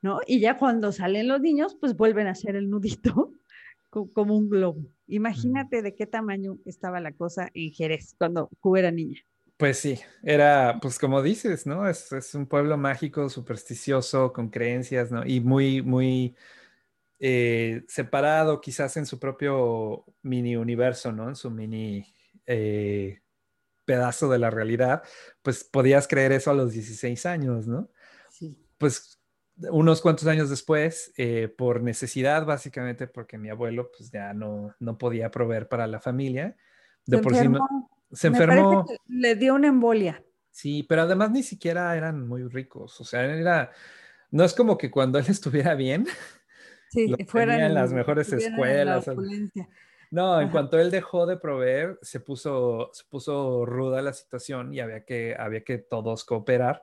¿no? 0.00 0.20
Y 0.26 0.38
ya 0.38 0.58
cuando 0.58 0.92
salen 0.92 1.26
los 1.26 1.40
niños, 1.40 1.76
pues 1.80 1.96
vuelven 1.96 2.28
a 2.28 2.32
hacer 2.32 2.54
el 2.54 2.70
nudito 2.70 3.32
como 4.14 4.36
un 4.36 4.48
globo. 4.48 4.80
Imagínate 5.08 5.82
de 5.82 5.94
qué 5.94 6.06
tamaño 6.06 6.58
estaba 6.64 7.00
la 7.00 7.12
cosa 7.12 7.50
en 7.52 7.72
Jerez 7.72 8.14
cuando 8.16 8.48
Q 8.60 8.76
era 8.76 8.92
niña. 8.92 9.20
Pues 9.56 9.78
sí, 9.78 9.98
era, 10.22 10.78
pues 10.80 10.98
como 10.98 11.22
dices, 11.22 11.66
¿no? 11.66 11.88
Es, 11.88 12.10
es 12.12 12.34
un 12.34 12.46
pueblo 12.46 12.76
mágico, 12.76 13.28
supersticioso, 13.28 14.32
con 14.32 14.48
creencias, 14.48 15.10
¿no? 15.12 15.24
Y 15.26 15.40
muy, 15.40 15.82
muy 15.82 16.34
eh, 17.24 17.84
separado 17.86 18.60
quizás 18.60 18.96
en 18.96 19.06
su 19.06 19.20
propio 19.20 20.04
mini 20.22 20.56
universo, 20.56 21.12
¿no? 21.12 21.28
En 21.28 21.36
su 21.36 21.52
mini, 21.52 22.04
eh, 22.46 23.20
pedazo 23.84 24.28
de 24.28 24.40
la 24.40 24.50
realidad, 24.50 25.04
pues 25.42 25.62
podías 25.62 26.08
creer 26.08 26.32
eso 26.32 26.50
a 26.50 26.54
los 26.54 26.72
16 26.72 27.24
años, 27.26 27.68
¿no? 27.68 27.90
Sí. 28.28 28.58
Pues 28.76 29.20
unos 29.70 30.00
cuantos 30.00 30.26
años 30.26 30.50
después, 30.50 31.12
eh, 31.16 31.46
por 31.56 31.80
necesidad, 31.82 32.44
básicamente 32.44 33.06
porque 33.06 33.38
mi 33.38 33.50
abuelo 33.50 33.92
pues 33.96 34.10
ya 34.10 34.34
no, 34.34 34.74
no 34.80 34.98
podía 34.98 35.30
proveer 35.30 35.68
para 35.68 35.86
la 35.86 36.00
familia, 36.00 36.56
de 37.06 37.18
Se 37.18 37.22
por 37.22 37.36
sí 37.36 37.44
enfermó. 37.44 37.90
se 38.10 38.30
Me 38.30 38.38
parece 38.38 38.58
enfermó. 38.58 38.84
que 38.86 38.96
le 39.06 39.36
dio 39.36 39.54
una 39.54 39.68
embolia. 39.68 40.24
Sí, 40.50 40.82
pero 40.88 41.02
además 41.02 41.30
ni 41.30 41.44
siquiera 41.44 41.96
eran 41.96 42.26
muy 42.26 42.42
ricos, 42.48 43.00
o 43.00 43.04
sea, 43.04 43.24
era, 43.24 43.70
no 44.32 44.42
es 44.42 44.54
como 44.54 44.76
que 44.76 44.90
cuando 44.90 45.20
él 45.20 45.26
estuviera 45.28 45.76
bien, 45.76 46.06
Sí, 46.92 47.08
Lo 47.08 47.16
fueran 47.26 47.54
tenía 47.56 47.66
en 47.68 47.74
las 47.74 47.92
mejores 47.92 48.30
estuvieran 48.30 48.54
en 48.54 48.86
la 48.86 48.98
escuelas. 48.98 49.28
No, 50.10 50.38
en 50.38 50.44
Ajá. 50.44 50.52
cuanto 50.52 50.78
él 50.78 50.90
dejó 50.90 51.24
de 51.24 51.38
proveer, 51.38 51.98
se 52.02 52.20
puso, 52.20 52.90
se 52.92 53.04
puso 53.08 53.64
ruda 53.64 54.02
la 54.02 54.12
situación 54.12 54.74
y 54.74 54.80
había 54.80 55.06
que, 55.06 55.34
había 55.38 55.64
que 55.64 55.78
todos 55.78 56.24
cooperar. 56.24 56.82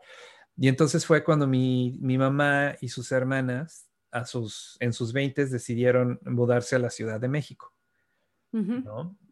Y 0.57 0.68
entonces 0.68 1.05
fue 1.05 1.24
cuando 1.24 1.45
mi, 1.45 1.99
mi 2.01 2.18
mamá 2.18 2.76
y 2.82 2.89
sus 2.89 3.12
hermanas, 3.12 3.88
a 4.12 4.26
sus, 4.26 4.78
en 4.80 4.93
sus 4.93 5.14
20 5.14 5.45
decidieron 5.45 6.20
mudarse 6.26 6.76
a 6.76 6.80
la 6.80 6.89
Ciudad 6.89 7.20
de 7.22 7.28
México, 7.28 7.72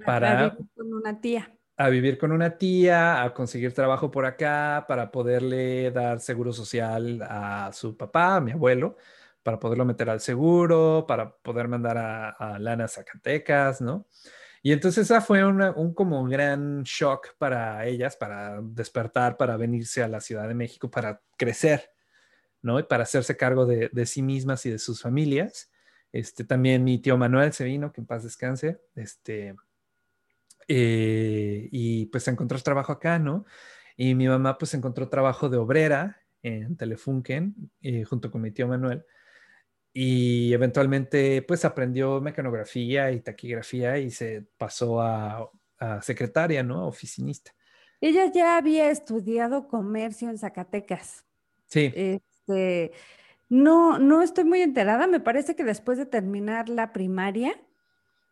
Para 0.05 0.49
vivir 0.49 0.67
con 0.75 0.93
una 0.93 1.19
tía. 1.19 1.57
a 1.75 1.89
vivir 1.89 2.17
con 2.19 2.31
una 2.31 2.55
tía, 2.57 3.23
a 3.23 3.33
conseguir 3.33 3.73
trabajo 3.73 4.11
por 4.11 4.25
acá, 4.27 4.85
para 4.87 5.09
poderle 5.11 5.89
dar 5.89 6.19
seguro 6.19 6.53
social 6.53 7.23
a 7.23 7.71
su 7.73 7.97
papá, 7.97 8.35
a 8.35 8.41
mi 8.41 8.51
abuelo, 8.51 8.97
para 9.43 9.59
poderlo 9.59 9.85
meter 9.85 10.09
al 10.09 10.19
seguro, 10.19 11.05
para 11.07 11.35
poder 11.37 11.67
mandar 11.67 11.97
a, 11.97 12.29
a 12.29 12.59
Lana 12.59 12.87
Zacatecas, 12.87 13.81
¿no? 13.81 14.07
Y 14.63 14.73
entonces 14.73 15.05
esa 15.05 15.21
fue 15.21 15.45
un 15.45 15.93
como 15.93 16.25
gran 16.25 16.83
shock 16.83 17.35
para 17.37 17.85
ellas, 17.85 18.15
para 18.17 18.59
despertar, 18.61 19.37
para 19.37 19.55
venirse 19.55 20.03
a 20.03 20.07
la 20.07 20.19
Ciudad 20.19 20.47
de 20.47 20.55
México, 20.55 20.91
para 20.91 21.21
crecer, 21.37 21.91
¿no? 22.61 22.79
Y 22.79 22.83
para 22.83 23.03
hacerse 23.03 23.37
cargo 23.37 23.65
de, 23.65 23.89
de 23.93 24.05
sí 24.05 24.21
mismas 24.21 24.65
y 24.65 24.71
de 24.71 24.79
sus 24.79 25.01
familias. 25.01 25.71
Este, 26.11 26.43
también 26.43 26.83
mi 26.83 26.99
tío 26.99 27.17
Manuel 27.17 27.53
se 27.53 27.63
vino, 27.63 27.91
que 27.91 28.01
en 28.01 28.07
paz 28.07 28.23
descanse, 28.23 28.81
este, 28.95 29.55
eh, 30.67 31.69
y 31.71 32.07
pues 32.07 32.27
encontró 32.27 32.59
trabajo 32.59 32.91
acá, 32.91 33.19
¿no? 33.19 33.45
Y 33.95 34.15
mi 34.15 34.27
mamá 34.27 34.57
pues 34.57 34.73
encontró 34.73 35.09
trabajo 35.09 35.49
de 35.49 35.57
obrera 35.57 36.21
en 36.41 36.75
Telefunken 36.75 37.71
eh, 37.81 38.03
junto 38.03 38.31
con 38.31 38.41
mi 38.41 38.51
tío 38.51 38.67
Manuel. 38.67 39.05
Y 39.99 40.53
eventualmente 40.53 41.41
pues 41.41 41.65
aprendió 41.65 42.21
mecanografía 42.21 43.11
y 43.11 43.19
taquigrafía 43.19 43.97
y 43.97 44.11
se 44.11 44.43
pasó 44.55 45.01
a, 45.01 45.49
a 45.79 46.01
secretaria, 46.03 46.61
¿no? 46.61 46.85
Oficinista. 46.85 47.55
Ella 47.99 48.31
ya 48.31 48.57
había 48.57 48.91
estudiado 48.91 49.67
comercio 49.67 50.29
en 50.29 50.37
Zacatecas. 50.37 51.25
Sí, 51.65 51.91
Este, 51.95 52.91
no, 53.49 53.97
no 53.97 54.21
estoy 54.21 54.43
muy 54.43 54.61
enterada. 54.61 55.07
Me 55.07 55.19
parece 55.19 55.55
que 55.55 55.63
después 55.63 55.97
de 55.97 56.05
terminar 56.05 56.69
la 56.69 56.93
primaria, 56.93 57.59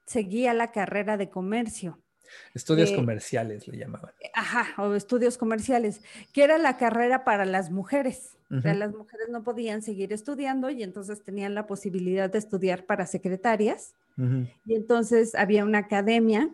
seguía 0.06 0.54
la 0.54 0.72
carrera 0.72 1.18
de 1.18 1.32
comercio. 1.32 2.00
Estudios 2.54 2.92
eh, 2.92 2.96
comerciales 2.96 3.68
le 3.68 3.78
llamaban. 3.78 4.12
Ajá, 4.34 4.82
o 4.82 4.94
estudios 4.96 5.38
comerciales, 5.38 6.02
que 6.34 6.44
era 6.44 6.58
la 6.58 6.78
carrera 6.78 7.24
para 7.24 7.46
las 7.46 7.72
mujeres. 7.72 8.38
O 8.52 8.62
sea, 8.62 8.72
Ujú. 8.72 8.80
las 8.80 8.94
mujeres 8.94 9.30
no 9.30 9.44
podían 9.44 9.82
seguir 9.82 10.14
estudiando 10.14 10.70
y 10.70 10.84
entonces 10.84 11.24
tenían 11.24 11.56
la 11.56 11.68
posibilidad 11.68 12.30
de 12.30 12.38
estudiar 12.38 12.86
para 12.86 13.06
secretarias. 13.06 13.96
Y 14.66 14.76
entonces 14.76 15.36
había 15.36 15.64
una 15.66 15.80
academia. 15.80 16.50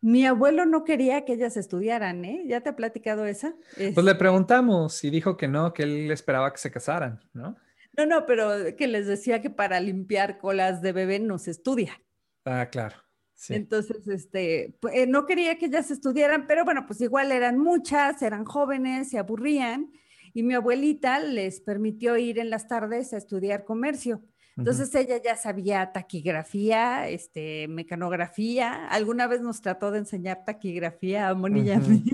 Mi 0.00 0.26
abuelo 0.26 0.64
no 0.64 0.82
quería 0.84 1.24
que 1.24 1.34
ellas 1.34 1.56
estudiaran, 1.56 2.24
¿eh? 2.24 2.44
¿Ya 2.46 2.62
te 2.62 2.70
ha 2.70 2.76
platicado 2.76 3.26
esa? 3.26 3.54
Pues 3.92 4.04
le 4.04 4.12
Este, 4.12 4.14
preguntamos 4.14 5.04
y 5.04 5.10
dijo 5.10 5.36
que 5.36 5.46
no, 5.46 5.72
que 5.74 5.82
él 5.84 6.10
esperaba 6.10 6.50
que 6.52 6.58
se 6.58 6.70
casaran, 6.70 7.20
¿no? 7.34 7.56
No, 7.96 8.06
no, 8.06 8.26
pero 8.26 8.74
que 8.76 8.86
les 8.88 9.06
decía 9.06 9.40
que 9.42 9.50
para 9.50 9.78
limpiar 9.80 10.38
colas 10.38 10.80
de 10.82 10.92
bebé 10.92 11.18
no 11.20 11.38
se 11.38 11.50
estudia. 11.50 12.00
Ah, 12.44 12.66
claro. 12.70 12.96
Sí. 13.40 13.54
Entonces, 13.54 14.06
este, 14.06 14.78
pu- 14.82 14.90
eh, 14.92 15.06
no 15.06 15.24
quería 15.24 15.56
que 15.56 15.64
ellas 15.64 15.90
estudiaran, 15.90 16.46
pero 16.46 16.62
bueno, 16.66 16.84
pues 16.86 17.00
igual 17.00 17.32
eran 17.32 17.58
muchas, 17.58 18.20
eran 18.20 18.44
jóvenes, 18.44 19.08
se 19.08 19.18
aburrían, 19.18 19.90
y 20.34 20.42
mi 20.42 20.52
abuelita 20.52 21.20
les 21.20 21.62
permitió 21.62 22.18
ir 22.18 22.38
en 22.38 22.50
las 22.50 22.68
tardes 22.68 23.14
a 23.14 23.16
estudiar 23.16 23.64
comercio. 23.64 24.22
Entonces 24.58 24.94
ella 24.94 25.16
ya 25.24 25.36
sabía 25.36 25.90
taquigrafía, 25.90 27.08
este, 27.08 27.66
mecanografía. 27.68 28.86
Alguna 28.88 29.26
vez 29.26 29.40
nos 29.40 29.62
trató 29.62 29.90
de 29.90 30.00
enseñar 30.00 30.44
taquigrafía 30.44 31.30
a 31.30 31.34
Moni 31.34 31.62
y 31.62 31.70
a 31.70 31.78
mí. 31.78 32.04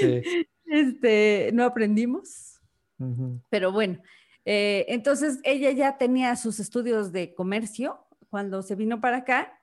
Sí. 0.00 0.22
Este, 0.66 1.50
no 1.52 1.64
aprendimos. 1.64 2.58
Pero 3.50 3.70
bueno, 3.72 4.00
eh, 4.44 4.86
entonces 4.88 5.38
ella 5.44 5.70
ya 5.70 5.98
tenía 5.98 6.34
sus 6.34 6.58
estudios 6.60 7.12
de 7.12 7.34
comercio 7.34 8.06
cuando 8.30 8.62
se 8.62 8.74
vino 8.74 9.00
para 9.00 9.18
acá 9.18 9.61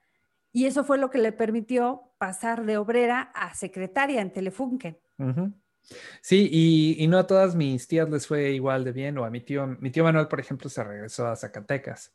y 0.51 0.65
eso 0.65 0.83
fue 0.83 0.97
lo 0.97 1.09
que 1.09 1.19
le 1.19 1.31
permitió 1.31 2.13
pasar 2.17 2.65
de 2.65 2.77
obrera 2.77 3.31
a 3.33 3.53
secretaria 3.53 4.21
en 4.21 4.33
Telefunken. 4.33 4.99
Sí, 6.21 6.49
y, 6.51 7.03
y 7.03 7.07
no 7.07 7.17
a 7.17 7.27
todas 7.27 7.55
mis 7.55 7.87
tías 7.87 8.09
les 8.09 8.27
fue 8.27 8.51
igual 8.51 8.83
de 8.83 8.91
bien, 8.91 9.17
o 9.17 9.25
a 9.25 9.29
mi 9.29 9.41
tío, 9.41 9.65
mi 9.67 9.89
tío 9.91 10.03
Manuel, 10.03 10.27
por 10.27 10.39
ejemplo, 10.39 10.69
se 10.69 10.83
regresó 10.83 11.27
a 11.27 11.35
Zacatecas, 11.35 12.13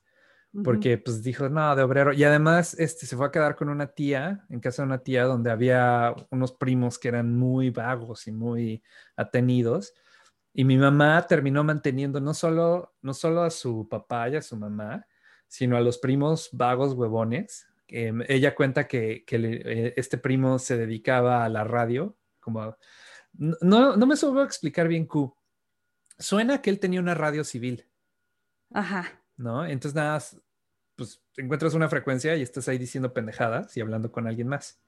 Ujú. 0.52 0.62
porque 0.62 0.98
pues 0.98 1.22
dijo, 1.22 1.48
no, 1.48 1.74
de 1.74 1.82
obrero, 1.82 2.12
y 2.12 2.22
además 2.22 2.78
este, 2.78 3.06
se 3.06 3.16
fue 3.16 3.26
a 3.26 3.30
quedar 3.30 3.56
con 3.56 3.68
una 3.68 3.88
tía, 3.88 4.44
en 4.48 4.60
casa 4.60 4.82
de 4.82 4.86
una 4.86 4.98
tía 4.98 5.24
donde 5.24 5.50
había 5.50 6.14
unos 6.30 6.52
primos 6.52 6.98
que 6.98 7.08
eran 7.08 7.36
muy 7.36 7.70
vagos 7.70 8.28
y 8.28 8.32
muy 8.32 8.82
atenidos, 9.16 9.94
y 10.52 10.64
mi 10.64 10.76
mamá 10.76 11.26
terminó 11.26 11.64
manteniendo 11.64 12.20
no 12.20 12.32
solo, 12.32 12.94
no 13.02 13.12
solo 13.12 13.42
a 13.42 13.50
su 13.50 13.88
papá 13.88 14.28
y 14.28 14.36
a 14.36 14.42
su 14.42 14.56
mamá, 14.56 15.04
sino 15.48 15.76
a 15.76 15.80
los 15.80 15.98
primos 15.98 16.48
vagos 16.52 16.94
huevones. 16.94 17.66
Em, 17.88 18.22
ella 18.28 18.54
cuenta 18.54 18.86
que, 18.88 19.24
que 19.26 19.38
le- 19.38 19.62
eh, 19.88 19.94
este 19.96 20.18
primo 20.18 20.58
se 20.58 20.76
dedicaba 20.76 21.44
a 21.44 21.48
la 21.48 21.64
radio, 21.64 22.16
como 22.40 22.62
a- 22.62 22.78
no, 23.32 23.96
no 23.96 24.06
me 24.06 24.16
supo 24.16 24.42
explicar 24.42 24.86
bien 24.88 25.06
Q. 25.06 25.36
Suena 26.18 26.62
que 26.62 26.70
él 26.70 26.78
tenía 26.78 27.00
una 27.00 27.14
radio 27.14 27.42
civil, 27.44 27.88
Ajá. 28.72 29.20
¿no? 29.36 29.66
Entonces 29.66 29.94
nada, 29.96 30.22
pues 30.96 31.20
encuentras 31.36 31.74
una 31.74 31.88
frecuencia 31.88 32.36
y 32.36 32.42
estás 32.42 32.68
ahí 32.68 32.78
diciendo 32.78 33.12
pendejadas 33.12 33.76
y 33.76 33.80
hablando 33.80 34.12
con 34.12 34.26
alguien 34.28 34.46
más, 34.48 34.80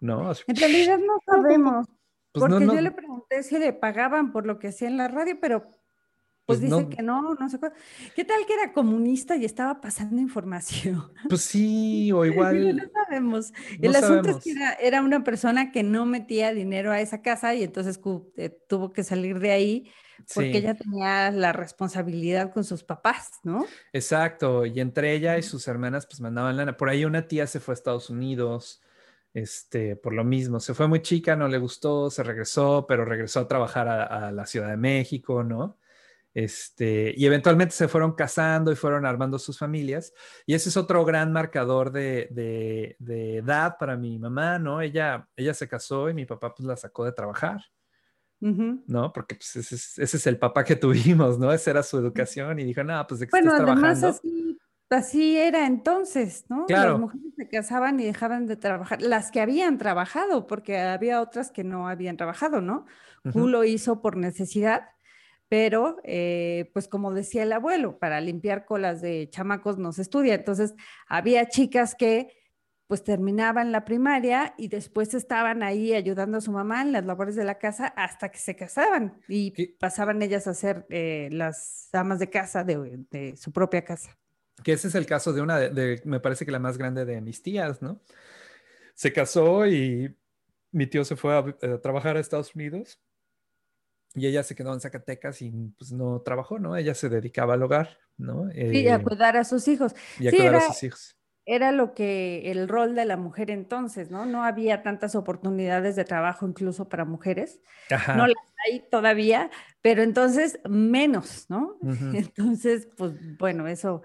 ¿no? 0.00 0.34
Sea, 0.34 0.44
En 0.48 0.56
realidad 0.56 0.98
no 0.98 1.18
sabemos, 1.26 1.86
pues, 2.32 2.42
no, 2.44 2.56
porque 2.56 2.64
no, 2.66 2.74
yo 2.74 2.80
le 2.80 2.90
pregunté 2.90 3.42
si 3.44 3.58
le 3.58 3.72
pagaban 3.72 4.32
por 4.32 4.46
lo 4.46 4.58
que 4.58 4.68
hacía 4.68 4.88
en 4.88 4.96
la 4.96 5.06
radio, 5.06 5.38
pero 5.40 5.78
pues, 6.58 6.60
Pues, 6.60 6.70
dice 6.70 6.82
no. 6.82 6.88
que 6.88 7.02
no, 7.02 7.34
no 7.34 7.48
sé 7.48 7.58
cuál. 7.58 7.72
¿Qué 8.14 8.24
tal 8.24 8.44
que 8.46 8.54
era 8.54 8.72
comunista 8.72 9.36
y 9.36 9.44
estaba 9.44 9.80
pasando 9.80 10.20
información? 10.20 11.12
pues 11.28 11.42
sí, 11.42 12.10
o 12.12 12.24
igual, 12.26 12.76
no 12.76 12.84
sabemos. 12.92 13.52
no 13.52 13.58
El 13.80 13.96
asunto 13.96 14.30
es 14.30 14.38
que 14.38 14.52
era, 14.52 14.72
era 14.74 15.02
una 15.02 15.24
persona 15.24 15.70
que 15.72 15.82
no 15.82 16.06
metía 16.06 16.52
dinero 16.54 16.92
a 16.92 17.00
esa 17.00 17.22
casa 17.22 17.54
y 17.54 17.62
entonces 17.62 18.00
eh, 18.36 18.50
tuvo 18.68 18.92
que 18.92 19.04
salir 19.04 19.38
de 19.38 19.50
ahí 19.52 19.90
porque 20.34 20.52
Sí. 20.52 20.56
ella 20.58 20.74
tenía 20.76 21.30
la 21.32 21.52
responsabilidad 21.52 22.52
con 22.52 22.64
sus 22.64 22.84
papás, 22.84 23.40
¿no? 23.42 23.66
Exacto, 23.92 24.64
y 24.66 24.80
entre 24.80 25.12
ella 25.14 25.36
y 25.38 25.42
sus 25.42 25.66
hermanas 25.68 26.06
pues 26.06 26.20
mandaban 26.20 26.56
lana. 26.56 26.76
Por 26.76 26.88
ahí 26.88 27.04
una 27.04 27.26
tía 27.28 27.46
se 27.46 27.60
fue 27.60 27.72
a 27.72 27.76
Estados 27.76 28.08
Unidos, 28.10 28.82
este, 29.34 29.96
por 29.96 30.12
lo 30.14 30.24
mismo, 30.24 30.60
se 30.60 30.74
fue 30.74 30.88
muy 30.88 31.02
chica, 31.02 31.36
no 31.36 31.48
le 31.48 31.58
gustó, 31.58 32.10
se 32.10 32.22
regresó, 32.22 32.86
pero 32.86 33.04
regresó 33.04 33.40
a 33.40 33.48
trabajar 33.48 33.88
a, 33.88 34.28
a 34.28 34.32
la 34.32 34.46
Ciudad 34.46 34.68
de 34.68 34.76
México, 34.76 35.42
¿no? 35.44 35.78
Este, 36.34 37.12
y 37.16 37.26
eventualmente 37.26 37.74
se 37.74 37.88
fueron 37.88 38.12
casando 38.12 38.72
y 38.72 38.76
fueron 38.76 39.04
armando 39.04 39.38
sus 39.38 39.58
familias. 39.58 40.12
Y 40.46 40.54
ese 40.54 40.70
es 40.70 40.76
otro 40.76 41.04
gran 41.04 41.32
marcador 41.32 41.92
de, 41.92 42.28
de- 42.30 42.96
de 42.98 43.36
edad 43.38 43.76
para 43.78 43.96
mi 43.96 44.18
mamá, 44.18 44.58
¿no? 44.58 44.80
Ella, 44.80 45.28
ella 45.36 45.52
se 45.54 45.68
casó 45.68 46.08
y 46.08 46.14
mi 46.14 46.24
papá 46.24 46.54
pues 46.54 46.66
la 46.66 46.76
sacó 46.76 47.04
de 47.04 47.12
trabajar. 47.12 47.60
¿no? 48.40 49.12
Porque 49.12 49.36
pues, 49.36 49.54
ese, 49.54 49.76
es, 49.76 49.98
ese 49.98 50.16
es 50.16 50.26
el 50.26 50.36
papá 50.38 50.64
que 50.64 50.74
tuvimos, 50.76 51.38
¿no? 51.38 51.52
Esa 51.52 51.70
era 51.70 51.82
su 51.82 51.96
educación 51.98 52.58
y 52.58 52.64
dijo, 52.64 52.82
no, 52.82 53.06
pues 53.06 53.20
de 53.20 53.26
que 53.26 53.30
Bueno, 53.30 53.52
estás 53.52 53.68
además 53.68 54.00
trabajando. 54.00 54.08
así, 54.08 54.58
así 54.90 55.36
era 55.36 55.66
entonces, 55.66 56.44
¿no? 56.48 56.66
Claro. 56.66 56.92
Las 56.92 57.00
mujeres 57.00 57.34
se 57.36 57.48
casaban 57.48 58.00
y 58.00 58.04
dejaban 58.04 58.46
de 58.46 58.56
trabajar, 58.56 59.00
las 59.00 59.30
que 59.30 59.40
habían 59.40 59.78
trabajado, 59.78 60.46
porque 60.48 60.78
había 60.78 61.20
otras 61.20 61.52
que 61.52 61.62
no 61.62 61.88
habían 61.88 62.16
trabajado, 62.16 62.60
¿no? 62.60 62.86
Q 63.32 63.46
lo 63.46 63.62
hizo 63.62 64.02
por 64.02 64.16
necesidad, 64.16 64.88
pero 65.52 65.98
eh, 66.02 66.70
pues 66.72 66.88
como 66.88 67.12
decía 67.12 67.42
el 67.42 67.52
abuelo, 67.52 67.98
para 67.98 68.22
limpiar 68.22 68.64
colas 68.64 69.02
de 69.02 69.28
chamacos 69.28 69.76
no 69.76 69.92
se 69.92 70.00
estudia. 70.00 70.32
Entonces, 70.32 70.72
había 71.06 71.46
chicas 71.46 71.94
que 71.94 72.28
pues 72.86 73.04
terminaban 73.04 73.70
la 73.70 73.84
primaria 73.84 74.54
y 74.56 74.68
después 74.68 75.12
estaban 75.12 75.62
ahí 75.62 75.92
ayudando 75.92 76.38
a 76.38 76.40
su 76.40 76.52
mamá 76.52 76.80
en 76.80 76.92
las 76.92 77.04
labores 77.04 77.36
de 77.36 77.44
la 77.44 77.58
casa 77.58 77.88
hasta 77.88 78.30
que 78.30 78.38
se 78.38 78.56
casaban 78.56 79.20
y 79.28 79.50
¿Qué? 79.50 79.76
pasaban 79.78 80.22
ellas 80.22 80.46
a 80.46 80.54
ser 80.54 80.86
eh, 80.88 81.28
las 81.30 81.90
amas 81.92 82.18
de 82.18 82.30
casa 82.30 82.64
de, 82.64 83.04
de 83.10 83.36
su 83.36 83.52
propia 83.52 83.84
casa. 83.84 84.16
Que 84.64 84.72
ese 84.72 84.88
es 84.88 84.94
el 84.94 85.04
caso 85.04 85.34
de 85.34 85.42
una, 85.42 85.58
de, 85.58 85.68
de- 85.68 86.02
me 86.06 86.18
parece 86.18 86.46
que 86.46 86.50
la 86.50 86.60
más 86.60 86.78
grande 86.78 87.04
de 87.04 87.20
mis 87.20 87.42
tías, 87.42 87.82
¿no? 87.82 88.00
Se 88.94 89.12
casó 89.12 89.66
y 89.66 90.16
mi 90.70 90.86
tío 90.86 91.04
se 91.04 91.14
fue 91.14 91.34
a, 91.34 91.40
a 91.74 91.78
trabajar 91.82 92.16
a 92.16 92.20
Estados 92.20 92.54
Unidos 92.54 92.98
y 94.14 94.26
ella 94.26 94.42
se 94.42 94.54
quedó 94.54 94.72
en 94.74 94.80
Zacatecas 94.80 95.40
y 95.42 95.50
pues 95.78 95.92
no 95.92 96.20
trabajó, 96.20 96.58
¿no? 96.58 96.76
Ella 96.76 96.94
se 96.94 97.08
dedicaba 97.08 97.54
al 97.54 97.62
hogar, 97.62 97.98
¿no? 98.16 98.50
Sí, 98.52 98.88
a 98.88 98.96
Eh, 98.96 99.02
cuidar 99.02 99.36
a 99.36 99.44
sus 99.44 99.66
hijos. 99.68 99.94
y 100.18 100.28
a 100.28 100.30
sí, 100.30 100.36
cuidar 100.36 100.56
a 100.56 100.60
sus 100.60 100.82
hijos. 100.82 101.16
Era 101.44 101.72
lo 101.72 101.92
que 101.92 102.52
el 102.52 102.68
rol 102.68 102.94
de 102.94 103.04
la 103.04 103.16
mujer 103.16 103.50
entonces, 103.50 104.10
¿no? 104.10 104.26
No 104.26 104.44
había 104.44 104.82
tantas 104.84 105.16
oportunidades 105.16 105.96
de 105.96 106.04
trabajo 106.04 106.46
incluso 106.46 106.88
para 106.88 107.04
mujeres. 107.04 107.60
Ajá. 107.90 108.14
No 108.14 108.26
las 108.28 108.36
hay 108.70 108.84
todavía, 108.90 109.50
pero 109.80 110.02
entonces 110.02 110.60
menos, 110.68 111.46
¿no? 111.48 111.78
Entonces, 112.14 112.86
pues 112.96 113.12
bueno, 113.38 113.66
eso, 113.66 114.02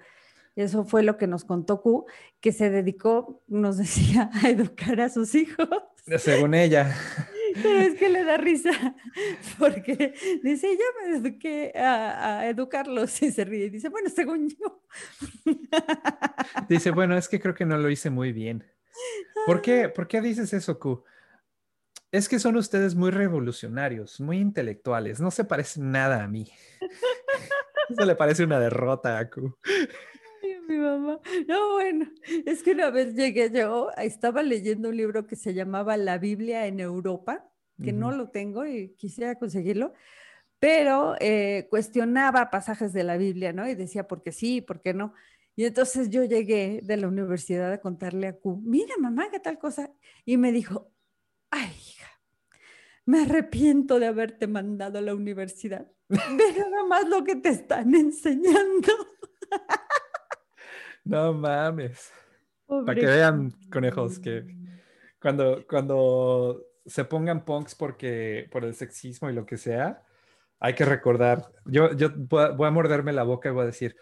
eso 0.56 0.84
fue 0.84 1.04
lo 1.04 1.18
que 1.18 1.28
nos 1.28 1.46
contó 1.46 1.80
Q, 1.84 2.08
que 2.40 2.52
se 2.52 2.72
dedicó, 2.72 3.44
nos 3.48 3.78
decía, 3.78 4.32
a 4.44 4.50
educar 4.50 5.00
a 5.02 5.10
sus 5.10 5.36
hijos. 5.36 5.68
Según 6.18 6.56
ella. 6.56 6.96
Pero 7.62 7.80
es 7.80 7.96
que 7.96 8.10
le 8.10 8.24
da 8.24 8.38
risa, 8.38 8.72
porque 9.60 10.14
dice, 10.44 10.68
yo 10.78 11.22
me 11.22 11.72
a, 11.76 12.40
a 12.40 12.50
educarlos 12.50 13.22
y 13.22 13.32
se 13.32 13.46
ríe 13.46 13.66
y 13.66 13.70
dice, 13.70 13.90
bueno, 13.90 14.10
según 14.10 14.50
yo. 14.50 14.84
Dice, 16.70 16.92
bueno, 16.92 17.18
es 17.18 17.28
que 17.28 17.40
creo 17.40 17.56
que 17.56 17.66
no 17.66 17.78
lo 17.78 17.90
hice 17.90 18.10
muy 18.10 18.32
bien. 18.32 18.66
¿Por 19.46 19.62
qué, 19.62 19.90
¿Por 19.90 20.08
qué 20.08 20.22
dices 20.22 20.54
eso, 20.54 20.80
Q? 20.80 21.04
Es 22.12 22.30
que 22.30 22.40
son 22.40 22.56
ustedes 22.56 22.96
muy 22.96 23.12
revolucionarios, 23.12 24.20
muy 24.20 24.40
intelectuales, 24.40 25.20
no 25.20 25.32
se 25.32 25.44
parecen 25.44 25.92
nada 25.92 26.24
a 26.24 26.28
mí. 26.28 26.50
Eso 27.90 28.06
le 28.06 28.16
parece 28.16 28.44
una 28.44 28.60
derrota 28.60 29.18
a 29.18 29.30
Q. 29.30 29.58
Mi 30.68 30.78
mamá. 30.78 31.20
No, 31.48 31.74
bueno, 31.74 32.12
es 32.46 32.64
que 32.64 32.72
una 32.72 32.90
vez 32.90 33.16
llegué 33.16 33.50
yo, 33.52 33.90
estaba 33.98 34.44
leyendo 34.44 34.90
un 34.90 34.98
libro 34.98 35.26
que 35.26 35.36
se 35.36 35.54
llamaba 35.54 35.98
La 35.98 36.18
Biblia 36.18 36.68
en 36.68 36.80
Europa, 36.80 37.50
que 37.82 37.94
no 37.94 38.12
lo 38.12 38.30
tengo 38.30 38.66
y 38.66 38.96
quisiera 38.96 39.36
conseguirlo, 39.36 39.94
pero 40.60 41.16
eh, 41.20 41.68
cuestionaba 41.70 42.50
pasajes 42.50 42.92
de 42.92 43.04
la 43.04 43.18
Biblia, 43.18 43.54
¿no? 43.54 43.70
Y 43.70 43.76
decía, 43.76 44.08
¿por 44.08 44.24
qué 44.24 44.32
sí? 44.32 44.62
¿Por 44.62 44.82
qué 44.82 44.96
no? 44.96 45.14
Y 45.56 45.66
entonces 45.66 46.10
yo 46.10 46.24
llegué 46.24 46.82
de 46.84 46.98
la 46.98 47.08
universidad 47.08 47.72
a 47.72 47.82
contarle 47.82 48.28
a 48.28 48.34
Q, 48.34 48.62
mira 48.64 48.96
mamá, 49.00 49.30
qué 49.32 49.40
tal 49.40 49.60
cosa. 49.60 49.92
Y 50.26 50.38
me 50.38 50.52
dijo, 50.52 50.92
ay, 51.52 51.70
hija, 51.70 52.08
me 53.06 53.22
arrepiento 53.22 54.00
de 54.00 54.08
haberte 54.08 54.48
mandado 54.48 55.00
a 55.00 55.02
la 55.02 55.16
universidad. 55.16 55.88
Ve 56.10 56.20
nada 56.58 56.84
más 56.88 57.08
lo 57.08 57.24
que 57.24 57.36
te 57.36 57.50
están 57.50 57.94
enseñando. 57.96 58.92
No 61.08 61.34
mames. 61.34 62.12
Para 62.68 62.96
que 62.96 63.02
Pobre 63.02 63.06
vean, 63.06 63.52
conejos, 63.72 64.20
que 64.20 64.46
cuando, 65.22 65.66
cuando 65.68 66.64
se 66.86 67.06
pongan 67.06 67.46
punks 67.46 67.76
porque, 67.76 68.48
por 68.52 68.66
el 68.66 68.76
sexismo 68.76 69.30
y 69.30 69.34
lo 69.34 69.46
que 69.46 69.58
sea, 69.58 70.04
hay 70.60 70.74
que 70.74 70.86
recordar. 70.86 71.52
Yo, 71.66 71.94
yo 71.94 72.10
voy 72.16 72.44
a, 72.44 72.50
voy 72.50 72.68
a 72.68 72.72
morderme 72.72 73.14
la 73.14 73.24
boca 73.24 73.50
y 73.50 73.52
voy 73.54 73.64
a 73.64 73.68
decir, 73.68 73.96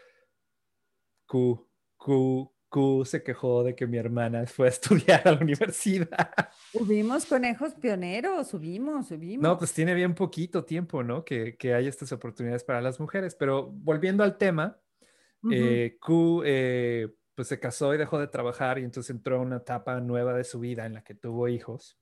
Q, 1.27 1.67
Q, 1.97 2.51
Q 2.69 3.05
se 3.05 3.23
quejó 3.23 3.63
de 3.63 3.75
que 3.75 3.87
mi 3.87 3.97
hermana 3.97 4.45
fue 4.47 4.67
a 4.67 4.69
estudiar 4.69 5.27
a 5.27 5.31
la 5.31 5.39
universidad. 5.39 6.29
Subimos 6.71 7.25
conejos 7.25 7.73
pioneros, 7.75 8.47
subimos, 8.47 9.07
subimos. 9.07 9.43
No, 9.43 9.57
pues 9.57 9.73
tiene 9.73 9.93
bien 9.93 10.15
poquito 10.15 10.65
tiempo, 10.65 11.03
¿no? 11.03 11.23
Que, 11.23 11.55
que 11.55 11.73
hay 11.73 11.87
estas 11.87 12.11
oportunidades 12.11 12.63
para 12.63 12.81
las 12.81 12.99
mujeres. 12.99 13.35
Pero 13.35 13.67
volviendo 13.71 14.23
al 14.23 14.37
tema, 14.37 14.79
Eh, 15.51 15.97
Q 16.01 16.43
eh, 16.45 17.13
pues 17.35 17.47
se 17.49 17.59
casó 17.59 17.93
y 17.93 17.97
dejó 17.97 18.19
de 18.19 18.27
trabajar 18.27 18.79
y 18.79 18.83
entonces 18.83 19.09
entró 19.15 19.37
a 19.37 19.41
una 19.41 19.57
etapa 19.57 19.99
nueva 19.99 20.33
de 20.33 20.43
su 20.43 20.59
vida 20.59 20.85
en 20.85 20.93
la 20.93 21.03
que 21.03 21.15
tuvo 21.15 21.47
hijos. 21.47 21.99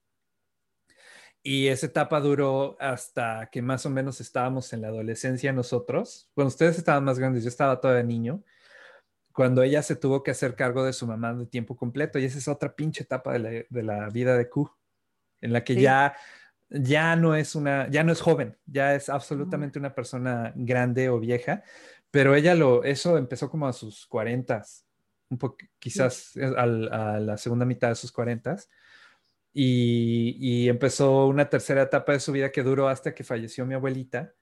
Y 1.42 1.68
esa 1.68 1.86
etapa 1.86 2.20
duró 2.20 2.76
hasta 2.80 3.50
que 3.52 3.60
más 3.60 3.84
o 3.84 3.90
menos 3.90 4.20
estábamos 4.20 4.72
en 4.72 4.80
la 4.80 4.88
adolescencia 4.88 5.52
nosotros. 5.52 6.30
Bueno, 6.34 6.48
ustedes 6.48 6.78
estaban 6.78 7.04
más 7.04 7.18
grandes, 7.18 7.42
yo 7.42 7.48
estaba 7.50 7.80
todavía 7.80 8.02
niño. 8.02 8.42
Cuando 9.32 9.62
ella 9.62 9.82
se 9.82 9.96
tuvo 9.96 10.22
que 10.22 10.30
hacer 10.30 10.54
cargo 10.56 10.84
de 10.84 10.92
su 10.94 11.06
mamá 11.06 11.34
de 11.34 11.46
tiempo 11.46 11.76
completo. 11.76 12.18
Y 12.18 12.24
esa 12.24 12.38
es 12.38 12.48
otra 12.48 12.74
pinche 12.74 13.02
etapa 13.02 13.32
de 13.34 13.38
la, 13.40 13.50
de 13.68 13.82
la 13.82 14.08
vida 14.08 14.38
de 14.38 14.48
Q, 14.48 14.70
en 15.42 15.52
la 15.52 15.64
que 15.64 15.74
Sí. 15.74 15.82
ya, 15.82 16.16
ya 16.70 17.16
no 17.16 17.34
es 17.34 17.54
una, 17.54 17.90
ya 17.90 18.04
no 18.04 18.12
es 18.12 18.20
joven, 18.22 18.56
ya 18.66 18.94
es 18.94 19.08
absolutamente 19.10 19.78
una 19.78 19.94
persona 19.94 20.52
grande 20.56 21.10
o 21.10 21.20
vieja. 21.20 21.62
Pero 22.14 22.36
ella 22.36 22.54
lo, 22.54 22.84
eso 22.84 23.18
empezó 23.18 23.50
como 23.50 23.66
a 23.66 23.72
sus 23.72 24.06
40, 24.06 24.62
un 25.30 25.36
poco, 25.36 25.56
quizás 25.80 26.36
al- 26.36 26.92
a 26.92 27.18
la 27.18 27.36
segunda 27.36 27.66
mitad 27.66 27.88
de 27.88 27.96
sus 27.96 28.12
40 28.12 28.54
y, 29.52 30.36
y 30.38 30.68
empezó 30.68 31.26
una 31.26 31.48
tercera 31.48 31.82
etapa 31.82 32.12
de 32.12 32.20
su 32.20 32.30
vida 32.30 32.52
que 32.52 32.62
duró 32.62 32.86
hasta 32.88 33.12
que 33.12 33.24
falleció 33.24 33.66
mi 33.66 33.74
abuelita, 33.74 34.32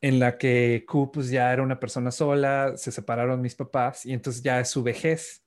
en 0.00 0.18
la 0.18 0.38
que 0.38 0.86
Q 0.88 1.10
pues 1.12 1.28
ya 1.28 1.52
era 1.52 1.62
una 1.62 1.78
persona 1.78 2.10
sola, 2.10 2.72
se 2.78 2.90
separaron 2.90 3.42
mis 3.42 3.54
papás 3.54 4.06
y 4.06 4.14
entonces 4.14 4.42
ya 4.42 4.58
es 4.58 4.70
su 4.70 4.82
vejez. 4.82 5.44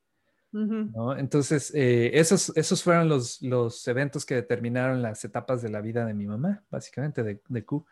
¿no? 0.93 1.17
Entonces 1.17 1.73
eh, 1.73 2.11
esos, 2.19 2.55
esos 2.55 2.83
fueron 2.83 3.09
los, 3.09 3.41
los 3.41 3.87
eventos 3.87 4.27
que 4.27 4.35
determinaron 4.35 5.01
las 5.01 5.25
etapas 5.25 5.63
de 5.63 5.69
la 5.69 5.81
vida 5.81 6.05
de 6.05 6.13
mi 6.13 6.27
mamá, 6.27 6.63
básicamente 6.69 7.23
de, 7.23 7.41
de 7.47 7.65
Q. 7.65 7.83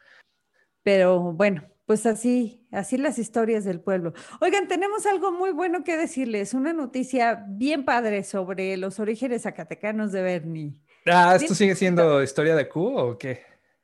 Pero 0.83 1.33
bueno, 1.33 1.63
pues 1.85 2.05
así, 2.05 2.65
así 2.71 2.97
las 2.97 3.17
historias 3.19 3.65
del 3.65 3.81
pueblo. 3.81 4.13
Oigan, 4.41 4.67
tenemos 4.67 5.05
algo 5.05 5.31
muy 5.31 5.51
bueno 5.51 5.83
que 5.83 5.97
decirles, 5.97 6.53
una 6.53 6.71
noticia 6.73 7.43
bien 7.47 7.83
padre 7.85 8.23
sobre 8.23 8.77
los 8.77 8.99
orígenes 8.99 9.41
zacatecanos 9.43 10.11
de 10.11 10.21
Bernie. 10.21 10.73
Ah, 11.05 11.35
¿esto 11.35 11.55
sigue 11.55 11.75
siendo 11.75 12.21
historia 12.21 12.55
de 12.55 12.67
Q 12.69 12.79
o 12.95 13.17
qué? 13.17 13.41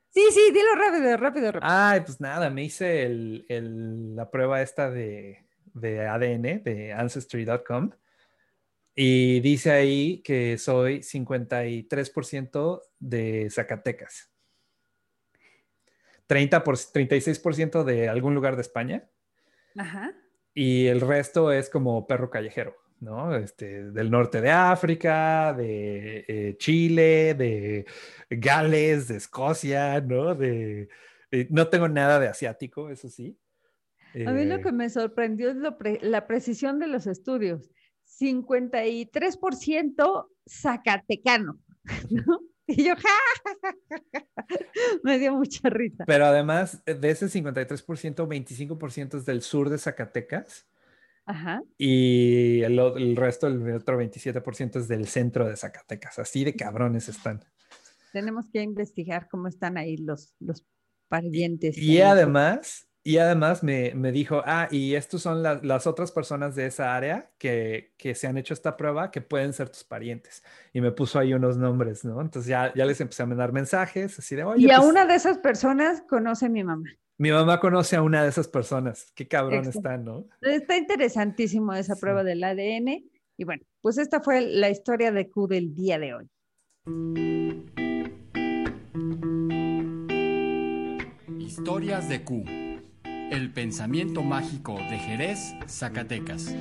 Sí, 0.10 0.22
sí, 0.32 0.52
dilo 0.54 0.76
rápido, 0.76 1.18
rápido, 1.18 1.52
rápido. 1.52 1.70
Ay, 1.70 2.02
pues 2.02 2.22
nada, 2.22 2.50
me 2.50 2.64
hice 2.64 3.04
el, 3.04 3.46
el- 3.50 4.16
la 4.16 4.30
prueba 4.32 4.62
esta 4.62 4.90
de, 4.90 5.46
de 5.74 6.08
ADN 6.08 6.60
de 6.64 6.94
Ancestry.com 6.94 7.90
y 8.96 9.42
dice 9.42 9.72
ahí 9.72 10.22
que 10.24 10.58
soy 10.58 11.02
53% 11.04 12.82
de 13.00 13.50
Zacatecas, 13.52 14.32
30 16.28 16.64
por, 16.64 16.76
36% 16.76 17.84
de 17.84 18.10
algún 18.10 18.36
lugar 18.36 18.56
de 18.56 18.62
España 18.62 19.10
Ajá. 19.78 20.14
y 20.54 20.88
el 20.88 21.02
resto 21.02 21.52
es 21.52 21.70
como 21.70 22.08
perro 22.08 22.30
callejero, 22.30 22.76
¿no? 23.00 23.36
Este, 23.36 23.92
del 23.92 24.10
norte 24.10 24.42
de 24.42 24.52
África, 24.52 25.54
de 25.54 26.26
eh, 26.28 26.56
Chile, 26.58 27.34
de 27.36 27.86
Gales, 28.30 29.08
de 29.10 29.18
Escocia, 29.18 30.00
¿no? 30.02 30.34
De, 30.36 30.90
eh, 31.32 31.48
no 31.50 31.68
tengo 31.68 31.88
nada 31.88 32.20
de 32.20 32.28
asiático, 32.28 32.90
eso 32.90 33.10
sí. 33.10 33.38
A 34.26 34.32
mí 34.32 34.46
lo 34.46 34.56
Eh, 34.56 34.62
que 34.62 34.72
me 34.72 34.90
sorprendió 34.90 35.50
es 35.50 35.58
lo 35.58 35.78
pre- 35.78 36.00
la 36.02 36.26
precisión 36.26 36.80
de 36.80 36.88
los 36.88 37.06
estudios. 37.06 37.70
53% 38.06 40.30
zacatecano, 40.48 41.60
¿no? 42.10 42.40
Y 42.68 42.84
yo, 42.84 42.96
ja, 42.96 43.94
me 45.04 45.20
dio 45.20 45.34
mucha 45.34 45.70
risa. 45.70 46.04
Pero 46.06 46.26
además 46.26 46.82
eh, 46.86 46.96
de 46.96 47.12
ese 47.12 47.28
53%, 47.28 48.16
25% 48.28 49.18
es 49.18 49.26
del 49.26 49.42
sur 49.44 49.70
de 49.70 49.78
Zacatecas 49.78 50.68
Ajá. 51.26 51.62
y 51.78 52.62
el, 52.64 53.16
resto, 53.16 53.48
el 53.48 53.72
otro 53.76 54.02
27% 54.02 54.80
es 54.80 54.88
del 54.88 55.08
centro 55.08 55.48
de 55.48 55.56
Zacatecas. 55.56 56.18
Así 56.18 56.44
de 56.44 56.56
cabrones 56.56 57.08
están. 57.08 57.46
Tenemos 58.12 58.50
que 58.50 58.62
investigar 58.62 59.28
cómo 59.30 59.48
están 59.48 59.78
ahí 59.78 59.98
los, 59.98 60.34
los 60.40 60.66
parientes. 61.08 61.78
Y 61.78 62.02
además, 62.02 62.88
y 63.08 63.20
además 63.20 63.62
me, 63.62 63.94
me 63.94 64.12
dijo, 64.12 64.42
ah, 64.46 64.68
y 64.72 64.96
estos 64.96 65.22
son 65.22 65.44
la- 65.44 65.60
las 65.62 65.86
otras 65.86 66.12
personas 66.12 66.56
de 66.56 66.66
esa 66.66 66.96
área 66.96 67.30
que, 67.38 67.94
que 67.98 68.16
se 68.16 68.26
han 68.26 68.36
hecho 68.40 68.56
esta 68.56 68.76
prueba 68.78 69.12
que 69.12 69.22
pueden 69.22 69.54
ser 69.54 69.70
tus 69.70 69.84
parientes. 69.84 70.44
Y 70.74 70.82
me 70.82 70.92
puso 70.92 71.20
ahí 71.20 71.32
unos 71.36 71.56
nombres, 71.56 72.04
¿no? 72.04 72.20
Entonces 72.20 72.50
ya, 72.50 72.74
ya 72.74 72.84
les 72.84 73.00
empecé 73.00 73.22
a 73.22 73.28
mandar 73.28 73.54
mensajes, 73.54 74.18
así 74.18 74.36
de, 74.36 74.44
oye, 74.44 74.66
Y 74.68 74.72
a 74.72 74.78
pues, 74.78 74.90
una 74.90 75.06
de 75.06 75.14
esas 75.14 75.38
personas 75.38 76.02
conoce 76.10 76.50
mi 76.50 76.64
mamá. 76.64 76.90
mi 77.20 77.30
mamá 77.32 77.60
conoce 77.60 77.96
a 77.96 78.02
una 78.02 78.24
de 78.24 78.30
esas 78.30 78.48
personas. 78.48 79.12
Qué 79.14 79.28
cabrón 79.28 79.60
Exacto. 79.60 79.78
están, 79.80 80.04
¿no? 80.04 80.26
Está 80.42 80.76
interesantísimo 80.76 81.74
esa 81.74 81.94
Sí. 81.94 82.02
prueba 82.02 82.24
del 82.24 82.44
ADN. 82.44 83.06
Y 83.38 83.44
bueno, 83.44 83.62
pues 83.82 84.00
esta 84.00 84.20
fue 84.20 84.42
la 84.42 84.72
historia 84.72 85.12
de 85.12 85.30
Q 85.30 85.48
del 85.48 85.76
día 85.76 86.00
de 86.00 86.16
hoy. 86.16 86.30
Historias 91.40 92.10
de 92.10 92.24
Q. 92.24 92.44
El 93.32 93.52
pensamiento 93.52 94.22
mágico 94.24 94.76
de 94.76 94.98
Jerez, 94.98 95.56
Zacatecas. 95.68 96.54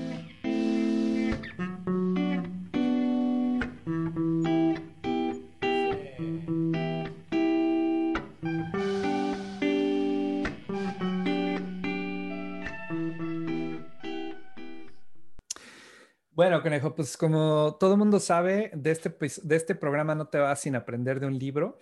Bueno, 16.34 16.62
conejo, 16.62 16.94
pues 16.96 17.16
como 17.16 17.76
todo 17.78 17.96
mundo 17.96 18.18
sabe, 18.18 18.72
de 18.74 18.90
este, 18.90 19.08
pues, 19.10 19.46
de 19.46 19.54
este 19.54 19.76
programa 19.76 20.16
no 20.16 20.26
te 20.26 20.38
vas 20.38 20.60
sin 20.60 20.74
aprender 20.74 21.20
de 21.20 21.26
un 21.26 21.38
libro. 21.38 21.78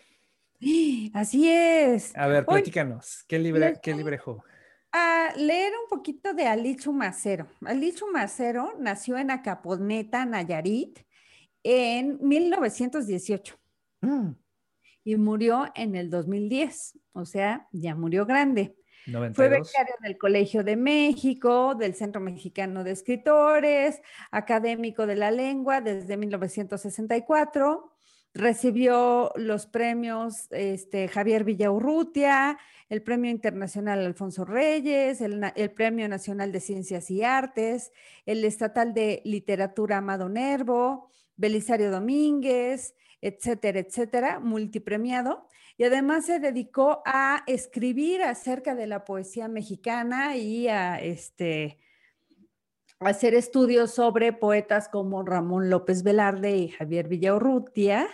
Así 1.14 1.48
es. 1.48 2.16
A 2.16 2.26
ver, 2.26 2.44
platícanos, 2.44 3.24
¿qué, 3.26 3.38
libre, 3.38 3.80
qué 3.82 3.94
librejo? 3.94 4.44
A 4.92 5.32
leer 5.36 5.72
un 5.82 5.88
poquito 5.88 6.34
de 6.34 6.46
Alichu 6.46 6.92
Macero. 6.92 7.48
Alichu 7.64 8.06
Macero 8.12 8.74
nació 8.78 9.18
en 9.18 9.30
Acaponeta, 9.30 10.24
Nayarit, 10.26 11.00
en 11.62 12.18
1918 12.20 13.62
Mm, 14.02 14.32
y 15.04 15.16
murió 15.16 15.66
en 15.74 15.94
el 15.94 16.10
2010, 16.10 16.98
o 17.12 17.24
sea, 17.24 17.68
ya 17.72 17.94
murió 17.94 18.26
grande. 18.26 18.76
Fue 19.04 19.12
92. 19.12 19.68
becario 19.68 19.94
del 20.00 20.18
Colegio 20.18 20.62
de 20.62 20.76
México, 20.76 21.74
del 21.74 21.94
Centro 21.94 22.20
Mexicano 22.20 22.84
de 22.84 22.92
Escritores, 22.92 24.00
académico 24.30 25.06
de 25.06 25.16
la 25.16 25.30
lengua 25.30 25.80
desde 25.80 26.16
1964. 26.16 27.91
Recibió 28.34 29.30
los 29.36 29.66
premios 29.66 30.46
este, 30.50 31.06
Javier 31.08 31.44
Villaurrutia, 31.44 32.58
el 32.88 33.02
Premio 33.02 33.30
Internacional 33.30 34.00
Alfonso 34.00 34.44
Reyes, 34.44 35.20
el, 35.20 35.70
Premio 35.74 36.08
Nacional 36.08 36.50
de 36.50 36.60
Ciencias 36.60 37.10
y 37.10 37.22
Artes, 37.24 37.92
el 38.24 38.44
Estatal 38.44 38.94
de 38.94 39.22
Literatura 39.24 39.98
Amado 39.98 40.28
Nervo, 40.28 41.10
Belisario 41.36 41.90
Domínguez, 41.90 42.94
etcétera, 43.20 43.80
etcétera, 43.80 44.40
multipremiado. 44.40 45.46
Y 45.76 45.84
además 45.84 46.26
se 46.26 46.38
dedicó 46.38 47.02
a 47.06 47.44
escribir 47.46 48.22
acerca 48.22 48.74
de 48.74 48.86
la 48.86 49.04
poesía 49.04 49.48
mexicana 49.48 50.36
y 50.36 50.68
a 50.68 51.00
este, 51.00 51.78
hacer 53.00 53.34
estudios 53.34 53.92
sobre 53.92 54.32
poetas 54.32 54.88
como 54.88 55.22
Ramón 55.22 55.70
López 55.70 56.02
Velarde 56.02 56.56
y 56.56 56.68
Javier 56.68 57.08
Villaurrutia, 57.08 58.06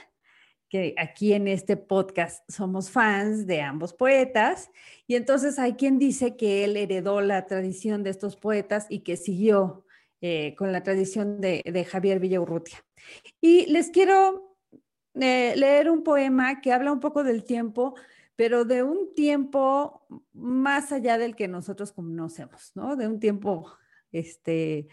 que 0.68 0.94
aquí 0.98 1.32
en 1.32 1.48
este 1.48 1.76
podcast 1.76 2.48
somos 2.50 2.90
fans 2.90 3.46
de 3.46 3.62
ambos 3.62 3.94
poetas. 3.94 4.70
Y 5.06 5.14
entonces 5.14 5.58
hay 5.58 5.74
quien 5.74 5.98
dice 5.98 6.36
que 6.36 6.64
él 6.64 6.76
heredó 6.76 7.20
la 7.20 7.46
tradición 7.46 8.02
de 8.02 8.10
estos 8.10 8.36
poetas 8.36 8.86
y 8.90 9.00
que 9.00 9.16
siguió 9.16 9.84
eh, 10.20 10.54
con 10.56 10.72
la 10.72 10.82
tradición 10.82 11.40
de, 11.40 11.86
Javier 11.88 12.20
Villaurrutia. 12.20 12.84
Y 13.40 13.66
les 13.66 13.90
quiero 13.90 14.56
eh, 15.14 15.54
leer 15.56 15.90
un 15.90 16.02
poema 16.02 16.60
que 16.60 16.72
habla 16.72 16.92
un 16.92 17.00
poco 17.00 17.24
del 17.24 17.44
tiempo, 17.44 17.94
pero 18.36 18.64
de 18.64 18.82
un 18.82 19.14
tiempo 19.14 20.06
más 20.32 20.92
allá 20.92 21.18
del 21.18 21.34
que 21.34 21.48
nosotros 21.48 21.92
conocemos, 21.92 22.72
¿no? 22.74 22.96
De 22.96 23.08
un 23.08 23.20
tiempo, 23.20 23.72
este, 24.12 24.88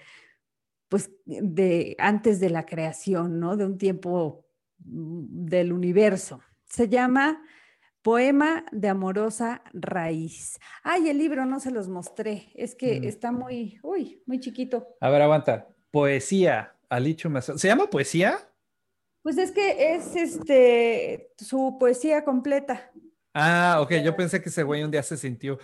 pues, 0.87 1.11
de 1.25 1.95
antes 1.99 2.39
de 2.39 2.49
la 2.49 2.65
creación, 2.65 3.39
¿no? 3.39 3.57
De 3.57 3.65
un 3.65 3.77
tiempo 3.77 4.44
del 4.77 5.73
universo. 5.73 6.41
Se 6.69 6.87
llama 6.89 7.41
Poema 8.01 8.65
de 8.71 8.89
Amorosa 8.89 9.63
Raíz. 9.73 10.59
Ay, 10.83 11.09
el 11.09 11.17
libro 11.17 11.45
no 11.45 11.59
se 11.59 11.71
los 11.71 11.87
mostré, 11.89 12.51
es 12.55 12.75
que 12.75 13.01
Mm. 13.01 13.03
está 13.05 13.31
muy, 13.31 13.79
uy, 13.83 14.21
muy 14.25 14.39
chiquito. 14.39 14.87
A 15.01 15.09
ver, 15.09 15.21
aguanta. 15.21 15.67
Poesía, 15.91 16.75
Alicho 16.89 17.29
Macero. 17.29 17.57
¿Se 17.57 17.67
llama 17.67 17.89
poesía? 17.89 18.37
Pues 19.23 19.37
es 19.39 19.51
que 19.51 19.95
es 19.95 20.15
este 20.15 21.31
su 21.37 21.77
poesía 21.79 22.23
completa. 22.23 22.91
Ah, 23.33 23.79
ok, 23.81 23.93
yo 24.03 24.15
pensé 24.15 24.41
que 24.41 24.49
ese 24.49 24.61
güey 24.63 24.83
un 24.83 24.91
día 24.91 25.01
se 25.03 25.17
sintió. 25.17 25.57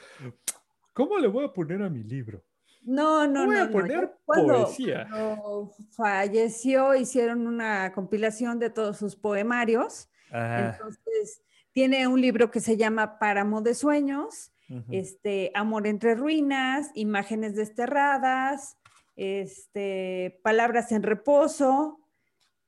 ¿Cómo 0.94 1.18
le 1.20 1.28
voy 1.28 1.46
a 1.46 1.54
poner 1.54 1.82
a 1.84 1.90
mi 1.90 2.04
libro? 2.04 2.44
No, 2.84 3.28
no, 3.28 3.46
Voy 3.46 3.56
no. 3.56 3.62
a 3.62 3.66
no, 3.66 3.72
poner 3.72 4.18
cuando, 4.26 4.64
poesía. 4.66 5.08
cuando 5.10 5.72
falleció, 5.92 6.96
hicieron 6.96 7.46
una 7.48 7.92
compilación 7.94 8.60
de 8.60 8.70
todos 8.70 8.98
sus 8.98 9.16
poemarios. 9.16 10.10
Entonces, 10.32 11.42
tiene 11.74 12.08
un 12.08 12.20
libro 12.22 12.50
que 12.50 12.60
se 12.60 12.78
llama 12.78 13.20
Páramo 13.20 13.62
de 13.62 13.76
Sueños, 13.76 14.52
este, 14.90 15.52
Amor 15.54 15.86
entre 15.86 16.16
Ruinas, 16.16 16.92
Imágenes 16.96 17.56
Desterradas, 17.56 18.78
este, 19.16 20.40
Palabras 20.44 20.92
en 20.94 21.04
Reposo 21.04 22.00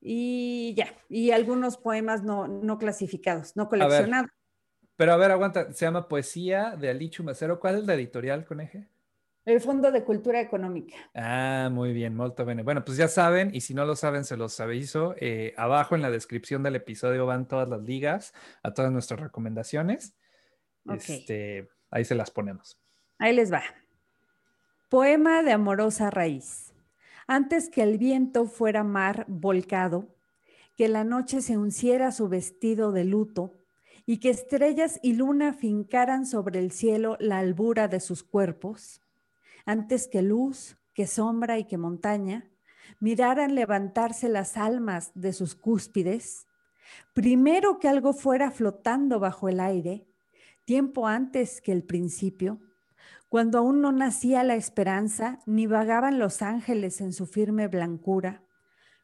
y 0.00 0.74
ya, 0.76 0.94
y 1.08 1.30
algunos 1.30 1.78
poemas 1.78 2.22
no, 2.22 2.46
no 2.46 2.76
clasificados, 2.78 3.56
no 3.56 3.70
coleccionados. 3.70 4.30
Pero 4.96 5.12
a 5.12 5.16
ver, 5.16 5.30
aguanta. 5.32 5.72
Se 5.72 5.86
llama 5.86 6.08
Poesía 6.08 6.76
de 6.76 6.90
Alicho 6.90 7.24
Macero. 7.24 7.58
¿Cuál 7.58 7.78
es 7.78 7.86
la 7.86 7.94
editorial, 7.94 8.44
coneje? 8.44 8.88
El 9.44 9.60
Fondo 9.60 9.92
de 9.92 10.04
Cultura 10.04 10.40
Económica. 10.40 10.96
Ah, 11.14 11.68
muy 11.70 11.92
bien, 11.92 12.14
molto 12.14 12.44
bene. 12.44 12.62
Bueno, 12.62 12.84
pues 12.84 12.96
ya 12.96 13.08
saben, 13.08 13.54
y 13.54 13.60
si 13.60 13.74
no 13.74 13.84
lo 13.84 13.94
saben, 13.94 14.24
se 14.24 14.36
los 14.36 14.58
aviso. 14.60 15.14
eh, 15.18 15.52
abajo 15.56 15.94
en 15.94 16.02
la 16.02 16.10
descripción 16.10 16.62
del 16.62 16.76
episodio 16.76 17.26
van 17.26 17.46
todas 17.46 17.68
las 17.68 17.82
ligas 17.82 18.32
a 18.62 18.72
todas 18.72 18.90
nuestras 18.90 19.20
recomendaciones. 19.20 20.16
Ok. 20.86 21.08
Este, 21.08 21.68
ahí 21.90 22.04
se 22.04 22.14
las 22.14 22.30
ponemos. 22.30 22.80
Ahí 23.18 23.34
les 23.34 23.52
va. 23.52 23.62
Poema 24.88 25.42
de 25.42 25.52
amorosa 25.52 26.10
raíz. 26.10 26.72
Antes 27.26 27.68
que 27.68 27.82
el 27.82 27.98
viento 27.98 28.46
fuera 28.46 28.82
mar 28.82 29.24
volcado, 29.28 30.14
que 30.76 30.88
la 30.88 31.04
noche 31.04 31.40
se 31.42 31.56
unciera 31.56 32.12
su 32.12 32.28
vestido 32.28 32.92
de 32.92 33.04
luto 33.04 33.54
y 34.06 34.18
que 34.20 34.30
estrellas 34.30 34.98
y 35.02 35.14
luna 35.14 35.52
fincaran 35.52 36.26
sobre 36.26 36.58
el 36.58 36.70
cielo 36.70 37.16
la 37.20 37.38
albura 37.38 37.88
de 37.88 38.00
sus 38.00 38.22
cuerpos, 38.22 39.00
antes 39.64 40.08
que 40.08 40.22
luz, 40.22 40.76
que 40.94 41.06
sombra 41.06 41.58
y 41.58 41.64
que 41.64 41.78
montaña 41.78 42.50
miraran 43.00 43.54
levantarse 43.54 44.28
las 44.28 44.56
almas 44.56 45.10
de 45.14 45.32
sus 45.32 45.54
cúspides, 45.54 46.46
primero 47.12 47.78
que 47.78 47.88
algo 47.88 48.12
fuera 48.12 48.50
flotando 48.50 49.18
bajo 49.18 49.48
el 49.48 49.60
aire, 49.60 50.06
tiempo 50.64 51.06
antes 51.06 51.60
que 51.60 51.72
el 51.72 51.84
principio, 51.84 52.60
cuando 53.28 53.58
aún 53.58 53.80
no 53.80 53.90
nacía 53.90 54.44
la 54.44 54.54
esperanza, 54.54 55.40
ni 55.46 55.66
vagaban 55.66 56.18
los 56.18 56.40
ángeles 56.40 57.00
en 57.00 57.12
su 57.12 57.26
firme 57.26 57.68
blancura, 57.68 58.44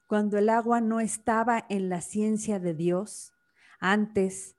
cuando 0.06 0.38
el 0.38 0.48
agua 0.48 0.80
no 0.80 1.00
estaba 1.00 1.66
en 1.68 1.88
la 1.88 2.00
ciencia 2.00 2.58
de 2.58 2.74
Dios, 2.74 3.32
antes, 3.80 4.56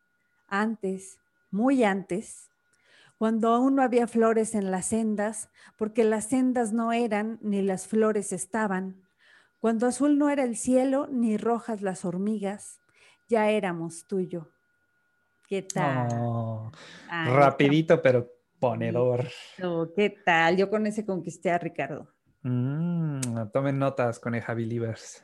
antes, 0.47 1.19
muy 1.51 1.83
antes, 1.83 2.50
cuando 3.21 3.49
aún 3.49 3.75
no 3.75 3.83
había 3.83 4.07
flores 4.07 4.55
en 4.55 4.71
las 4.71 4.87
sendas, 4.87 5.51
porque 5.77 6.03
las 6.03 6.25
sendas 6.25 6.73
no 6.73 6.91
eran 6.91 7.37
ni 7.43 7.61
las 7.61 7.85
flores 7.85 8.33
estaban, 8.33 9.03
cuando 9.59 9.85
azul 9.85 10.17
no 10.17 10.31
era 10.31 10.43
el 10.43 10.57
cielo 10.57 11.05
ni 11.05 11.37
rojas 11.37 11.83
las 11.83 12.03
hormigas, 12.03 12.81
ya 13.29 13.51
éramos 13.51 14.07
tuyo. 14.07 14.49
¿Qué 15.47 15.61
tal? 15.61 16.07
Oh, 16.19 16.71
Ay, 17.11 17.31
rapidito, 17.31 18.01
pero 18.01 18.27
ponedor. 18.59 19.27
¿Qué 19.95 20.15
tal? 20.25 20.57
Yo 20.57 20.67
con 20.71 20.87
ese 20.87 21.05
conquisté 21.05 21.51
a 21.51 21.59
Ricardo. 21.59 22.11
Mm, 22.41 23.21
tomen 23.53 23.77
notas, 23.77 24.19
coneja 24.19 24.55
believers. 24.55 25.23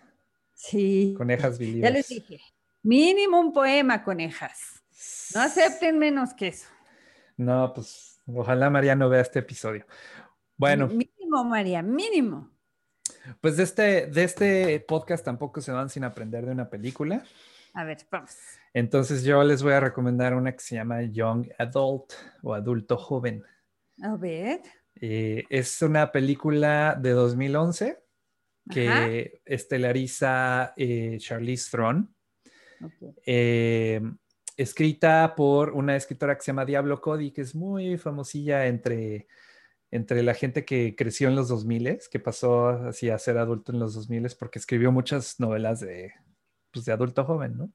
Sí. 0.53 1.15
Conejas 1.17 1.57
Ya 1.57 1.65
les 1.89 2.07
believers. 2.07 2.09
dije. 2.09 2.39
Mínimo 2.83 3.39
un 3.39 3.51
poema, 3.51 4.03
conejas. 4.03 4.83
No 5.33 5.41
acepten 5.41 5.97
menos 5.97 6.35
que 6.35 6.49
eso. 6.49 6.76
No, 7.37 7.71
pues 7.73 8.19
ojalá 8.27 8.69
María 8.69 8.95
no 8.95 9.09
vea 9.09 9.21
este 9.21 9.39
episodio. 9.39 9.85
Bueno, 10.57 10.87
Mínimo, 10.87 11.43
María, 11.43 11.81
mínimo. 11.83 12.49
pues 13.41 13.57
de 13.57 13.63
este, 13.63 14.07
de 14.07 14.23
este 14.23 14.79
podcast 14.81 15.23
tampoco 15.23 15.61
se 15.61 15.71
van 15.71 15.89
sin 15.89 16.03
aprender 16.03 16.45
de 16.45 16.51
una 16.51 16.69
película. 16.69 17.23
A 17.73 17.83
ver, 17.83 17.97
vamos. 18.09 18.35
Entonces 18.73 19.23
yo 19.23 19.43
les 19.43 19.61
voy 19.61 19.73
a 19.73 19.79
recomendar 19.79 20.33
una 20.33 20.51
que 20.51 20.59
se 20.59 20.75
llama 20.75 21.03
Young 21.03 21.47
Adult 21.59 22.13
o 22.41 22.53
Adulto 22.55 22.97
Joven. 22.97 23.43
A 24.01 24.15
ver. 24.15 24.61
Eh, 24.99 25.43
es 25.49 25.79
una 25.83 26.11
película 26.11 26.97
de 26.99 27.11
2011 27.11 27.99
que 28.69 29.41
estelariza 29.45 30.73
eh, 30.75 31.17
Charlize 31.19 31.69
Theron, 31.71 32.13
ok. 32.83 33.15
eh, 33.25 34.01
escrita 34.57 35.35
por 35.35 35.71
una 35.71 35.95
escritora 35.95 36.35
que 36.35 36.41
se 36.41 36.47
llama 36.47 36.65
Diablo 36.65 36.99
Cody, 36.99 37.31
que 37.31 37.41
es 37.41 37.55
muy 37.55 37.97
famosilla 37.97 38.65
entre, 38.67 39.27
entre 39.91 40.23
la 40.23 40.33
gente 40.33 40.65
que 40.65 40.95
creció 40.95 41.29
en 41.29 41.35
los 41.35 41.47
2000, 41.47 41.99
que 42.11 42.19
pasó 42.19 42.69
así 42.69 43.09
a 43.09 43.19
ser 43.19 43.37
adulto 43.37 43.71
en 43.71 43.79
los 43.79 43.93
2000 43.93 44.27
porque 44.37 44.59
escribió 44.59 44.91
muchas 44.91 45.39
novelas 45.39 45.79
de, 45.79 46.11
pues, 46.71 46.85
de 46.85 46.91
adulto 46.91 47.23
joven, 47.23 47.57
¿no? 47.57 47.71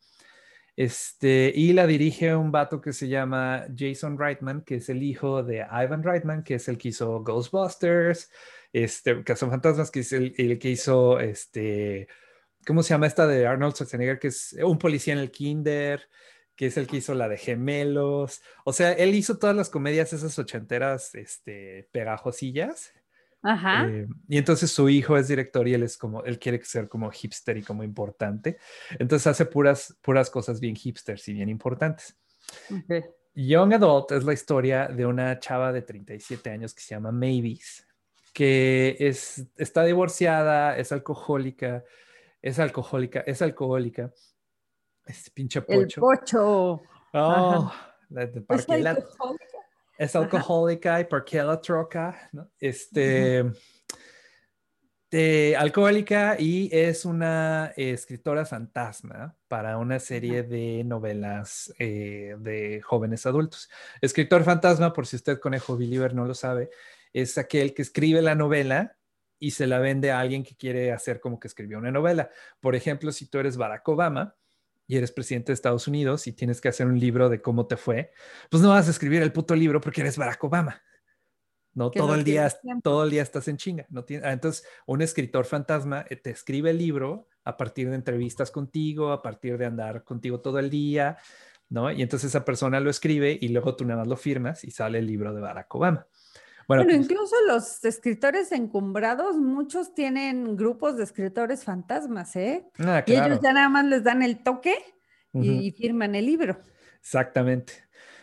Este, 0.74 1.52
y 1.54 1.74
la 1.74 1.86
dirige 1.86 2.34
un 2.34 2.50
vato 2.50 2.80
que 2.80 2.92
se 2.94 3.06
llama 3.08 3.66
Jason 3.76 4.18
Reitman, 4.18 4.62
que 4.62 4.76
es 4.76 4.88
el 4.88 5.02
hijo 5.02 5.42
de 5.42 5.58
Ivan 5.70 6.02
Reitman, 6.02 6.42
que 6.42 6.54
es 6.54 6.66
el 6.68 6.78
que 6.78 6.88
hizo 6.88 7.22
Ghostbusters, 7.22 8.30
este, 8.72 9.22
Cazafantasmas, 9.22 9.90
que 9.90 10.00
es 10.00 10.12
el, 10.12 10.34
el 10.38 10.58
que 10.58 10.70
hizo, 10.70 11.20
este, 11.20 12.08
¿cómo 12.66 12.82
se 12.82 12.90
llama 12.90 13.06
esta 13.06 13.26
de 13.26 13.46
Arnold 13.46 13.74
Schwarzenegger? 13.74 14.18
Que 14.18 14.28
es 14.28 14.56
un 14.64 14.78
policía 14.78 15.12
en 15.12 15.20
el 15.20 15.30
kinder, 15.30 16.08
que 16.57 16.66
es 16.66 16.76
el 16.76 16.86
que 16.86 16.98
hizo 16.98 17.14
la 17.14 17.28
de 17.28 17.38
Gemelos. 17.38 18.42
O 18.64 18.72
sea, 18.72 18.92
él 18.92 19.14
hizo 19.14 19.38
todas 19.38 19.57
las 19.57 19.70
comedias 19.70 20.12
esas 20.12 20.38
ochenteras, 20.38 21.14
este, 21.14 21.88
pegajosillas. 21.92 22.92
Ajá. 23.42 23.88
Eh, 23.88 24.07
y 24.28 24.38
entonces 24.38 24.70
su 24.70 24.88
hijo 24.88 25.16
es 25.16 25.28
director 25.28 25.66
y 25.66 25.74
él 25.74 25.82
es 25.82 25.96
como, 25.96 26.22
él 26.24 26.38
quiere 26.38 26.62
ser 26.64 26.88
como 26.88 27.11
hipster 27.11 27.57
y 27.57 27.62
como 27.62 27.82
importante. 27.82 28.59
Entonces 28.98 29.26
hace 29.26 29.46
puras, 29.46 29.96
puras 30.00 30.30
cosas 30.30 30.61
bien 30.61 30.76
hipsters 30.76 31.26
y 31.28 31.32
bien 31.32 31.48
importantes. 31.48 32.16
Young 33.34 33.74
Adult 33.74 34.12
es 34.12 34.24
la 34.24 34.32
historia 34.32 34.88
de 34.88 35.07
una 35.07 35.38
chava 35.38 35.72
de 35.72 35.82
37 35.82 36.50
años 36.50 36.74
que 36.74 36.82
se 36.82 36.94
llama 36.94 37.12
Mavis, 37.12 37.86
que 38.32 38.96
es, 39.00 39.46
está 39.57 39.84
divorciada, 39.84 40.76
es 40.76 40.92
alcohólica, 40.92 41.84
es 42.42 42.59
alcohólica, 42.59 43.20
es 43.20 43.40
alcohólica. 43.42 44.12
Este 45.05 45.30
pinche 45.30 45.59
El 45.68 45.82
pocho. 45.84 46.00
pocho. 46.00 46.82
Oh, 47.14 47.72
la- 48.11 48.26
de 48.26 48.40
¿por 48.40 48.57
Es 48.59 48.68
alcohólica. 48.68 49.46
es 49.98 50.16
alcohólica 50.16 51.00
y 51.00 51.05
por 51.05 51.24
qué 51.24 51.42
la 51.42 51.61
troca, 51.61 52.28
¿no? 52.32 52.50
Este, 52.59 53.44
de 55.11 55.55
alcohólica 55.59 56.36
y 56.38 56.70
es 56.72 57.05
una 57.05 57.72
eh, 57.76 57.90
escritora 57.90 58.46
fantasma 58.46 59.36
para 59.48 59.76
una 59.76 59.98
serie 59.98 60.42
de 60.42 60.82
novelas 60.84 61.72
eh, 61.78 62.34
de 62.38 62.80
jóvenes 62.80 63.26
adultos. 63.26 63.68
Escritor 64.00 64.42
fantasma, 64.44 64.92
por 64.92 65.07
si 65.07 65.16
usted 65.16 65.38
conejo 65.38 65.76
believer 65.76 66.14
no 66.14 66.24
lo 66.24 66.34
sabe, 66.34 66.70
es 67.12 67.36
aquel 67.36 67.74
que 67.74 67.82
escribe 67.82 68.22
la 68.22 68.34
novela 68.34 68.96
y 69.38 69.50
se 69.50 69.66
la 69.66 69.80
vende 69.80 70.12
a 70.12 70.20
alguien 70.20 70.44
que 70.44 70.57
quiere 70.57 70.92
hacer 70.92 71.20
como 71.20 71.38
que 71.38 71.48
escribió 71.48 71.76
una 71.76 71.90
novela. 71.90 72.30
Por 72.61 72.74
ejemplo, 72.74 73.12
si 73.12 73.26
tú 73.26 73.38
eres 73.38 73.57
Barack 73.59 73.86
Obama 73.88 74.34
y 74.86 74.96
eres 74.96 75.12
presidente 75.12 75.52
de 75.52 75.54
Estados 75.54 75.86
Unidos 75.88 76.26
y 76.26 76.32
tienes 76.32 76.60
que 76.60 76.68
hacer 76.68 76.86
un 76.86 76.98
libro 76.98 77.28
de 77.28 77.40
cómo 77.40 77.66
te 77.66 77.76
fue, 77.76 78.12
pues 78.50 78.62
no 78.62 78.70
vas 78.70 78.88
a 78.88 78.90
escribir 78.90 79.22
el 79.22 79.32
puto 79.32 79.54
libro 79.54 79.80
porque 79.80 80.00
eres 80.02 80.16
Barack 80.18 80.42
Obama. 80.44 80.82
No, 81.74 81.90
Que 81.90 82.00
todo 82.00 82.08
no 82.08 82.14
el 82.16 82.24
día, 82.24 82.50
tiempo. 82.50 82.82
todo 82.82 83.04
el 83.04 83.10
día 83.10 83.22
estás 83.22 83.48
en 83.48 83.56
chinga. 83.56 83.86
No 83.88 84.04
tiene- 84.04 84.26
ah, 84.26 84.32
entonces, 84.32 84.66
un 84.86 85.00
escritor 85.00 85.46
fantasma 85.46 86.04
eh, 86.10 86.16
te 86.16 86.30
escribe 86.30 86.68
el 86.70 86.76
libro 86.78 87.28
a 87.44 87.56
partir 87.56 87.88
de 87.88 87.94
entrevistas 87.94 88.50
contigo, 88.50 89.10
a 89.10 89.22
partir 89.22 89.56
de 89.56 89.64
andar 89.66 90.04
contigo 90.04 90.40
todo 90.40 90.58
el 90.58 90.68
día, 90.68 91.16
¿no? 91.70 91.90
Y 91.90 92.02
entonces 92.02 92.28
esa 92.28 92.44
persona 92.44 92.78
lo 92.78 92.90
escribe 92.90 93.38
y 93.40 93.48
luego 93.48 93.74
tú 93.74 93.86
nada 93.86 94.00
más 94.00 94.08
lo 94.08 94.16
firmas 94.16 94.64
y 94.64 94.70
sale 94.70 94.98
el 94.98 95.06
libro 95.06 95.32
de 95.32 95.40
Barack 95.40 95.74
Obama. 95.74 96.06
Bueno, 96.68 96.84
Bueno, 96.84 96.98
pues, 96.98 97.10
incluso 97.10 97.34
los 97.46 97.84
escritores 97.84 98.52
encumbrados, 98.52 99.36
muchos 99.36 99.94
tienen 99.94 100.56
grupos 100.56 100.96
de 100.96 101.04
escritores 101.04 101.64
fantasmas, 101.64 102.36
¿eh? 102.36 102.66
ah, 102.78 103.02
Y 103.06 103.12
ellos 103.12 103.40
ya 103.42 103.52
nada 103.52 103.68
más 103.68 103.84
les 103.84 104.04
dan 104.04 104.22
el 104.22 104.42
toque 104.42 104.74
y 105.32 105.72
firman 105.72 106.14
el 106.14 106.26
libro. 106.26 106.60
Exactamente, 107.00 107.72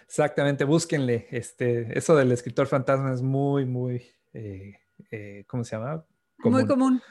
exactamente. 0.06 0.64
Búsquenle. 0.64 1.28
Este, 1.32 1.98
eso 1.98 2.16
del 2.16 2.32
escritor 2.32 2.68
fantasma 2.68 3.14
es 3.14 3.22
muy, 3.22 3.66
muy, 3.66 4.06
eh, 4.34 4.76
eh, 5.12 5.44
¿cómo 5.48 5.64
se 5.64 5.76
llama? 5.76 6.06
Muy 6.38 6.66
común. 6.66 7.02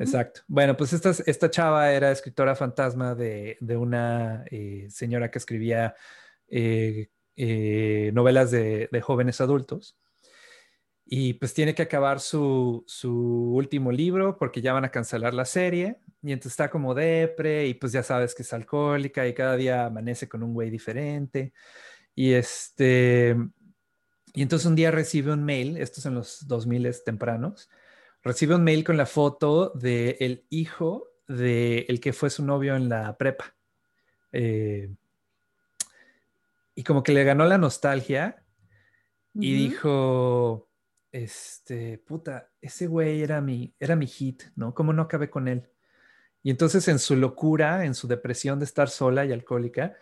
Exacto. 0.00 0.42
Bueno, 0.46 0.76
pues 0.76 0.92
esta, 0.92 1.10
esta 1.10 1.50
chava 1.50 1.90
era 1.92 2.10
escritora 2.10 2.54
fantasma 2.54 3.14
de, 3.14 3.56
de 3.60 3.76
una 3.76 4.44
eh, 4.50 4.86
señora 4.90 5.30
que 5.30 5.38
escribía 5.38 5.94
eh, 6.48 7.08
eh, 7.36 8.10
novelas 8.12 8.50
de, 8.50 8.88
de 8.90 9.00
jóvenes 9.00 9.40
adultos. 9.40 9.96
Y 11.10 11.32
pues 11.34 11.54
tiene 11.54 11.74
que 11.74 11.80
acabar 11.80 12.20
su, 12.20 12.84
su 12.86 13.10
último 13.54 13.90
libro 13.90 14.36
porque 14.36 14.60
ya 14.60 14.74
van 14.74 14.84
a 14.84 14.90
cancelar 14.90 15.32
la 15.32 15.46
serie. 15.46 16.00
Y 16.22 16.32
entonces 16.32 16.52
está 16.52 16.68
como 16.68 16.94
depre 16.94 17.66
y 17.66 17.72
pues 17.72 17.92
ya 17.92 18.02
sabes 18.02 18.34
que 18.34 18.42
es 18.42 18.52
alcohólica 18.52 19.26
y 19.26 19.32
cada 19.32 19.56
día 19.56 19.86
amanece 19.86 20.28
con 20.28 20.42
un 20.42 20.52
güey 20.52 20.68
diferente. 20.68 21.54
Y 22.14 22.32
este... 22.32 23.34
Y 24.34 24.42
entonces 24.42 24.66
un 24.66 24.76
día 24.76 24.90
recibe 24.90 25.32
un 25.32 25.44
mail, 25.44 25.78
esto 25.78 26.00
es 26.00 26.06
en 26.06 26.14
los 26.14 26.46
2000 26.46 27.02
tempranos, 27.02 27.70
recibe 28.22 28.54
un 28.54 28.62
mail 28.62 28.84
con 28.84 28.98
la 28.98 29.06
foto 29.06 29.70
del 29.70 30.16
el 30.20 30.44
hijo 30.50 31.08
de 31.26 31.86
el 31.88 32.00
que 32.00 32.12
fue 32.12 32.28
su 32.28 32.44
novio 32.44 32.76
en 32.76 32.90
la 32.90 33.16
prepa. 33.16 33.56
Eh, 34.32 34.94
y 36.74 36.84
como 36.84 37.02
que 37.02 37.12
le 37.12 37.24
ganó 37.24 37.46
la 37.46 37.56
nostalgia 37.56 38.44
y 39.34 39.54
dijo, 39.54 40.67
este, 41.12 41.98
puta, 41.98 42.50
ese 42.60 42.86
güey 42.86 43.22
era 43.22 43.40
mi, 43.40 43.74
era 43.78 43.96
mi 43.96 44.06
hit, 44.06 44.42
¿no? 44.56 44.74
¿Cómo 44.74 44.92
no 44.92 45.02
acabé 45.02 45.30
con 45.30 45.48
él? 45.48 45.68
Y 46.42 46.50
entonces 46.50 46.86
en 46.88 46.98
su 46.98 47.16
locura, 47.16 47.84
en 47.84 47.94
su 47.94 48.06
depresión 48.08 48.58
de 48.58 48.64
estar 48.64 48.88
sola 48.88 49.24
y 49.24 49.32
alcohólica, 49.32 49.96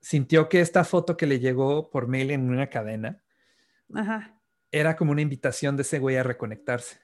sintió 0.00 0.48
que 0.48 0.60
esta 0.60 0.84
foto 0.84 1.16
que 1.16 1.26
le 1.26 1.40
llegó 1.40 1.90
por 1.90 2.06
mail 2.06 2.30
en 2.30 2.48
una 2.48 2.68
cadena 2.68 3.22
Ajá. 3.94 4.40
era 4.70 4.96
como 4.96 5.12
una 5.12 5.22
invitación 5.22 5.76
de 5.76 5.82
ese 5.82 5.98
güey 5.98 6.16
a 6.16 6.22
reconectarse. 6.22 6.98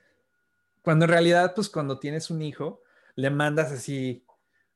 Cuando 0.82 1.04
en 1.04 1.10
realidad, 1.10 1.54
pues 1.54 1.68
cuando 1.68 1.98
tienes 1.98 2.30
un 2.30 2.42
hijo, 2.42 2.82
le 3.14 3.30
mandas 3.30 3.72
así 3.72 4.24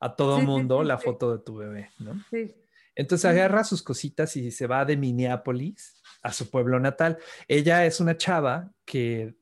a 0.01 0.15
todo 0.15 0.39
Sí, 0.41 0.47
mundo 0.47 0.83
sí, 0.83 0.89
la 0.89 0.99
sí. 0.99 1.05
foto 1.05 1.37
de 1.37 1.43
tu 1.45 1.57
bebé, 1.57 1.91
¿no? 1.99 2.15
Sí. 2.31 2.55
Entonces 2.95 3.25
agarra 3.27 3.65
sus 3.65 3.83
cositas 3.83 4.37
y 4.37 4.51
se 4.51 4.67
va 4.67 4.85
de 4.85 4.97
Minneapolis 4.97 6.03
a 6.23 6.33
su 6.33 6.51
pueblo 6.51 6.81
natal. 6.81 7.19
Ella 7.49 7.87
es 7.87 8.01
una 8.01 8.17
chava 8.17 8.73
que, 8.85 9.35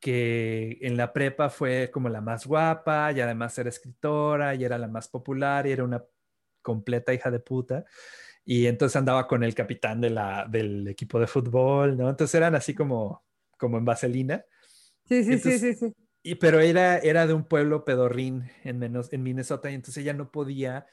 que 0.00 0.78
en 0.80 0.96
la 0.96 1.12
prepa 1.12 1.50
fue 1.50 1.90
como 1.92 2.08
la 2.08 2.20
más 2.20 2.46
guapa 2.46 3.12
y 3.12 3.20
además 3.20 3.58
era 3.58 3.68
escritora 3.68 4.54
y 4.54 4.64
era 4.64 4.78
la 4.78 4.88
más 4.88 5.08
popular 5.08 5.66
y 5.66 5.72
era 5.72 5.84
una 5.84 6.04
completa 6.62 7.12
hija 7.14 7.30
de 7.30 7.40
puta. 7.40 7.84
Y 8.44 8.66
entonces 8.66 8.96
andaba 8.96 9.26
con 9.26 9.44
el 9.44 9.54
capitán 9.54 10.00
de 10.00 10.10
la, 10.10 10.46
del 10.48 10.88
equipo 10.88 11.20
de 11.20 11.26
fútbol, 11.26 11.96
¿no? 11.96 12.08
Entonces 12.08 12.34
eran 12.34 12.54
así 12.54 12.74
como, 12.74 13.24
como 13.58 13.76
en 13.78 13.84
vaselina. 13.84 14.44
Sí, 15.04 15.22
sí, 15.22 15.32
Entonces, 15.34 15.60
sí, 15.60 15.74
sí, 15.74 15.86
sí. 15.86 15.94
Y, 16.22 16.34
pero 16.36 16.60
era, 16.60 16.98
era 16.98 17.26
de 17.26 17.34
un 17.34 17.44
pueblo 17.44 17.84
pedorrín 17.84 18.50
en, 18.64 18.78
menos, 18.78 19.12
en 19.12 19.22
Minnesota 19.22 19.70
y 19.70 19.74
entonces 19.74 20.02
ella 20.02 20.14
no 20.14 20.30
podía 20.30 20.86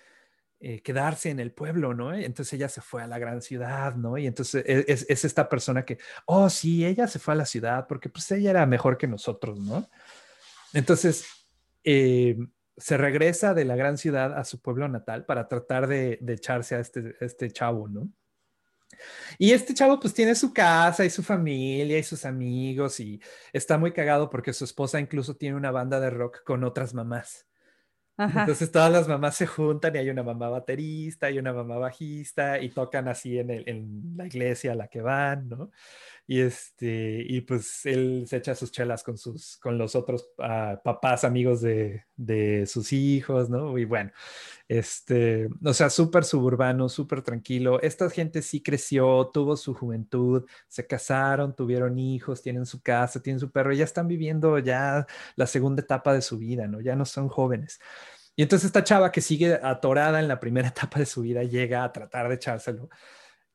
eh, 0.68 0.82
quedarse 0.82 1.30
en 1.30 1.40
el 1.40 1.52
pueblo, 1.52 1.94
¿no? 1.94 2.12
Entonces 2.12 2.54
ella 2.54 2.70
se 2.70 2.82
fue 2.82 3.04
a 3.04 3.08
la 3.08 3.20
gran 3.20 3.40
ciudad, 3.44 3.94
¿no? 3.94 4.18
Y 4.18 4.26
entonces 4.26 4.64
e, 4.66 4.84
es, 4.88 5.06
es, 5.08 5.24
esta 5.24 5.48
persona 5.48 5.86
que, 5.86 6.00
oh, 6.26 6.50
sí, 6.50 6.84
ella 6.84 7.08
se 7.08 7.20
fue 7.20 7.36
a 7.36 7.38
la 7.38 7.46
ciudad 7.46 7.86
porque 7.88 8.10
pues 8.10 8.32
ella 8.32 8.50
era 8.50 8.66
mejor 8.66 8.98
que 8.98 9.06
nosotros, 9.06 9.60
¿no? 9.60 9.88
Entonces 10.74 11.28
eh, 11.84 12.36
se 12.78 12.98
regresa 12.98 13.54
de 13.54 13.64
la 13.64 13.76
gran 13.76 14.00
ciudad 14.00 14.36
a 14.36 14.44
su 14.44 14.60
pueblo 14.60 14.88
natal 14.88 15.24
para 15.26 15.48
tratar 15.48 15.86
de, 15.86 16.18
de 16.20 16.34
echarse 16.34 16.74
a 16.74 16.80
este, 16.80 17.16
a 17.22 17.26
este 17.26 17.52
chavo, 17.52 17.88
¿no? 17.88 18.10
Y 19.38 19.52
este 19.52 19.76
chavo 19.76 20.00
pues 20.00 20.16
tiene 20.16 20.34
su 20.34 20.52
casa 20.52 21.06
y 21.06 21.12
su 21.12 21.22
familia 21.22 22.00
y 22.00 22.04
sus 22.04 22.26
amigos 22.26 23.00
y 23.00 23.22
está 23.54 23.78
muy 23.78 23.92
cagado 23.92 24.32
porque 24.32 24.52
su 24.52 24.66
esposa 24.66 25.00
incluso 25.00 25.36
tiene 25.36 25.58
una 25.58 25.70
banda 25.70 26.00
de 26.00 26.10
rock 26.10 26.44
con 26.44 26.64
otras 26.64 26.96
mamás. 26.96 27.46
Ajá. 28.18 28.42
Entonces 28.42 28.72
todas 28.72 28.92
las 28.92 29.08
mamás 29.08 29.36
se 29.36 29.46
juntan 29.46 29.96
y 29.96 29.98
hay 30.00 30.10
una 30.10 30.24
mamá 30.24 30.50
baterista 30.50 31.30
y 31.30 31.38
una 31.38 31.52
mamá 31.54 31.78
bajista 31.78 32.62
y 32.62 32.70
tocan 32.70 33.08
así 33.10 33.38
en, 33.40 33.50
el, 33.50 33.68
en 33.68 34.14
la 34.16 34.26
iglesia 34.26 34.72
a 34.72 34.76
la 34.76 34.88
que 34.88 35.02
van, 35.02 35.50
¿no? 35.50 35.72
Y 36.28 36.42
este, 36.42 37.24
y 37.28 37.42
pues 37.42 37.86
él 37.86 38.26
se 38.28 38.38
echa 38.38 38.56
sus 38.56 38.72
chelas 38.72 39.04
con 39.04 39.16
sus, 39.16 39.58
con 39.58 39.78
los 39.78 39.96
otros 39.96 40.28
uh, 40.40 40.82
papás 40.84 41.24
amigos 41.24 41.62
de, 41.62 42.06
de, 42.16 42.66
sus 42.66 42.92
hijos, 42.94 43.48
¿no? 43.50 43.78
Y 43.78 43.86
bueno, 43.86 44.12
este, 44.68 45.48
o 45.64 45.74
sea, 45.74 45.92
súper 45.92 46.24
suburbano, 46.24 46.90
súper 46.90 47.22
tranquilo. 47.22 47.80
Esta 47.82 48.10
gente 48.10 48.42
sí 48.42 48.64
creció, 48.64 49.30
tuvo 49.32 49.56
su 49.56 49.76
juventud, 49.76 50.46
se 50.68 50.88
casaron, 50.88 51.56
tuvieron 51.56 52.00
hijos, 52.00 52.42
tienen 52.42 52.66
su 52.66 52.82
casa, 52.82 53.22
tienen 53.22 53.40
su 53.40 53.52
perro, 53.52 53.72
y 53.74 53.78
ya 53.78 53.84
están 53.84 54.08
viviendo 54.08 54.58
ya 54.58 55.06
la 55.36 55.46
segunda 55.46 55.84
etapa 55.84 56.14
de 56.14 56.24
su 56.24 56.40
vida, 56.40 56.68
¿no? 56.68 56.82
Ya 56.82 56.96
no 56.96 57.06
son 57.06 57.30
jóvenes. 57.30 57.80
Y 58.36 58.44
entonces 58.44 58.68
esta 58.68 58.84
chava 58.84 59.12
que 59.12 59.22
sigue 59.22 59.60
atorada 59.62 60.20
en 60.20 60.28
la 60.28 60.40
primera 60.40 60.68
etapa 60.70 61.00
de 61.00 61.06
su 61.06 61.22
vida 61.22 61.44
llega 61.44 61.84
a 61.84 61.92
tratar 61.94 62.30
de 62.30 62.36
echárselo. 62.36 62.90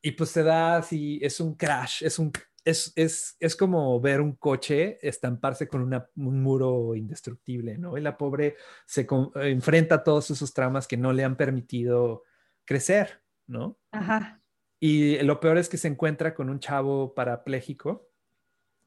Y 0.01 0.11
pues 0.11 0.31
se 0.31 0.43
da 0.43 0.77
así, 0.77 1.19
es 1.21 1.39
un 1.39 1.55
crash, 1.55 2.03
es 2.03 2.17
un 2.19 2.31
es, 2.63 2.93
es, 2.95 3.37
es, 3.39 3.55
como 3.55 3.99
ver 3.99 4.21
un 4.21 4.35
coche 4.35 4.99
estamparse 5.01 5.67
con 5.67 5.81
una, 5.81 6.07
un 6.15 6.41
muro 6.41 6.95
indestructible, 6.95 7.77
¿no? 7.77 7.97
Y 7.97 8.01
la 8.01 8.17
pobre 8.17 8.55
se 8.85 9.05
con, 9.05 9.31
enfrenta 9.35 9.95
a 9.95 10.03
todos 10.03 10.29
esos 10.29 10.53
traumas 10.53 10.87
que 10.87 10.97
no 10.97 11.13
le 11.13 11.23
han 11.23 11.35
permitido 11.35 12.23
crecer, 12.65 13.21
¿no? 13.47 13.77
Ajá. 13.91 14.41
Y 14.79 15.19
lo 15.19 15.39
peor 15.39 15.57
es 15.57 15.69
que 15.69 15.77
se 15.77 15.87
encuentra 15.87 16.33
con 16.33 16.49
un 16.49 16.59
chavo 16.59 17.13
parapléjico, 17.13 18.09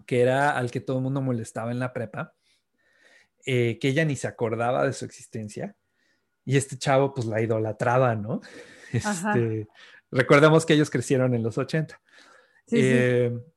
que 0.07 0.21
era 0.21 0.57
al 0.57 0.71
que 0.71 0.81
todo 0.81 0.99
el 0.99 1.03
mundo 1.03 1.21
molestaba 1.21 1.71
en 1.71 1.79
la 1.79 1.93
prepa, 1.93 2.35
eh, 3.47 3.79
que 3.81 3.89
ella 3.89 4.05
ni 4.05 4.17
se 4.17 4.27
acordaba 4.27 4.85
de 4.85 4.93
su 4.93 5.05
existencia. 5.05 5.77
Y 6.45 6.57
este 6.57 6.77
chavo, 6.77 7.15
pues 7.15 7.27
la 7.27 7.41
idolatraba, 7.41 8.15
¿no? 8.15 8.41
Este, 8.93 9.67
recordemos 10.11 10.65
que 10.65 10.75
ellos 10.75 10.91
crecieron 10.91 11.35
en 11.35 11.43
los 11.43 11.59
80. 11.59 12.01
Sí, 12.67 12.77
eh, 12.81 13.33
sí. 13.33 13.54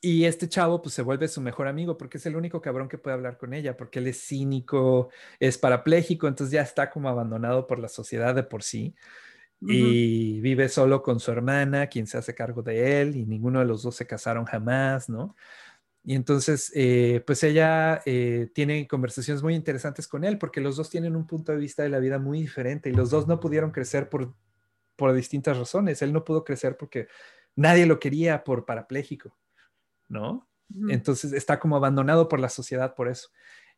Y 0.00 0.24
este 0.24 0.48
chavo 0.48 0.82
pues 0.82 0.94
se 0.94 1.02
vuelve 1.02 1.26
su 1.28 1.40
mejor 1.40 1.68
amigo 1.68 1.96
porque 1.96 2.18
es 2.18 2.26
el 2.26 2.36
único 2.36 2.60
cabrón 2.60 2.88
que 2.88 2.98
puede 2.98 3.14
hablar 3.14 3.38
con 3.38 3.54
ella, 3.54 3.76
porque 3.76 3.98
él 3.98 4.06
es 4.06 4.20
cínico, 4.26 5.08
es 5.40 5.58
parapléjico, 5.58 6.28
entonces 6.28 6.52
ya 6.52 6.62
está 6.62 6.90
como 6.90 7.08
abandonado 7.08 7.66
por 7.66 7.78
la 7.78 7.88
sociedad 7.88 8.34
de 8.34 8.42
por 8.42 8.62
sí. 8.62 8.94
Uh 9.60 9.68
-huh. 9.68 9.72
Y 9.74 10.40
vive 10.40 10.68
solo 10.68 11.02
con 11.02 11.18
su 11.18 11.30
hermana, 11.32 11.86
quien 11.88 12.06
se 12.06 12.18
hace 12.18 12.34
cargo 12.34 12.62
de 12.62 13.00
él, 13.00 13.16
y 13.16 13.24
ninguno 13.24 13.58
de 13.60 13.64
los 13.66 13.82
dos 13.82 13.96
se 13.96 14.06
casaron 14.06 14.44
jamás, 14.44 15.08
¿no? 15.08 15.34
Y 16.08 16.14
entonces, 16.14 16.70
eh, 16.76 17.20
pues 17.26 17.42
ella 17.42 18.00
eh, 18.06 18.48
tiene 18.54 18.86
conversaciones 18.86 19.42
muy 19.42 19.56
interesantes 19.56 20.06
con 20.06 20.22
él 20.22 20.38
porque 20.38 20.60
los 20.60 20.76
dos 20.76 20.88
tienen 20.88 21.16
un 21.16 21.26
punto 21.26 21.50
de 21.50 21.58
vista 21.58 21.82
de 21.82 21.88
la 21.88 21.98
vida 21.98 22.20
muy 22.20 22.40
diferente 22.40 22.88
y 22.88 22.92
los 22.92 23.10
dos 23.10 23.26
no 23.26 23.40
pudieron 23.40 23.72
crecer 23.72 24.08
por, 24.08 24.32
por 24.94 25.12
distintas 25.14 25.58
razones. 25.58 26.02
Él 26.02 26.12
no 26.12 26.24
pudo 26.24 26.44
crecer 26.44 26.76
porque 26.76 27.08
nadie 27.56 27.86
lo 27.86 27.98
quería 27.98 28.44
por 28.44 28.64
parapléjico, 28.64 29.36
¿no? 30.08 30.48
Entonces 30.88 31.32
está 31.32 31.60
como 31.60 31.76
abandonado 31.76 32.28
por 32.28 32.40
la 32.40 32.48
sociedad 32.48 32.94
por 32.94 33.08
eso. 33.08 33.28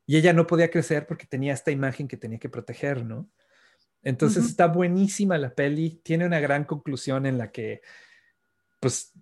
Y 0.06 0.16
ella 0.16 0.32
no 0.32 0.46
podía 0.46 0.70
crecer 0.70 1.06
porque 1.06 1.26
tenía 1.26 1.52
esta 1.52 1.70
imagen 1.70 2.08
que 2.08 2.16
tenía 2.16 2.38
que 2.38 2.48
proteger, 2.48 3.04
¿no? 3.04 3.28
Entonces 4.02 4.46
está 4.46 4.66
buenísima 4.68 5.36
la 5.36 5.54
peli, 5.54 6.00
tiene 6.02 6.24
una 6.24 6.40
gran 6.40 6.64
conclusión 6.64 7.26
en 7.26 7.36
la 7.36 7.50
que, 7.50 7.82
pues, 8.80 9.12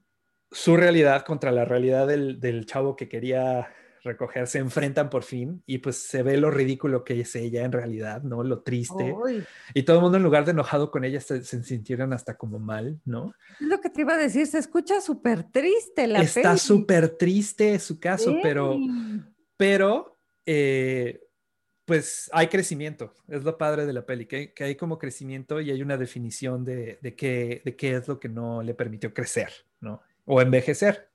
su 0.51 0.77
realidad 0.77 1.25
contra 1.25 1.51
la 1.51 1.65
realidad 1.65 2.07
del, 2.07 2.39
del 2.39 2.67
chavo 2.67 2.95
que 2.95 3.09
quería 3.09 3.69
recoger 4.07 4.47
se 4.47 4.59
enfrentan 4.59 5.11
por 5.11 5.23
fin 5.23 5.63
y 5.67 5.79
pues 5.79 5.97
se 5.97 6.23
ve 6.23 6.37
lo 6.37 6.51
ridículo 6.51 7.05
que 7.05 7.21
es 7.21 7.37
ella 7.37 7.65
en 7.65 7.73
realidad, 7.73 8.23
¿no? 8.23 8.43
Lo 8.43 8.63
triste. 8.63 9.15
Y 9.75 9.83
todo 9.83 9.97
el 9.97 10.03
mundo 10.03 10.17
en 10.17 10.23
lugar 10.25 10.45
de 10.45 10.53
enojado 10.53 10.91
con 10.91 11.05
ella 11.05 11.21
se, 11.21 11.43
sintieron 11.43 12.13
hasta 12.13 12.37
como 12.37 12.59
mal, 12.59 13.01
¿no? 13.05 13.35
Es 13.61 13.67
lo 13.67 13.81
que 13.81 13.91
te 13.91 14.01
iba 14.01 14.15
a 14.15 14.19
decir, 14.19 14.47
se 14.47 14.59
escucha 14.59 15.01
súper 15.01 15.45
triste 15.45 16.07
la 16.07 16.23
Está 16.23 16.57
súper 16.57 17.11
triste 17.11 17.79
su 17.79 18.01
caso, 18.01 18.37
pero, 18.43 18.79
pero, 19.57 20.17
eh, 20.47 21.21
pues 21.85 22.29
hay 22.33 22.49
crecimiento, 22.49 23.15
es 23.29 23.45
lo 23.45 23.57
padre 23.57 23.87
de 23.87 23.93
la 23.93 24.05
peli, 24.05 24.27
que, 24.27 24.53
que 24.53 24.65
hay 24.65 24.75
como 24.75 24.99
crecimiento 24.99 25.61
y 25.61 25.71
hay 25.71 25.83
una 25.83 25.97
definición 25.97 26.65
de, 26.65 26.99
de, 27.01 27.15
qué, 27.15 27.63
de 27.65 27.77
qué 27.77 27.95
es 27.95 28.09
lo 28.09 28.19
que 28.19 28.29
no 28.29 28.63
le 28.63 28.75
permitió 28.75 29.15
crecer, 29.15 29.53
¿no? 29.81 30.03
O 30.25 30.41
envejecer, 30.41 31.11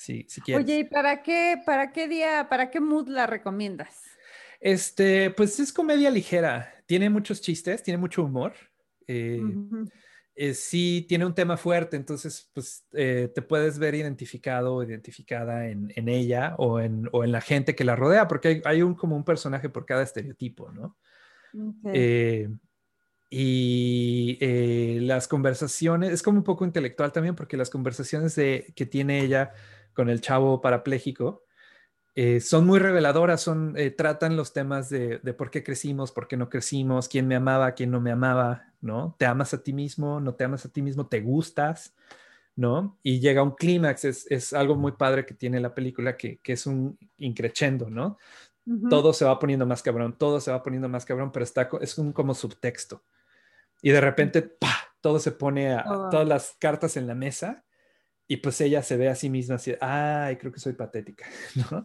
si, 0.00 0.24
si 0.28 0.40
quieres. 0.40 0.64
Oye, 0.64 0.78
¿y 0.78 0.84
para 0.84 1.22
qué, 1.22 1.60
para 1.66 1.92
qué 1.92 2.08
día, 2.08 2.48
para 2.48 2.70
qué 2.70 2.80
mood 2.80 3.08
la 3.08 3.26
recomiendas? 3.26 4.02
Este, 4.58 5.30
pues 5.30 5.60
es 5.60 5.72
comedia 5.72 6.10
ligera. 6.10 6.72
Tiene 6.86 7.10
muchos 7.10 7.42
chistes, 7.42 7.82
tiene 7.82 7.98
mucho 7.98 8.24
humor. 8.24 8.54
Eh, 9.06 9.42
eh, 10.34 10.54
sí, 10.54 11.04
tiene 11.06 11.26
un 11.26 11.34
tema 11.34 11.56
fuerte, 11.58 11.96
entonces, 11.96 12.48
pues 12.54 12.86
eh, 12.92 13.30
te 13.34 13.42
puedes 13.42 13.78
ver 13.78 13.94
identificado 13.94 14.76
o 14.76 14.82
identificada 14.82 15.68
en, 15.68 15.92
en 15.94 16.08
ella 16.08 16.54
o 16.56 16.80
en, 16.80 17.08
o 17.12 17.24
en, 17.24 17.32
la 17.32 17.40
gente 17.42 17.74
que 17.74 17.84
la 17.84 17.96
rodea, 17.96 18.26
porque 18.26 18.48
hay, 18.48 18.62
hay, 18.64 18.82
un, 18.82 18.94
como 18.94 19.16
un 19.16 19.24
personaje 19.24 19.68
por 19.68 19.84
cada 19.84 20.02
estereotipo, 20.02 20.70
¿no? 20.72 20.96
y 23.32 24.38
las 25.00 25.28
conversaciones, 25.28 26.10
es 26.10 26.22
como 26.22 26.38
un 26.38 26.44
poco 26.44 26.64
intelectual 26.64 27.12
también, 27.12 27.36
porque 27.36 27.56
las 27.56 27.70
conversaciones 27.70 28.34
de, 28.34 28.72
que 28.74 28.86
tiene 28.86 29.20
ella 29.20 29.52
con 30.00 30.08
el 30.08 30.22
chavo 30.22 30.62
parapléjico, 30.62 31.44
eh, 32.14 32.40
son 32.40 32.64
muy 32.64 32.78
reveladoras, 32.78 33.42
son, 33.42 33.74
eh, 33.76 33.90
tratan 33.90 34.34
los 34.34 34.54
temas 34.54 34.88
de, 34.88 35.18
por 35.36 35.50
qué 35.50 35.62
crecimos, 35.62 36.10
por 36.10 36.26
qué 36.26 36.38
no 36.38 36.48
crecimos, 36.48 37.06
quién 37.06 37.28
me 37.28 37.36
amaba, 37.36 37.72
quién 37.72 37.90
no 37.90 38.00
me 38.00 38.10
amaba, 38.10 38.72
¿no? 38.80 39.14
¿Te 39.18 39.26
amas 39.26 39.52
a 39.52 39.62
ti 39.62 39.74
mismo? 39.74 40.18
¿No 40.18 40.36
te 40.36 40.44
amas 40.44 40.64
a 40.64 40.70
ti 40.70 40.80
mismo? 40.80 41.06
¿Te 41.06 41.20
gustas? 41.20 41.94
¿No? 42.56 42.98
Y 43.02 43.20
llega 43.20 43.42
un 43.42 43.54
clímax, 43.54 44.06
es, 44.06 44.52
algo 44.54 44.74
muy 44.74 44.92
padre 44.92 45.26
que 45.26 45.34
tiene 45.34 45.60
la 45.60 45.74
película, 45.74 46.16
que, 46.16 46.40
es 46.42 46.64
un 46.64 46.98
increchendo, 47.18 47.90
¿no? 47.90 48.16
Todo 48.88 49.12
se 49.12 49.26
va 49.26 49.38
poniendo 49.38 49.66
más 49.66 49.82
cabrón, 49.82 50.16
todo 50.16 50.40
se 50.40 50.50
va 50.50 50.62
poniendo 50.62 50.88
más 50.88 51.04
cabrón, 51.04 51.30
pero 51.30 51.44
está, 51.44 51.68
es 51.82 51.98
un 51.98 52.14
como 52.14 52.32
subtexto. 52.32 53.04
Y 53.82 53.90
de 53.90 54.00
repente, 54.00 54.40
¡pah! 54.40 54.94
Todo 55.02 55.18
se 55.18 55.32
pone 55.32 55.74
a, 55.74 55.84
oh. 55.86 56.08
todas 56.08 56.26
las 56.26 56.56
cartas 56.58 56.96
en 56.96 57.06
la 57.06 57.14
mesa 57.14 57.64
y 58.30 58.36
pues 58.36 58.60
ella 58.60 58.80
se 58.80 58.96
ve 58.96 59.08
a 59.08 59.16
sí 59.16 59.28
misma 59.28 59.56
así, 59.56 59.74
ay, 59.80 60.36
creo 60.36 60.52
que 60.52 60.60
soy 60.60 60.74
patética, 60.74 61.26
¿no? 61.72 61.84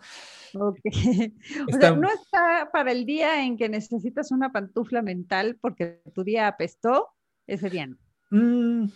Ok. 0.53 0.77
O 1.73 1.79
sea, 1.79 1.95
no 1.95 2.07
está 2.07 2.69
para 2.71 2.91
el 2.91 3.03
día 3.07 3.43
en 3.43 3.57
que 3.57 3.67
necesitas 3.67 4.29
una 4.29 4.51
pantufla 4.51 5.01
mental 5.01 5.57
porque 5.59 6.03
tu 6.13 6.23
día 6.23 6.47
apestó, 6.47 7.09
ese 7.47 7.71
día 7.71 7.87
no. 7.87 7.97
Mm, 8.29 8.91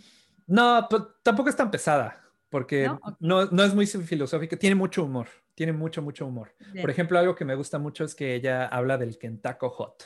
no, 0.45 0.87
pues, 0.91 1.01
tampoco 1.23 1.49
es 1.49 1.55
tan 1.55 1.71
pesada, 1.71 2.21
porque 2.49 2.87
¿No? 3.19 3.47
¿No? 3.47 3.63
es 3.63 3.73
muy 3.73 3.87
filosófica, 3.87 4.55
tiene 4.55 4.75
mucho 4.75 5.03
humor, 5.03 5.27
tiene 5.55 5.73
mucho, 5.73 6.03
mucho 6.03 6.27
humor. 6.27 6.53
Por 6.79 6.91
ejemplo, 6.91 7.17
algo 7.17 7.33
que 7.33 7.45
me 7.45 7.55
gusta 7.55 7.79
mucho 7.79 8.03
es 8.03 8.13
que 8.13 8.35
ella 8.35 8.67
habla 8.67 8.99
del 8.99 9.17
Kentucky 9.17 9.65
Hot. 9.71 10.03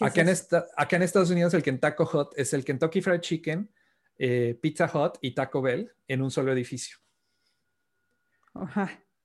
Acá, 0.00 0.22
en 0.22 0.28
esta, 0.28 0.66
acá 0.76 0.96
en 0.96 1.02
Estados 1.02 1.30
Unidos 1.30 1.54
el 1.54 1.62
Kentucky 1.62 2.02
Hot 2.04 2.32
es 2.36 2.52
el 2.52 2.64
Kentucky 2.64 3.00
Fried 3.00 3.20
Chicken, 3.20 3.70
eh, 4.18 4.58
Pizza 4.60 4.90
Hut 4.92 5.18
y 5.20 5.32
Taco 5.34 5.62
Bell 5.62 5.90
en 6.08 6.22
un 6.22 6.30
solo 6.30 6.52
edificio. 6.52 6.98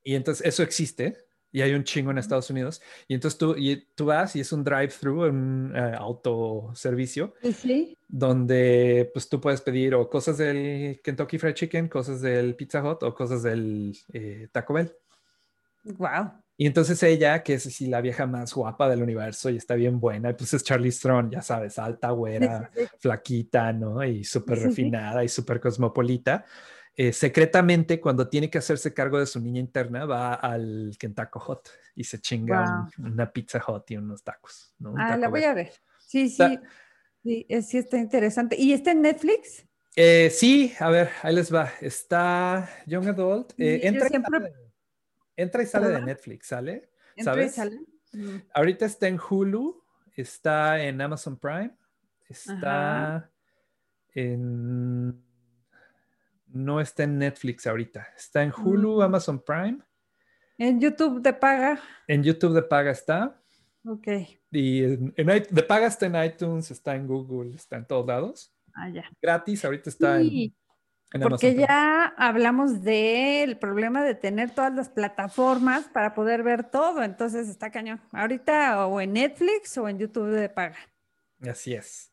Y 0.04 0.16
entonces 0.16 0.46
eso 0.46 0.64
existe 0.64 1.18
y 1.52 1.62
hay 1.62 1.74
un 1.74 1.84
chingo 1.84 2.12
en 2.12 2.18
Estados 2.18 2.50
Unidos. 2.50 2.82
Y 3.08 3.16
entonces 3.16 3.38
tú, 3.38 3.56
y 3.58 3.88
tú 3.96 4.06
vas 4.06 4.36
y 4.36 4.42
es 4.42 4.52
un 4.52 4.64
drive-thru, 4.64 5.26
un 5.26 5.74
uh, 5.76 5.96
autoservicio, 5.98 7.34
donde 8.08 9.10
pues 9.14 9.30
tú 9.30 9.42
puedes 9.42 9.62
pedir 9.62 9.96
o 9.96 10.10
cosas 10.10 10.38
del 10.38 11.02
Kentucky 11.04 11.38
Fried 11.38 11.56
Chicken, 11.56 11.88
cosas 11.88 12.22
del 12.22 12.56
Pizza 12.56 12.84
Hut 12.84 13.04
o 13.04 13.14
cosas 13.14 13.44
del 13.44 13.96
eh, 14.14 14.48
Taco 14.52 14.74
Bell. 14.74 14.94
Wow. 15.84 16.32
Y 16.62 16.66
entonces 16.66 17.02
ella, 17.04 17.42
que 17.42 17.54
es 17.54 17.68
así 17.68 17.88
la 17.88 18.02
vieja 18.02 18.28
más 18.28 18.54
guapa 18.54 18.90
del 18.90 19.02
universo 19.02 19.50
y 19.50 19.56
está 19.56 19.76
bien 19.76 19.98
buena, 20.02 20.36
pues 20.36 20.54
es 20.54 20.62
Charlie 20.62 20.92
Strong, 20.92 21.32
ya 21.32 21.42
sabes, 21.42 21.80
alta, 21.80 22.10
güera, 22.10 22.70
flaquita, 22.98 23.72
¿no? 23.72 24.04
Y 24.04 24.26
súper 24.26 24.60
refinada 24.60 25.24
y 25.24 25.30
súper 25.30 25.62
cosmopolita. 25.62 26.44
Eh, 26.98 27.14
secretamente, 27.14 28.02
cuando 28.02 28.28
tiene 28.28 28.50
que 28.50 28.58
hacerse 28.58 28.94
cargo 28.94 29.20
de 29.20 29.26
su 29.26 29.40
niña 29.40 29.62
interna, 29.62 30.04
va 30.04 30.34
al 30.34 30.98
Kentucky 31.00 31.40
Hot 31.40 31.70
y 31.96 32.04
se 32.04 32.20
chinga 32.20 32.90
una 32.98 33.32
pizza 33.32 33.62
hot 33.62 33.90
y 33.92 33.96
unos 33.96 34.22
tacos. 34.22 34.74
¿no? 34.80 34.96
ah, 34.98 35.16
la 35.16 35.30
voy 35.30 35.46
a 35.46 35.54
ver. 35.54 35.72
Sí, 35.98 36.28
sí. 36.28 36.60
Sí, 37.24 37.48
sí, 37.62 37.78
está 37.78 37.98
interesante. 37.98 38.58
¿Y 38.60 38.74
está 38.74 38.92
en 38.92 39.04
Netflix? 39.04 39.66
Eh, 39.96 40.30
sí, 40.30 40.74
a 40.82 40.90
ver, 40.90 41.10
ahí 41.22 41.34
les 41.34 41.56
va. 41.56 41.72
Está 41.80 42.70
Young 42.86 43.08
Adult. 43.08 43.54
Eh, 43.58 43.80
entra 43.84 44.10
siempre... 44.10 44.69
Entra 45.40 45.64
y 45.64 45.66
sale 45.66 45.88
de 45.88 46.02
Netflix, 46.02 46.48
¿sale? 46.48 46.90
Entra 47.16 47.44
y 47.44 47.50
sale. 47.50 47.80
Mm. 48.12 48.38
Ahorita 48.54 48.86
está 48.86 49.08
en 49.08 49.18
Hulu, 49.18 49.82
está 50.16 50.84
en 50.84 51.00
Amazon 51.00 51.38
Prime, 51.38 51.72
está 52.28 53.32
en... 54.14 55.24
No 56.48 56.82
está 56.82 57.04
en 57.04 57.20
Netflix 57.20 57.68
ahorita, 57.68 58.08
está 58.18 58.44
en 58.44 58.52
Hulu, 58.52 58.98
mm. 58.98 59.02
Amazon 59.02 59.42
Prime. 59.42 59.80
En 60.58 60.82
YouTube 60.82 61.22
de 61.22 61.32
paga. 61.32 61.80
En 62.06 62.22
YouTube 62.22 62.54
de 62.54 62.64
paga 62.64 62.92
está. 62.92 63.42
Ok. 63.86 64.08
Y 64.52 64.84
en, 64.84 65.14
de 65.16 65.64
paga 65.64 65.88
está 65.88 66.08
en 66.08 66.22
iTunes, 66.22 66.70
está 66.70 66.96
en 66.96 67.08
Google, 67.08 67.56
está 67.56 67.78
en 67.78 67.86
todos 67.86 68.06
lados. 68.06 68.54
Ah, 68.74 68.90
ya. 68.90 69.06
Gratis, 69.22 69.64
ahorita 69.64 69.90
está 69.90 70.20
en 70.20 70.54
porque 71.12 71.56
ya 71.56 72.06
hablamos 72.18 72.84
del 72.84 73.58
problema 73.58 74.04
de 74.04 74.14
tener 74.14 74.52
todas 74.52 74.74
las 74.74 74.90
plataformas 74.90 75.86
para 75.86 76.14
poder 76.14 76.44
ver 76.44 76.64
todo, 76.64 77.04
entonces 77.04 77.50
está 77.50 77.72
cañón. 77.72 78.00
Ahorita 78.12 78.86
o 78.86 79.02
en 79.02 79.14
Netflix 79.14 79.78
o 79.78 79.90
en 79.90 79.98
YouTube 79.98 80.30
de 80.30 80.50
paga. 80.50 80.78
Así 81.42 81.74
es. 81.74 82.12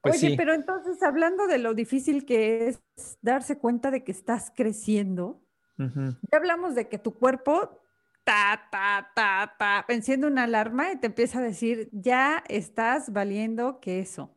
Pues 0.00 0.22
Oye, 0.22 0.36
pero 0.36 0.54
entonces 0.54 1.02
hablando 1.02 1.46
de 1.46 1.58
lo 1.58 1.74
difícil 1.74 2.24
que 2.24 2.68
es 2.68 2.80
darse 3.20 3.58
cuenta 3.58 3.90
de 3.90 4.04
que 4.04 4.12
estás 4.12 4.52
creciendo, 4.54 5.42
ya 5.76 6.36
hablamos 6.36 6.74
de 6.74 6.88
que 6.88 6.98
tu 6.98 7.14
cuerpo 7.14 7.80
ta, 8.22 8.68
ta, 8.70 9.10
ta, 9.14 9.54
ta, 9.58 9.84
enciende 9.88 10.26
una 10.26 10.44
alarma 10.44 10.92
y 10.92 10.96
te 10.96 11.06
empieza 11.06 11.38
a 11.38 11.42
decir, 11.42 11.88
ya 11.90 12.44
estás 12.48 13.12
valiendo 13.12 13.80
queso 13.80 14.36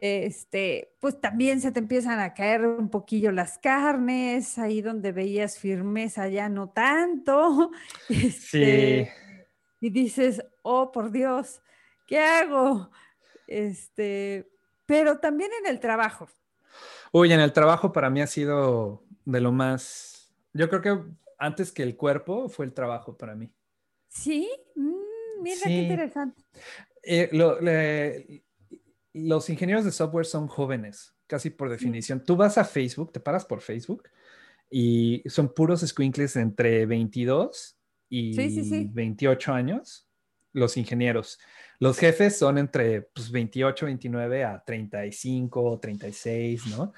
este, 0.00 0.94
pues 1.00 1.20
también 1.20 1.60
se 1.60 1.72
te 1.72 1.80
empiezan 1.80 2.20
a 2.20 2.34
caer 2.34 2.66
un 2.66 2.88
poquillo 2.88 3.32
las 3.32 3.58
carnes, 3.58 4.58
ahí 4.58 4.80
donde 4.80 5.12
veías 5.12 5.58
firmeza 5.58 6.28
ya 6.28 6.48
no 6.48 6.70
tanto. 6.70 7.70
Este, 8.08 9.06
sí. 9.06 9.08
Y 9.80 9.90
dices, 9.90 10.44
oh, 10.62 10.92
por 10.92 11.10
Dios, 11.10 11.60
¿qué 12.06 12.20
hago? 12.20 12.90
Este, 13.46 14.48
pero 14.86 15.18
también 15.18 15.50
en 15.60 15.70
el 15.70 15.80
trabajo. 15.80 16.28
Uy, 17.12 17.32
en 17.32 17.40
el 17.40 17.52
trabajo 17.52 17.92
para 17.92 18.08
mí 18.08 18.22
ha 18.22 18.26
sido 18.26 19.04
de 19.24 19.40
lo 19.40 19.52
más, 19.52 20.32
yo 20.52 20.68
creo 20.68 20.80
que 20.82 20.98
antes 21.38 21.72
que 21.72 21.82
el 21.82 21.96
cuerpo 21.96 22.48
fue 22.48 22.64
el 22.64 22.72
trabajo 22.72 23.16
para 23.16 23.34
mí. 23.34 23.52
Sí, 24.08 24.48
mm, 24.76 25.42
mira 25.42 25.60
qué 25.64 25.70
interesante. 25.70 26.42
Eh, 27.02 27.28
lo, 27.32 27.60
le, 27.60 28.44
los 29.12 29.50
ingenieros 29.50 29.84
de 29.84 29.92
software 29.92 30.26
son 30.26 30.48
jóvenes, 30.48 31.14
casi 31.26 31.50
por 31.50 31.68
definición. 31.68 32.24
Tú 32.24 32.36
vas 32.36 32.58
a 32.58 32.64
Facebook, 32.64 33.12
te 33.12 33.20
paras 33.20 33.44
por 33.44 33.60
Facebook 33.60 34.08
y 34.70 35.22
son 35.26 35.52
puros 35.52 35.80
squinkles 35.80 36.36
entre 36.36 36.86
22 36.86 37.76
y 38.08 38.88
28 38.88 39.52
años, 39.52 40.08
los 40.52 40.76
ingenieros. 40.76 41.38
Los 41.78 41.98
jefes 41.98 42.38
son 42.38 42.58
entre 42.58 43.02
pues, 43.02 43.30
28, 43.30 43.86
29 43.86 44.44
a 44.44 44.62
35, 44.64 45.78
36, 45.80 46.66
¿no? 46.68 46.92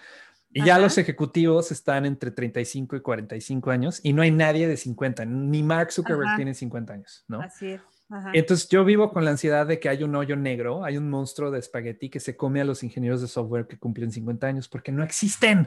Y 0.52 0.64
ya 0.64 0.74
Ajá. 0.74 0.82
los 0.82 0.98
ejecutivos 0.98 1.72
están 1.72 2.06
entre 2.06 2.30
35 2.30 2.96
y 2.96 3.00
45 3.00 3.70
años 3.72 4.00
y 4.04 4.12
no 4.12 4.22
hay 4.22 4.30
nadie 4.30 4.68
de 4.68 4.76
50, 4.76 5.24
ni 5.24 5.64
Mark 5.64 5.90
Zuckerberg 5.90 6.28
Ajá. 6.28 6.36
tiene 6.36 6.54
50 6.54 6.92
años, 6.92 7.24
¿no? 7.26 7.40
Así 7.40 7.72
es. 7.72 7.80
Ajá. 8.10 8.30
Entonces 8.34 8.68
yo 8.68 8.84
vivo 8.84 9.12
con 9.12 9.24
la 9.24 9.30
ansiedad 9.30 9.66
de 9.66 9.80
que 9.80 9.88
hay 9.88 10.02
un 10.02 10.14
hoyo 10.14 10.36
negro, 10.36 10.84
hay 10.84 10.96
un 10.96 11.08
monstruo 11.08 11.50
de 11.50 11.58
espagueti 11.58 12.10
que 12.10 12.20
se 12.20 12.36
come 12.36 12.60
a 12.60 12.64
los 12.64 12.82
ingenieros 12.82 13.20
de 13.20 13.28
software 13.28 13.66
que 13.66 13.78
cumplen 13.78 14.10
50 14.10 14.46
años 14.46 14.68
porque 14.68 14.92
no 14.92 15.02
existen, 15.02 15.66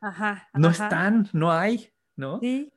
Ajá. 0.00 0.48
no 0.54 0.68
ajá. 0.68 0.84
están, 0.84 1.28
no 1.32 1.52
hay, 1.52 1.90
¿no? 2.16 2.40
Sí, 2.40 2.72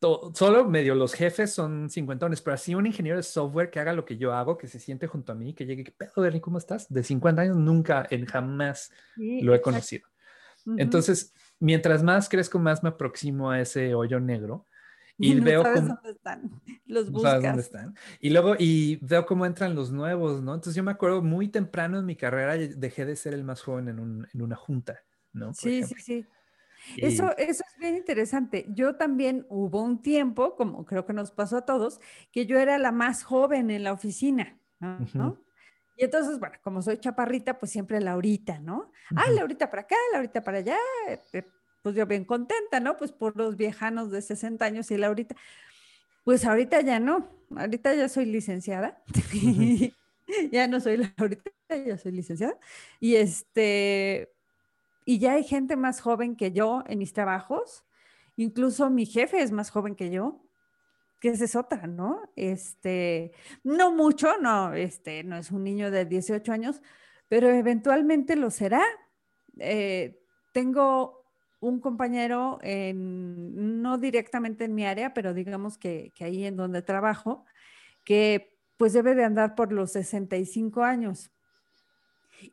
Solo 0.00 0.64
medio 0.64 0.94
los 0.94 1.12
jefes 1.12 1.52
son 1.52 1.90
cincuentones, 1.90 2.40
pero 2.40 2.54
así 2.54 2.74
un 2.74 2.86
ingeniero 2.86 3.18
de 3.18 3.22
software 3.22 3.70
que 3.70 3.80
haga 3.80 3.92
lo 3.92 4.06
que 4.06 4.16
yo 4.16 4.32
hago, 4.32 4.56
que 4.56 4.66
se 4.66 4.80
siente 4.80 5.06
junto 5.06 5.32
a 5.32 5.34
mí, 5.34 5.52
que 5.52 5.66
llegue, 5.66 5.84
¿qué 5.84 5.92
pedo, 5.92 6.12
Bernie? 6.16 6.40
¿Cómo 6.40 6.56
estás? 6.56 6.90
De 6.90 7.02
50 7.02 7.42
años 7.42 7.56
nunca, 7.58 8.06
en 8.10 8.24
jamás 8.24 8.90
sí, 9.14 9.42
lo 9.42 9.54
he 9.54 9.60
conocido. 9.60 10.08
Entonces, 10.78 11.34
mientras 11.58 12.02
más 12.02 12.30
crezco, 12.30 12.58
más 12.58 12.82
me 12.82 12.88
aproximo 12.88 13.50
a 13.50 13.60
ese 13.60 13.94
hoyo 13.94 14.20
negro 14.20 14.64
y 15.20 15.34
no 15.36 15.44
veo 15.44 15.62
sabes 15.62 15.80
cómo... 15.82 15.94
dónde 15.94 16.10
están. 16.10 16.50
Los 16.86 17.06
no 17.06 17.12
buscas. 17.12 17.30
sabes 17.32 17.44
dónde 17.46 17.62
están. 17.62 17.94
Y 18.20 18.30
luego, 18.30 18.54
y 18.58 18.96
veo 19.02 19.26
cómo 19.26 19.46
entran 19.46 19.74
los 19.74 19.92
nuevos, 19.92 20.42
¿no? 20.42 20.54
Entonces 20.54 20.74
yo 20.74 20.82
me 20.82 20.90
acuerdo 20.90 21.22
muy 21.22 21.48
temprano 21.48 21.98
en 21.98 22.06
mi 22.06 22.16
carrera, 22.16 22.56
dejé 22.56 23.04
de 23.04 23.16
ser 23.16 23.34
el 23.34 23.44
más 23.44 23.62
joven 23.62 23.88
en, 23.88 24.00
un- 24.00 24.26
en 24.32 24.42
una 24.42 24.56
junta, 24.56 24.98
¿no? 25.32 25.46
Por 25.46 25.54
Sí, 25.54 25.82
sí, 25.84 25.94
ejemplo. 25.94 26.02
sí. 26.04 26.26
Y- 26.96 27.04
Eso, 27.04 27.36
eso 27.36 27.62
es 27.70 27.78
bien 27.78 27.96
interesante. 27.96 28.64
Yo 28.70 28.96
también 28.96 29.44
hubo 29.50 29.82
un 29.82 30.00
tiempo, 30.00 30.56
como 30.56 30.86
creo 30.86 31.04
que 31.04 31.12
nos 31.12 31.30
pasó 31.30 31.58
a 31.58 31.66
todos, 31.66 32.00
que 32.32 32.46
yo 32.46 32.58
era 32.58 32.78
la 32.78 32.90
más 32.90 33.22
joven 33.22 33.70
en 33.70 33.84
la 33.84 33.92
oficina, 33.92 34.58
¿no? 34.80 35.38
Y 35.96 36.04
entonces, 36.04 36.38
bueno, 36.38 36.54
como 36.62 36.80
soy 36.80 36.96
chaparrita, 36.96 37.58
pues 37.58 37.70
siempre 37.70 38.00
Laurita, 38.00 38.58
¿no? 38.58 38.90
Ah. 39.14 39.30
Laurita 39.30 39.68
para 39.68 39.82
acá, 39.82 39.96
Laurita 40.14 40.42
para 40.42 40.56
allá. 40.58 40.78
Pues 41.82 41.94
yo 41.94 42.06
bien 42.06 42.24
contenta, 42.24 42.80
¿no? 42.80 42.96
Pues 42.96 43.12
por 43.12 43.36
los 43.36 43.56
viejanos 43.56 44.10
de 44.10 44.22
60 44.22 44.64
años 44.64 44.90
y 44.90 44.98
Laurita. 44.98 45.34
Pues 46.24 46.44
ahorita 46.44 46.80
ya 46.82 47.00
no. 47.00 47.28
Ahorita 47.56 47.94
ya 47.94 48.08
soy 48.08 48.26
licenciada. 48.26 49.02
ya 50.52 50.66
no 50.66 50.80
soy 50.80 50.96
Laurita, 50.96 51.50
ya 51.68 51.98
soy 51.98 52.12
licenciada. 52.12 52.58
Y 52.98 53.16
este, 53.16 54.32
y 55.04 55.18
ya 55.18 55.32
hay 55.32 55.44
gente 55.44 55.76
más 55.76 56.00
joven 56.00 56.36
que 56.36 56.52
yo 56.52 56.84
en 56.86 56.98
mis 56.98 57.12
trabajos. 57.12 57.84
Incluso 58.36 58.90
mi 58.90 59.06
jefe 59.06 59.42
es 59.42 59.52
más 59.52 59.70
joven 59.70 59.94
que 59.94 60.10
yo, 60.10 60.40
que 61.20 61.30
esa 61.30 61.44
es 61.44 61.56
otra, 61.56 61.86
¿no? 61.86 62.30
Este, 62.36 63.32
no 63.62 63.92
mucho, 63.92 64.38
no, 64.40 64.72
este, 64.72 65.24
no 65.24 65.36
es 65.36 65.50
un 65.50 65.64
niño 65.64 65.90
de 65.90 66.06
18 66.06 66.52
años, 66.52 66.80
pero 67.28 67.48
eventualmente 67.50 68.36
lo 68.36 68.50
será. 68.50 68.82
Eh, 69.58 70.22
tengo 70.52 71.19
un 71.60 71.80
compañero, 71.80 72.58
en, 72.62 73.82
no 73.82 73.98
directamente 73.98 74.64
en 74.64 74.74
mi 74.74 74.84
área, 74.84 75.14
pero 75.14 75.34
digamos 75.34 75.78
que, 75.78 76.12
que 76.14 76.24
ahí 76.24 76.44
en 76.44 76.56
donde 76.56 76.82
trabajo, 76.82 77.44
que 78.04 78.58
pues 78.76 78.94
debe 78.94 79.14
de 79.14 79.24
andar 79.24 79.54
por 79.54 79.72
los 79.72 79.92
65 79.92 80.82
años. 80.82 81.30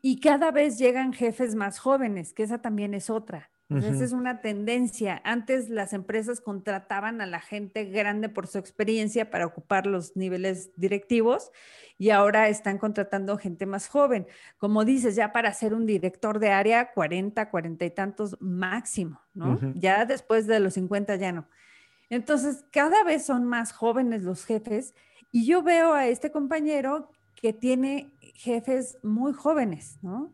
Y 0.02 0.20
cada 0.20 0.50
vez 0.50 0.78
llegan 0.78 1.14
jefes 1.14 1.54
más 1.54 1.78
jóvenes, 1.78 2.34
que 2.34 2.42
esa 2.42 2.60
también 2.60 2.92
es 2.92 3.08
otra. 3.08 3.50
Ujú. 3.70 3.84
es 3.84 4.12
una 4.12 4.40
tendencia. 4.40 5.20
Antes 5.24 5.68
las 5.68 5.92
empresas 5.92 6.40
contrataban 6.40 7.20
a 7.20 7.26
la 7.26 7.40
gente 7.40 7.84
grande 7.84 8.30
por 8.30 8.46
su 8.46 8.58
experiencia 8.58 9.30
para 9.30 9.44
ocupar 9.44 9.86
los 9.86 10.16
niveles 10.16 10.70
directivos 10.76 11.50
y 11.98 12.10
ahora 12.10 12.48
están 12.48 12.78
contratando 12.78 13.36
gente 13.36 13.66
más 13.66 13.88
joven. 13.88 14.26
Como 14.56 14.86
dices, 14.86 15.16
ya 15.16 15.32
para 15.32 15.52
ser 15.52 15.74
un 15.74 15.84
director 15.84 16.38
de 16.38 16.50
área, 16.50 16.92
40, 16.92 17.50
40 17.50 17.84
y 17.84 17.90
tantos 17.90 18.36
máximo, 18.40 19.20
¿no? 19.34 19.58
Ya 19.74 20.06
después 20.06 20.46
de 20.46 20.60
los 20.60 20.74
50 20.74 21.16
ya 21.16 21.32
no. 21.32 21.46
Entonces, 22.08 22.64
cada 22.72 23.04
vez 23.04 23.26
son 23.26 23.44
más 23.44 23.72
jóvenes 23.72 24.22
los 24.22 24.46
jefes 24.46 24.94
y 25.30 25.44
yo 25.44 25.62
veo 25.62 25.92
a 25.92 26.06
este 26.06 26.30
compañero 26.30 27.10
que 27.34 27.52
tiene 27.52 28.10
jefes 28.34 28.98
muy 29.02 29.32
jóvenes, 29.32 29.98
¿no? 30.00 30.32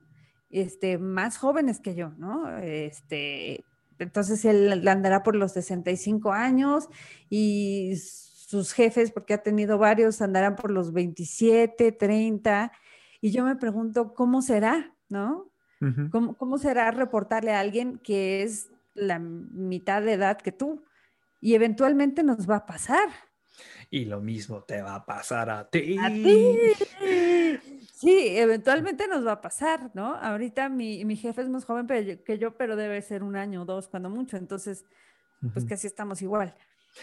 Este, 0.54 0.98
más 0.98 1.36
jóvenes 1.36 1.80
que 1.80 1.96
yo, 1.96 2.10
¿no? 2.16 2.58
Este, 2.58 3.64
entonces 3.98 4.44
él 4.44 4.86
andará 4.86 5.24
por 5.24 5.34
los 5.34 5.50
65 5.50 6.32
años 6.32 6.88
y 7.28 7.96
sus 7.96 8.72
jefes, 8.72 9.10
porque 9.10 9.34
ha 9.34 9.42
tenido 9.42 9.78
varios, 9.78 10.22
andarán 10.22 10.54
por 10.54 10.70
los 10.70 10.92
27, 10.92 11.90
30. 11.90 12.70
Y 13.20 13.32
yo 13.32 13.44
me 13.44 13.56
pregunto, 13.56 14.14
¿cómo 14.14 14.42
será, 14.42 14.94
no? 15.08 15.50
Ujú. 15.80 16.08
¿Cómo, 16.10 16.36
cómo 16.36 16.58
será 16.58 16.92
reportarle 16.92 17.52
a 17.52 17.58
alguien 17.58 17.98
que 17.98 18.44
es 18.44 18.70
la 18.94 19.18
mitad 19.18 20.02
de 20.02 20.12
edad 20.12 20.38
que 20.38 20.52
tú? 20.52 20.84
Y 21.40 21.54
eventualmente 21.54 22.22
nos 22.22 22.48
va 22.48 22.58
a 22.58 22.66
pasar. 22.66 23.08
Y 23.90 24.04
lo 24.04 24.20
mismo 24.20 24.62
te 24.62 24.82
va 24.82 24.94
a 24.94 25.04
pasar 25.04 25.50
a 25.50 25.68
ti. 25.68 25.96
A 26.00 26.10
ti. 26.10 27.58
Sí, 27.94 28.36
eventualmente 28.36 29.06
nos 29.06 29.24
va 29.24 29.32
a 29.32 29.40
pasar, 29.40 29.92
¿no? 29.94 30.16
Ahorita 30.16 30.68
mi, 30.68 31.04
mi 31.04 31.14
jefe 31.14 31.42
es 31.42 31.48
más 31.48 31.64
joven 31.64 31.86
que 32.24 32.38
yo, 32.38 32.56
pero 32.56 32.74
debe 32.74 33.00
ser 33.02 33.22
un 33.22 33.36
año 33.36 33.62
o 33.62 33.64
dos, 33.64 33.86
cuando 33.86 34.10
mucho. 34.10 34.36
Entonces, 34.36 34.84
pues 35.52 35.64
casi 35.64 35.86
estamos 35.86 36.20
igual. 36.20 36.56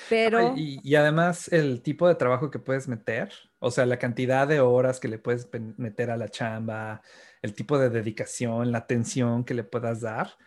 Pero, 0.09 0.53
Y, 0.57 0.79
y 0.83 0.95
además 0.95 1.47
el 1.51 1.81
tipo 1.81 2.07
de 2.07 2.15
trabajo 2.15 2.51
que 2.51 2.59
puedes 2.59 2.89
meter, 2.89 3.31
o 3.59 3.71
sea, 3.71 3.85
la 3.85 3.99
cantidad 3.99 4.47
de 4.47 4.59
horas 4.59 4.99
que 4.99 5.07
le 5.07 5.17
puedes 5.17 5.49
meter 5.77 6.11
a 6.11 6.17
la 6.17 6.27
chamba, 6.27 7.01
el 7.41 7.53
tipo 7.53 7.77
de 7.77 7.89
dedicación, 7.89 8.71
la 8.71 8.79
atención 8.79 9.45
que 9.45 9.53
le 9.53 9.63
puedas 9.63 10.01
dar, 10.01 10.37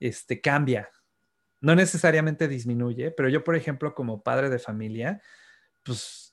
este, 0.00 0.40
cambia. 0.40 0.90
No 1.60 1.74
necesariamente 1.74 2.46
disminuye, 2.46 3.10
pero 3.10 3.30
yo, 3.30 3.42
por 3.42 3.56
ejemplo, 3.56 3.94
como 3.94 4.22
padre 4.22 4.50
de 4.50 4.58
familia, 4.58 5.22
pues 5.82 6.23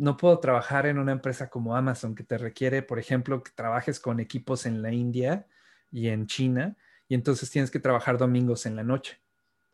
no 0.00 0.16
puedo 0.16 0.38
trabajar 0.40 0.86
en 0.86 0.98
una 0.98 1.12
empresa 1.12 1.50
como 1.50 1.76
Amazon 1.76 2.14
que 2.14 2.24
te 2.24 2.38
requiere, 2.38 2.82
por 2.82 2.98
ejemplo, 2.98 3.42
que 3.42 3.50
trabajes 3.54 4.00
con 4.00 4.18
equipos 4.18 4.64
en 4.64 4.80
la 4.80 4.90
India 4.90 5.46
y 5.92 6.08
en 6.08 6.26
China, 6.26 6.74
y 7.06 7.14
entonces 7.14 7.50
tienes 7.50 7.70
que 7.70 7.80
trabajar 7.80 8.16
domingos 8.16 8.64
en 8.64 8.76
la 8.76 8.82
noche, 8.82 9.20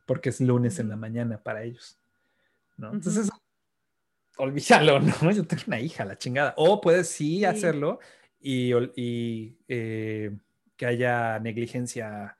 porque 0.04 0.30
es 0.30 0.40
lunes 0.40 0.80
en 0.80 0.88
la 0.88 0.96
mañana 0.96 1.38
para 1.38 1.62
ellos. 1.62 2.00
¿no? 2.76 2.92
Entonces, 2.92 3.30
olvídalo, 4.36 4.98
¿no? 4.98 5.30
Yo 5.30 5.46
tengo 5.46 5.62
una 5.68 5.78
hija, 5.78 6.04
la 6.04 6.18
chingada. 6.18 6.54
O 6.56 6.80
puedes 6.80 7.08
sí, 7.08 7.38
Sí. 7.38 7.44
hacerlo 7.44 8.00
y, 8.40 8.72
eh, 9.68 10.36
que 10.76 10.86
haya 10.86 11.38
negligencia, 11.38 12.36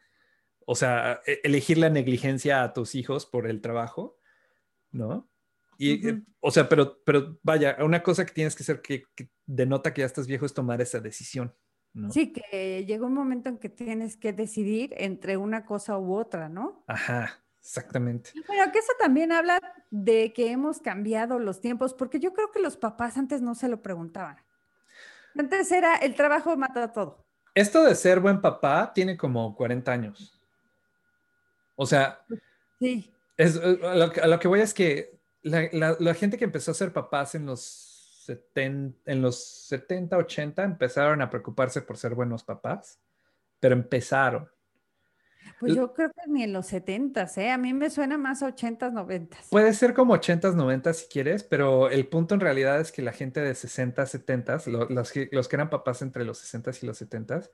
o 0.64 0.74
sea, 0.74 1.20
e- 1.24 1.40
elegir 1.44 1.78
la 1.78 1.88
negligencia 1.88 2.64
a 2.64 2.72
tus 2.72 2.96
hijos 2.96 3.26
por 3.26 3.46
el 3.46 3.60
trabajo, 3.60 4.18
¿no? 4.90 5.28
Y, 5.78 6.08
eh, 6.08 6.22
o 6.40 6.50
sea, 6.50 6.68
pero, 6.68 7.02
pero 7.04 7.38
vaya, 7.42 7.76
una 7.80 8.02
cosa 8.02 8.24
que 8.24 8.32
tienes 8.32 8.54
que 8.54 8.62
hacer 8.62 8.80
que, 8.80 9.04
que 9.14 9.28
denota 9.46 9.92
que 9.92 10.00
ya 10.00 10.06
estás 10.06 10.26
viejo 10.26 10.46
es 10.46 10.54
tomar 10.54 10.80
esa 10.80 11.00
decisión, 11.00 11.54
¿no? 11.92 12.10
sí, 12.10 12.32
que 12.32 12.84
llega 12.86 13.06
un 13.06 13.14
momento 13.14 13.48
en 13.48 13.58
que 13.58 13.68
tienes 13.68 14.16
que 14.16 14.32
decidir 14.32 14.94
entre 14.96 15.36
una 15.36 15.64
cosa 15.64 15.98
u 15.98 16.14
otra, 16.14 16.48
¿no? 16.48 16.84
Ajá, 16.86 17.42
exactamente. 17.60 18.30
Pero 18.46 18.72
que 18.72 18.78
eso 18.78 18.92
también 18.98 19.32
habla 19.32 19.60
de 19.90 20.32
que 20.32 20.50
hemos 20.50 20.80
cambiado 20.80 21.38
los 21.38 21.60
tiempos, 21.60 21.94
porque 21.94 22.20
yo 22.20 22.32
creo 22.32 22.50
que 22.50 22.60
los 22.60 22.76
papás 22.76 23.16
antes 23.16 23.42
no 23.42 23.54
se 23.54 23.68
lo 23.68 23.82
preguntaban. 23.82 24.36
Antes 25.38 25.70
era 25.70 25.96
el 25.96 26.14
trabajo 26.14 26.56
mata 26.56 26.92
todo. 26.92 27.26
Esto 27.54 27.84
de 27.84 27.94
ser 27.94 28.20
buen 28.20 28.40
papá 28.40 28.92
tiene 28.94 29.16
como 29.16 29.54
40 29.54 29.92
años. 29.92 30.32
O 31.74 31.84
sea, 31.84 32.24
Sí, 32.78 33.10
es, 33.36 33.56
eh, 33.56 33.78
a, 33.82 33.94
lo 33.94 34.12
a 34.22 34.26
lo 34.26 34.38
que 34.38 34.48
voy 34.48 34.60
es 34.60 34.74
que 34.74 35.15
la, 35.46 35.68
la- 35.72 35.96
la 35.98 36.14
gente 36.14 36.36
que 36.38 36.44
empezó 36.44 36.70
a 36.70 36.74
ser 36.74 36.92
papás 36.92 37.34
en 37.34 37.46
los, 37.46 37.60
70, 38.26 38.98
en 39.10 39.22
los 39.22 39.42
70, 39.68 40.16
80 40.16 40.64
empezaron 40.64 41.22
a 41.22 41.30
preocuparse 41.30 41.82
por 41.82 41.96
ser 41.96 42.14
buenos 42.14 42.42
papás, 42.44 42.98
pero 43.60 43.74
empezaron. 43.74 44.48
pues 45.60 45.74
yo 45.76 45.92
creo 45.94 46.10
que 46.10 46.28
ni 46.30 46.42
en 46.42 46.52
los 46.52 46.66
70, 46.66 47.28
¿eh? 47.36 47.50
A 47.52 47.56
mí 47.58 47.72
me 47.72 47.88
suena 47.88 48.18
más 48.18 48.42
a 48.42 48.48
80s, 48.48 48.92
90s. 48.92 49.48
Puede 49.50 49.72
ser 49.74 49.94
como 49.94 50.14
80s, 50.16 50.54
90s 50.56 50.92
si 50.94 51.06
quieres, 51.08 51.44
pero 51.44 51.88
el 51.88 52.08
punto 52.08 52.34
en 52.34 52.40
realidad 52.40 52.80
es 52.80 52.90
que 52.90 53.00
la 53.02 53.12
gente 53.12 53.40
de 53.40 53.54
60, 53.54 54.04
70s, 54.06 54.66
lo- 54.66 54.88
los, 54.88 55.12
que, 55.12 55.28
los 55.30 55.46
que 55.48 55.56
eran 55.56 55.70
papás 55.70 56.02
entre 56.02 56.24
los 56.24 56.38
60s 56.42 56.82
y 56.82 56.86
los 56.86 57.00
70s, 57.00 57.50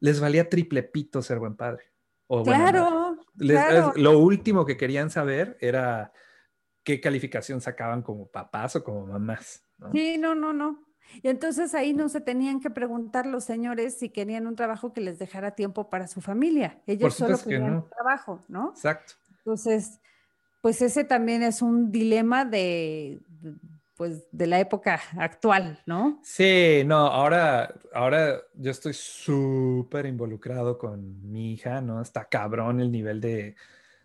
les 0.00 0.20
valía 0.20 0.50
triple 0.50 0.82
pito 0.82 1.22
ser 1.22 1.38
buen 1.38 1.56
padre. 1.56 1.84
O. 2.26 2.42
Claro, 2.42 3.16
Les- 3.36 3.56
claro. 3.58 3.92
es- 3.96 4.02
lo 4.02 4.18
último 4.18 4.66
que 4.66 4.76
querían 4.76 5.10
saber 5.10 5.56
era 5.60 6.12
qué 6.84 7.00
calificación 7.00 7.60
sacaban 7.60 8.02
como 8.02 8.26
papás 8.26 8.76
o 8.76 8.84
como 8.84 9.06
mamás. 9.06 9.64
¿no? 9.78 9.92
Sí, 9.92 10.18
no, 10.18 10.34
no, 10.34 10.52
no. 10.52 10.84
Y 11.22 11.28
entonces 11.28 11.74
ahí 11.74 11.92
no 11.92 12.08
se 12.08 12.20
tenían 12.20 12.60
que 12.60 12.70
preguntar 12.70 13.26
los 13.26 13.44
señores 13.44 13.98
si 13.98 14.08
querían 14.08 14.46
un 14.46 14.56
trabajo 14.56 14.92
que 14.92 15.00
les 15.00 15.18
dejara 15.18 15.50
tiempo 15.52 15.90
para 15.90 16.06
su 16.06 16.20
familia. 16.20 16.80
Ellos 16.86 17.14
solo 17.14 17.38
querían 17.38 17.72
no. 17.72 17.78
un 17.80 17.88
trabajo, 17.90 18.42
¿no? 18.48 18.70
Exacto. 18.70 19.14
Entonces, 19.38 20.00
pues 20.62 20.80
ese 20.80 21.04
también 21.04 21.42
es 21.42 21.60
un 21.60 21.90
dilema 21.90 22.44
de, 22.44 23.20
de- 23.28 23.54
pues 23.96 24.26
de 24.32 24.46
la 24.46 24.58
época 24.58 25.00
actual, 25.18 25.80
¿no? 25.86 26.18
Sí, 26.24 26.82
no, 26.86 26.96
ahora, 26.96 27.74
ahora 27.92 28.40
yo 28.54 28.70
estoy 28.70 28.94
súper 28.94 30.06
involucrado 30.06 30.78
con 30.78 31.30
mi 31.30 31.52
hija, 31.52 31.80
¿no? 31.80 32.00
Está 32.00 32.24
cabrón 32.24 32.80
el 32.80 32.90
nivel 32.90 33.20
de, 33.20 33.54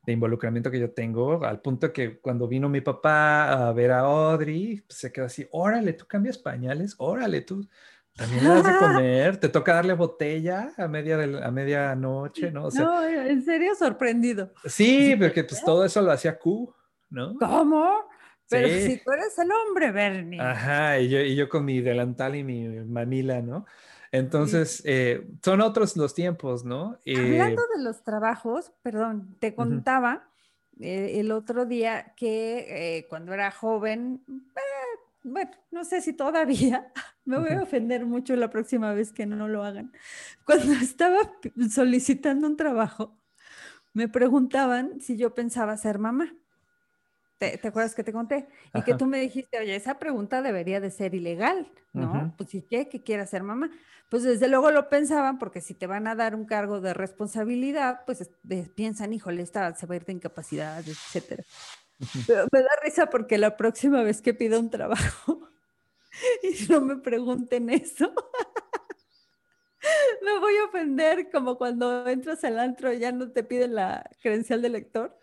de, 0.07 0.13
involucramiento 0.13 0.71
que 0.71 0.79
yo 0.79 0.91
tengo, 0.91 1.43
al 1.43 1.61
punto 1.61 1.91
que 1.91 2.19
cuando 2.19 2.47
vino 2.47 2.69
mi 2.69 2.81
papá 2.81 3.67
a 3.67 3.73
ver 3.73 3.91
a 3.91 3.99
Audrey, 3.99 4.81
pues, 4.87 4.99
se 4.99 5.11
quedó 5.11 5.25
así, 5.25 5.47
órale, 5.51 5.93
tú 5.93 6.05
cambias 6.07 6.37
pañales, 6.37 6.95
órale, 6.97 7.41
tú 7.41 7.67
también 8.15 8.43
le 8.43 8.49
das 8.49 8.63
de 8.63 8.77
comer, 8.79 9.37
te 9.37 9.49
toca 9.49 9.73
darle 9.73 9.93
botella 9.93 10.71
a 10.77 10.87
media 10.87 11.17
de, 11.17 11.43
a 11.43 11.51
medianoche, 11.51 12.51
¿no? 12.51 12.65
O 12.65 12.71
sea, 12.71 12.83
no, 12.83 13.03
en 13.03 13.43
serio 13.43 13.75
sorprendido. 13.75 14.53
Sí, 14.65 15.15
porque 15.17 15.43
pues 15.43 15.63
todo 15.63 15.85
eso 15.85 16.01
lo 16.01 16.11
hacía 16.11 16.39
Q, 16.39 16.73
¿no? 17.09 17.35
¿Cómo? 17.37 18.07
Pero 18.49 18.67
si 18.69 18.97
tú 19.03 19.11
eres 19.11 19.37
el 19.37 19.49
hombre, 19.51 19.91
Bernie. 19.91 20.39
Ajá, 20.39 20.99
y 20.99 21.09
yo, 21.09 21.19
y 21.19 21.35
yo 21.35 21.49
con 21.49 21.65
mi 21.65 21.81
delantal 21.81 22.35
y 22.35 22.43
mi 22.43 22.67
mamila, 22.67 23.41
¿no? 23.41 23.65
Entonces, 24.11 24.81
eh, 24.85 25.27
son 25.43 25.61
otros 25.61 25.97
los 25.97 26.13
tiempos, 26.13 26.63
¿no? 26.63 26.97
Hablando 27.05 27.61
de 27.75 27.83
los 27.83 28.03
trabajos, 28.03 28.71
perdón, 28.81 29.35
te 29.39 29.53
contaba 29.55 30.29
eh, 30.79 31.19
el 31.19 31.31
otro 31.31 31.65
día 31.65 32.13
que 32.15 32.97
eh, 32.97 33.07
cuando 33.09 33.33
era 33.33 33.51
joven, 33.51 34.23
bueno, 35.23 35.51
no 35.71 35.83
sé 35.83 36.01
si 36.01 36.13
todavía, 36.13 36.91
me 37.25 37.39
voy 37.39 37.51
a 37.51 37.63
ofender 37.63 38.05
mucho 38.05 38.35
la 38.35 38.49
próxima 38.49 38.93
vez 38.93 39.11
que 39.11 39.25
no 39.25 39.47
lo 39.47 39.63
hagan. 39.63 39.91
Cuando 40.45 40.73
estaba 40.73 41.19
solicitando 41.69 42.47
un 42.47 42.55
trabajo, 42.55 43.17
me 43.93 44.07
preguntaban 44.07 45.01
si 45.01 45.17
yo 45.17 45.33
pensaba 45.33 45.75
ser 45.75 45.99
mamá. 45.99 46.33
¿Te, 47.37 47.59
acuerdas 47.67 47.93
que 47.93 48.03
te 48.03 48.11
conté? 48.11 48.47
Y 48.73 48.81
que 48.81 48.95
tú 48.95 49.05
me 49.05 49.19
dijiste, 49.19 49.59
oye, 49.59 49.75
esa 49.75 49.99
pregunta 49.99 50.41
debería 50.41 50.79
de 50.79 50.89
ser 50.89 51.13
ilegal, 51.13 51.71
¿no? 51.93 52.33
Pues 52.35 52.55
¿y 52.55 52.63
qué? 52.63 52.89
¿Que 52.89 53.03
quiera 53.03 53.27
ser 53.27 53.43
mamá? 53.43 53.69
Pues 54.09 54.23
desde 54.23 54.47
luego 54.47 54.71
lo 54.71 54.89
pensaban, 54.89 55.37
porque 55.37 55.61
si 55.61 55.73
te 55.73 55.85
van 55.85 56.07
a 56.07 56.15
dar 56.15 56.33
un 56.33 56.45
cargo 56.45 56.81
de 56.81 56.93
responsabilidad, 56.93 58.01
pues 58.05 58.29
piensan, 58.75 59.13
híjole, 59.13 59.43
esta 59.43 59.75
se 59.75 59.85
va 59.85 59.93
a 59.93 59.97
ir 59.97 60.05
de 60.05 60.13
incapacidad, 60.13 60.79
etcétera. 60.79 61.43
Pero 62.25 62.47
me 62.51 62.61
da 62.61 62.69
risa 62.83 63.09
porque 63.09 63.37
la 63.37 63.57
próxima 63.57 64.01
vez 64.03 64.21
que 64.21 64.33
pido 64.33 64.59
un 64.59 64.69
trabajo 64.69 65.49
y 66.43 66.71
no 66.71 66.81
me 66.81 66.97
pregunten 66.97 67.69
eso, 67.69 68.13
me 70.21 70.39
voy 70.39 70.57
a 70.57 70.65
ofender 70.65 71.29
como 71.31 71.57
cuando 71.57 72.07
entras 72.07 72.43
al 72.43 72.59
antro 72.59 72.93
y 72.93 72.99
ya 72.99 73.11
no 73.11 73.31
te 73.31 73.43
piden 73.43 73.75
la 73.75 74.09
credencial 74.21 74.61
de 74.61 74.69
lector. 74.69 75.17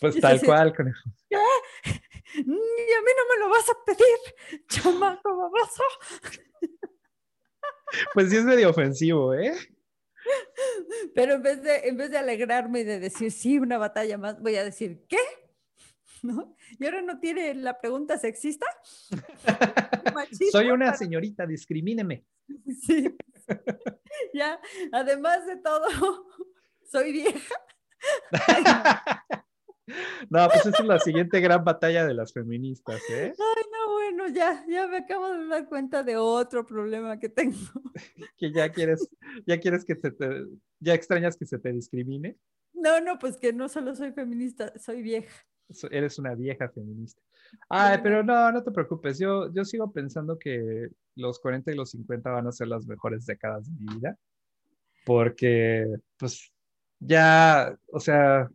Pues 0.00 0.20
tal 0.20 0.40
cual, 0.42 0.74
conejo. 0.74 1.10
¿Qué? 1.28 1.36
Y 2.34 2.40
a 2.40 2.44
mí 2.44 3.10
no 3.16 3.34
me 3.34 3.40
lo 3.40 3.48
vas 3.48 3.66
a 3.70 3.84
pedir, 3.86 4.66
chamaco 4.68 5.34
baboso. 5.34 5.82
Pues 8.12 8.28
sí 8.28 8.36
es 8.36 8.44
medio 8.44 8.68
ofensivo, 8.68 9.32
¿eh? 9.32 9.56
Pero 11.14 11.34
en 11.34 11.42
vez 11.42 11.62
de, 11.62 11.76
en 11.88 11.96
vez 11.96 12.10
de 12.10 12.18
alegrarme 12.18 12.80
y 12.80 12.84
de 12.84 13.00
decir, 13.00 13.32
sí, 13.32 13.58
una 13.58 13.78
batalla 13.78 14.18
más, 14.18 14.40
voy 14.42 14.56
a 14.56 14.64
decir, 14.64 15.06
¿qué? 15.08 15.16
¿No? 16.22 16.54
¿Y 16.78 16.84
ahora 16.84 17.00
no 17.00 17.18
tiene 17.18 17.54
la 17.54 17.80
pregunta 17.80 18.18
sexista? 18.18 18.66
Soy 20.50 20.70
una 20.70 20.94
señorita, 20.94 21.46
discrimíneme. 21.46 22.26
Sí. 22.80 23.16
Ya, 24.34 24.60
además 24.92 25.46
de 25.46 25.56
todo, 25.56 25.86
soy 26.90 27.12
vieja. 27.12 27.54
No, 30.28 30.46
pues 30.50 30.66
esa 30.66 30.82
es 30.82 30.86
la 30.86 30.98
siguiente 30.98 31.40
gran 31.40 31.64
batalla 31.64 32.04
de 32.04 32.12
las 32.12 32.34
feministas, 32.34 33.00
¿eh? 33.08 33.32
Ay, 33.32 33.62
no, 33.72 33.77
bueno, 34.18 34.34
ya, 34.34 34.64
ya 34.68 34.86
me 34.86 34.98
acabo 34.98 35.28
de 35.28 35.46
dar 35.46 35.68
cuenta 35.68 36.02
de 36.02 36.16
otro 36.16 36.66
problema 36.66 37.18
que 37.18 37.28
tengo. 37.28 37.56
Que 38.36 38.52
ya 38.52 38.70
quieres, 38.70 39.08
ya 39.46 39.58
quieres 39.58 39.84
que 39.84 39.94
te, 39.96 40.10
ya 40.78 40.94
extrañas 40.94 41.36
que 41.36 41.46
se 41.46 41.58
te 41.58 41.72
discrimine. 41.72 42.36
No, 42.72 43.00
no, 43.00 43.18
pues 43.18 43.36
que 43.36 43.52
no 43.52 43.68
solo 43.68 43.94
soy 43.96 44.12
feminista, 44.12 44.72
soy 44.78 45.02
vieja. 45.02 45.44
Eres 45.90 46.18
una 46.18 46.34
vieja 46.34 46.68
feminista. 46.68 47.20
Ay, 47.68 47.98
pero 48.02 48.22
no, 48.22 48.52
no 48.52 48.62
te 48.62 48.70
preocupes. 48.70 49.18
Yo, 49.18 49.52
yo 49.52 49.64
sigo 49.64 49.90
pensando 49.92 50.38
que 50.38 50.88
los 51.16 51.40
40 51.40 51.72
y 51.72 51.74
los 51.74 51.90
50 51.90 52.30
van 52.30 52.46
a 52.46 52.52
ser 52.52 52.68
las 52.68 52.86
mejores 52.86 53.26
décadas 53.26 53.66
de 53.66 53.72
mi 53.72 53.94
vida. 53.96 54.16
Porque, 55.04 55.86
pues, 56.16 56.52
ya, 57.00 57.76
o 57.92 58.00
sea, 58.00 58.48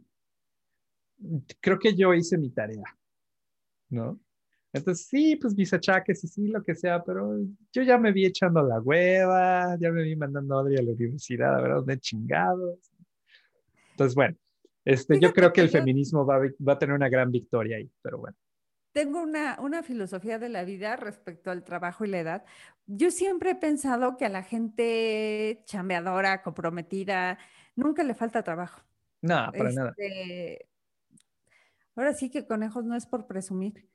creo 1.60 1.78
que 1.78 1.94
yo 1.96 2.14
hice 2.14 2.38
mi 2.38 2.50
tarea, 2.50 2.98
¿no? 3.90 4.20
Entonces, 4.74 5.06
sí, 5.06 5.36
pues 5.36 5.56
mis 5.56 5.72
achaques 5.72 6.24
y 6.24 6.28
sí, 6.28 6.48
lo 6.48 6.64
que 6.64 6.74
sea, 6.74 7.04
pero 7.04 7.38
yo 7.72 7.84
ya 7.84 8.00
me 8.00 8.12
vi 8.12 8.26
echando 8.26 8.64
la 8.64 8.80
hueva, 8.82 9.78
ya 9.80 9.92
me 9.92 10.02
vi 10.02 10.16
mandando 10.16 10.58
a 10.58 10.62
Adri 10.62 10.78
a 10.78 10.82
la 10.82 10.94
universidad, 10.94 11.56
a 11.56 11.62
ver 11.62 11.74
dónde 11.74 12.00
chingados. 12.00 12.80
Entonces, 13.92 14.16
bueno, 14.16 14.36
este, 14.84 15.20
yo 15.20 15.32
creo 15.32 15.54
que 15.54 15.62
el 15.62 15.70
feminismo 15.70 16.26
va, 16.26 16.40
va, 16.40 16.74
a 16.74 16.80
tener 16.80 16.96
una 16.96 17.08
gran 17.08 17.32
victoria 17.32 17.78
ahí, 17.78 17.90
pero 18.02 18.18
bueno. 18.18 18.36
Tengo 18.94 19.22
una, 19.22 19.58
una 19.60 19.84
filosofía 19.84 20.40
de 20.40 20.50
la 20.50 20.64
vida 20.64 20.96
respecto 20.96 21.52
al 21.52 21.64
trabajo 21.64 22.04
y 22.06 22.10
la 22.10 22.20
edad. 22.20 22.46
Yo 22.88 23.12
siempre 23.12 23.52
he 23.52 23.56
pensado 23.56 24.18
que 24.18 24.26
a 24.26 24.30
la 24.30 24.44
gente 24.44 25.62
chambeadora, 25.66 26.42
comprometida, 26.42 27.38
nunca 27.76 28.04
le 28.04 28.16
falta 28.16 28.44
trabajo. 28.44 28.82
No, 29.22 29.52
para 29.52 29.72
nada. 29.72 29.94
Este, 29.98 30.68
Ahora 31.96 32.14
sí 32.14 32.30
que 32.30 32.46
conejos 32.46 32.86
no 32.86 32.96
es 32.96 33.06
por 33.06 33.28
presumir, 33.28 33.88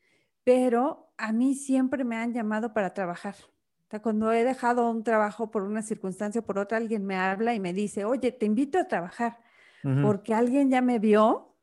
pero 0.49 1.13
a 1.19 1.31
mí 1.31 1.55
siempre 1.55 2.05
me 2.05 2.17
han 2.17 2.33
llamado 2.33 2.73
para 2.73 2.95
trabajar. 2.95 3.35
O 3.37 3.91
sea, 3.91 4.01
cuando 4.01 4.33
he 4.33 4.45
dejado 4.45 4.91
un 4.91 5.05
trabajo 5.05 5.51
por 5.51 5.63
una 5.63 5.83
circunstancia 5.83 6.41
o 6.41 6.45
por 6.47 6.59
otra, 6.59 6.79
alguien 6.79 7.05
me 7.05 7.17
habla 7.17 7.53
y 7.53 7.61
me 7.61 7.75
dice, 7.75 8.07
oye, 8.07 8.33
te 8.33 8.47
invito 8.47 8.79
a 8.79 8.85
trabajar, 8.89 9.41
porque 10.03 10.33
alguien 10.33 10.71
ya 10.71 10.81
me 10.81 10.99
vio 10.99 11.55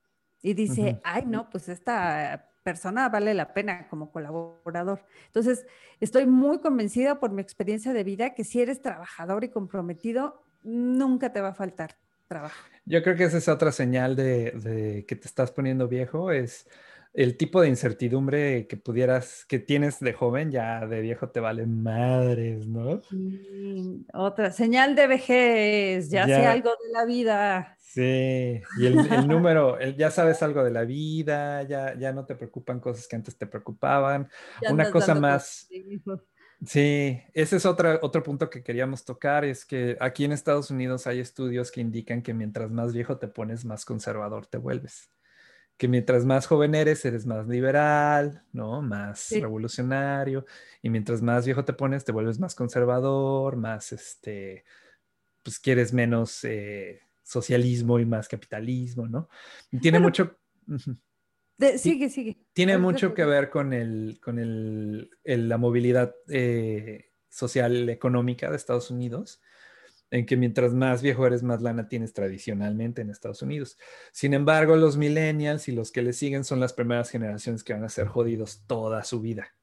y 0.43 0.53
dice, 0.53 1.01
ay, 1.03 1.23
no, 1.25 1.49
pues 1.49 1.67
esta 1.67 2.51
persona 2.61 3.09
vale 3.09 3.33
la 3.33 3.55
pena 3.55 3.87
como 3.87 4.11
colaborador. 4.11 5.03
Entonces, 5.25 5.65
estoy 5.99 6.27
muy 6.27 6.59
convencida 6.59 7.19
por 7.19 7.31
mi 7.31 7.41
experiencia 7.41 7.91
de 7.91 8.03
vida 8.03 8.35
que 8.35 8.43
si 8.43 8.61
eres 8.61 8.83
trabajador 8.83 9.43
y 9.45 9.49
comprometido, 9.49 10.43
nunca 10.63 11.33
te 11.33 11.41
va 11.41 11.49
a 11.49 11.53
faltar 11.55 11.95
trabajo. 12.27 12.69
Yo 12.85 13.01
creo 13.01 13.15
que 13.15 13.23
esa 13.23 13.39
es 13.39 13.47
otra 13.47 13.71
señal 13.71 14.15
de, 14.15 15.05
que 15.07 15.15
te 15.15 15.27
estás 15.27 15.51
poniendo 15.51 15.87
viejo, 15.87 16.31
es 16.31 16.67
el 17.15 17.37
tipo 17.37 17.61
de 17.61 17.69
incertidumbre 17.69 18.67
que 18.67 18.75
pudieras, 18.75 19.45
que 19.47 19.59
tienes 19.59 19.99
de 19.99 20.13
joven, 20.13 20.51
ya 20.51 20.85
de 20.85 20.99
viejo 21.01 21.29
te 21.29 21.39
vale 21.39 21.65
madres, 21.65 22.67
¿no? 22.67 23.01
otra 24.13 24.51
señal 24.51 24.95
de 24.95 25.07
vejez, 25.07 26.09
ya, 26.09 26.25
sé 26.25 26.45
algo 26.45 26.71
de 26.71 26.91
la 26.91 27.05
vida. 27.05 27.77
Sí, 27.79 28.61
y 28.77 28.85
el, 28.85 29.27
número, 29.27 29.79
ya 29.97 30.11
sabes 30.11 30.43
algo 30.43 30.63
de 30.63 30.71
la 30.71 30.83
vida, 30.83 31.63
ya, 31.63 31.97
ya 31.97 32.11
no 32.11 32.25
te 32.25 32.35
preocupan 32.35 32.81
cosas 32.81 33.07
que 33.07 33.15
antes 33.15 33.37
te 33.37 33.47
preocupaban. 33.47 34.29
Una 34.69 34.91
cosa 34.91 35.15
más, 35.15 35.69
Sí, 36.65 37.21
ese 37.33 37.57
es 37.57 37.65
otro, 37.65 37.99
otro 38.01 38.23
punto 38.23 38.49
que 38.49 38.63
queríamos 38.63 39.03
tocar, 39.03 39.45
es 39.45 39.65
que 39.65 39.97
aquí 39.99 40.23
en 40.25 40.31
Estados 40.31 40.71
Unidos 40.71 41.05
hay 41.05 41.19
estudios 41.19 41.69
que 41.69 41.81
indican 41.81 42.21
que 42.21 42.33
mientras 42.33 42.71
más 42.71 42.93
viejo 42.93 43.17
te 43.17 43.27
pones, 43.27 43.65
más 43.65 43.85
conservador 43.85 44.47
te 44.47 44.57
vuelves. 44.57 45.11
Que 45.77 45.87
mientras 45.87 46.25
más 46.25 46.47
joven 46.47 46.73
eres, 46.73 47.03
eres 47.03 47.25
más 47.25 47.47
liberal, 47.47 48.43
¿no? 48.53 48.81
Más 48.81 49.29
revolucionario. 49.31 50.45
Y 50.81 50.89
mientras 50.89 51.21
más 51.21 51.45
viejo 51.45 51.65
te 51.65 51.73
pones, 51.73 52.05
te 52.05 52.11
vuelves 52.11 52.39
más 52.39 52.55
conservador, 52.55 53.57
más, 53.57 53.91
este, 53.91 54.63
pues 55.43 55.59
quieres 55.59 55.91
menos 55.91 56.43
eh, 56.45 57.01
socialismo 57.23 57.99
y 57.99 58.05
más 58.05 58.27
capitalismo, 58.27 59.07
¿no? 59.07 59.29
Y 59.71 59.79
tiene 59.79 59.99
mucho 59.99 60.37
sigue, 61.77 62.09
sigue. 62.09 62.37
Tiene 62.53 62.77
mucho 62.77 63.13
que 63.13 63.25
ver 63.25 63.49
con, 63.49 63.73
el, 63.73 64.19
con 64.21 64.39
el, 64.39 65.09
la 65.23 65.57
movilidad 65.57 66.15
eh, 66.27 67.11
social 67.29 67.89
económica 67.89 68.49
de 68.49 68.55
Estados 68.55 68.91
Unidos, 68.91 69.41
en 70.15 70.25
que 70.25 70.37
mientras 70.37 70.73
más 70.73 71.01
viejo 71.01 71.27
eres, 71.27 71.43
más 71.43 71.61
lana 71.61 71.89
tienes 71.89 72.13
tradicionalmente 72.13 73.01
en 73.01 73.09
Estados 73.09 73.41
Unidos. 73.41 73.77
Sin 74.13 74.33
embargo, 74.33 74.77
los 74.77 74.95
millennials 74.95 75.67
y 75.67 75.73
los 75.73 75.91
que 75.91 76.01
le 76.01 76.13
siguen 76.13 76.45
son 76.45 76.61
las 76.61 76.71
primeras 76.71 77.09
generaciones 77.09 77.63
que 77.63 77.73
van 77.73 77.83
a 77.83 77.89
ser 77.89 78.07
jodidos 78.07 78.63
toda 78.65 79.03
su 79.03 79.19
vida. 79.19 79.53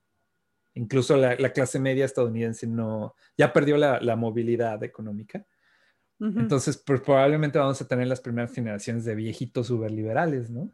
Incluso 0.74 1.16
la, 1.16 1.36
clase 1.52 1.78
media 1.78 2.04
estadounidense 2.04 2.66
no, 2.66 3.14
ya 3.36 3.52
perdió 3.52 3.78
la, 3.78 4.16
movilidad 4.16 4.82
económica. 4.84 5.46
Entonces, 6.20 6.76
pues, 6.76 7.00
probablemente 7.00 7.58
vamos 7.58 7.80
a 7.80 7.88
tener 7.88 8.06
las 8.06 8.20
primeras 8.20 8.54
generaciones 8.54 9.04
de 9.04 9.14
viejitos 9.16 9.70
liberales, 9.70 10.50
¿no? 10.50 10.70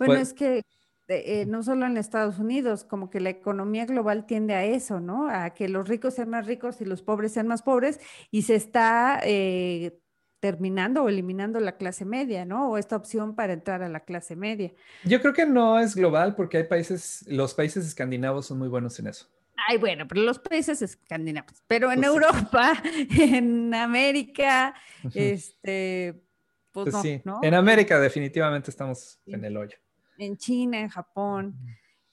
bueno, 0.00 0.14
es 0.14 0.34
que 0.34 0.64
eh, 1.08 1.46
no 1.46 1.62
solo 1.62 1.86
en 1.86 1.96
Estados 1.96 2.38
Unidos, 2.38 2.84
como 2.84 3.10
que 3.10 3.20
la 3.20 3.30
economía 3.30 3.86
global 3.86 4.26
tiende 4.26 4.54
a 4.54 4.64
eso, 4.64 5.00
¿no? 5.00 5.28
A 5.30 5.50
que 5.50 5.68
los 5.68 5.88
ricos 5.88 6.14
sean 6.14 6.30
más 6.30 6.46
ricos 6.46 6.80
y 6.80 6.84
los 6.84 7.02
pobres 7.02 7.32
sean 7.32 7.48
más 7.48 7.62
pobres, 7.62 8.00
y 8.30 8.42
se 8.42 8.54
está 8.54 9.20
eh, 9.24 9.98
terminando 10.40 11.02
o 11.04 11.08
eliminando 11.08 11.58
la 11.60 11.76
clase 11.76 12.04
media, 12.04 12.44
¿no? 12.44 12.70
O 12.70 12.78
esta 12.78 12.96
opción 12.96 13.34
para 13.34 13.52
entrar 13.54 13.82
a 13.82 13.88
la 13.88 14.00
clase 14.00 14.36
media. 14.36 14.72
Yo 15.04 15.20
creo 15.20 15.32
que 15.32 15.46
no 15.46 15.78
es 15.80 15.96
global 15.96 16.34
porque 16.36 16.58
hay 16.58 16.64
países, 16.64 17.24
los 17.28 17.54
países 17.54 17.86
escandinavos 17.86 18.46
son 18.46 18.58
muy 18.58 18.68
buenos 18.68 18.98
en 19.00 19.08
eso. 19.08 19.26
Ay, 19.68 19.76
bueno, 19.78 20.06
pero 20.06 20.22
los 20.22 20.38
países 20.38 20.80
escandinavos, 20.82 21.62
pero 21.66 21.90
en 21.90 22.00
Pues 22.00 22.06
sí. 22.12 22.14
Europa, 22.14 22.72
en 23.18 23.74
América, 23.74 24.74
este, 25.12 26.22
pues, 26.70 26.84
Pues 26.84 26.94
no, 26.94 27.02
sí, 27.02 27.20
¿no? 27.24 27.40
en 27.42 27.54
América 27.54 27.98
definitivamente 27.98 28.70
estamos 28.70 29.18
Sí. 29.24 29.32
en 29.32 29.44
el 29.44 29.56
hoyo. 29.56 29.76
En 30.18 30.36
China, 30.36 30.80
en 30.80 30.88
Japón. 30.88 31.56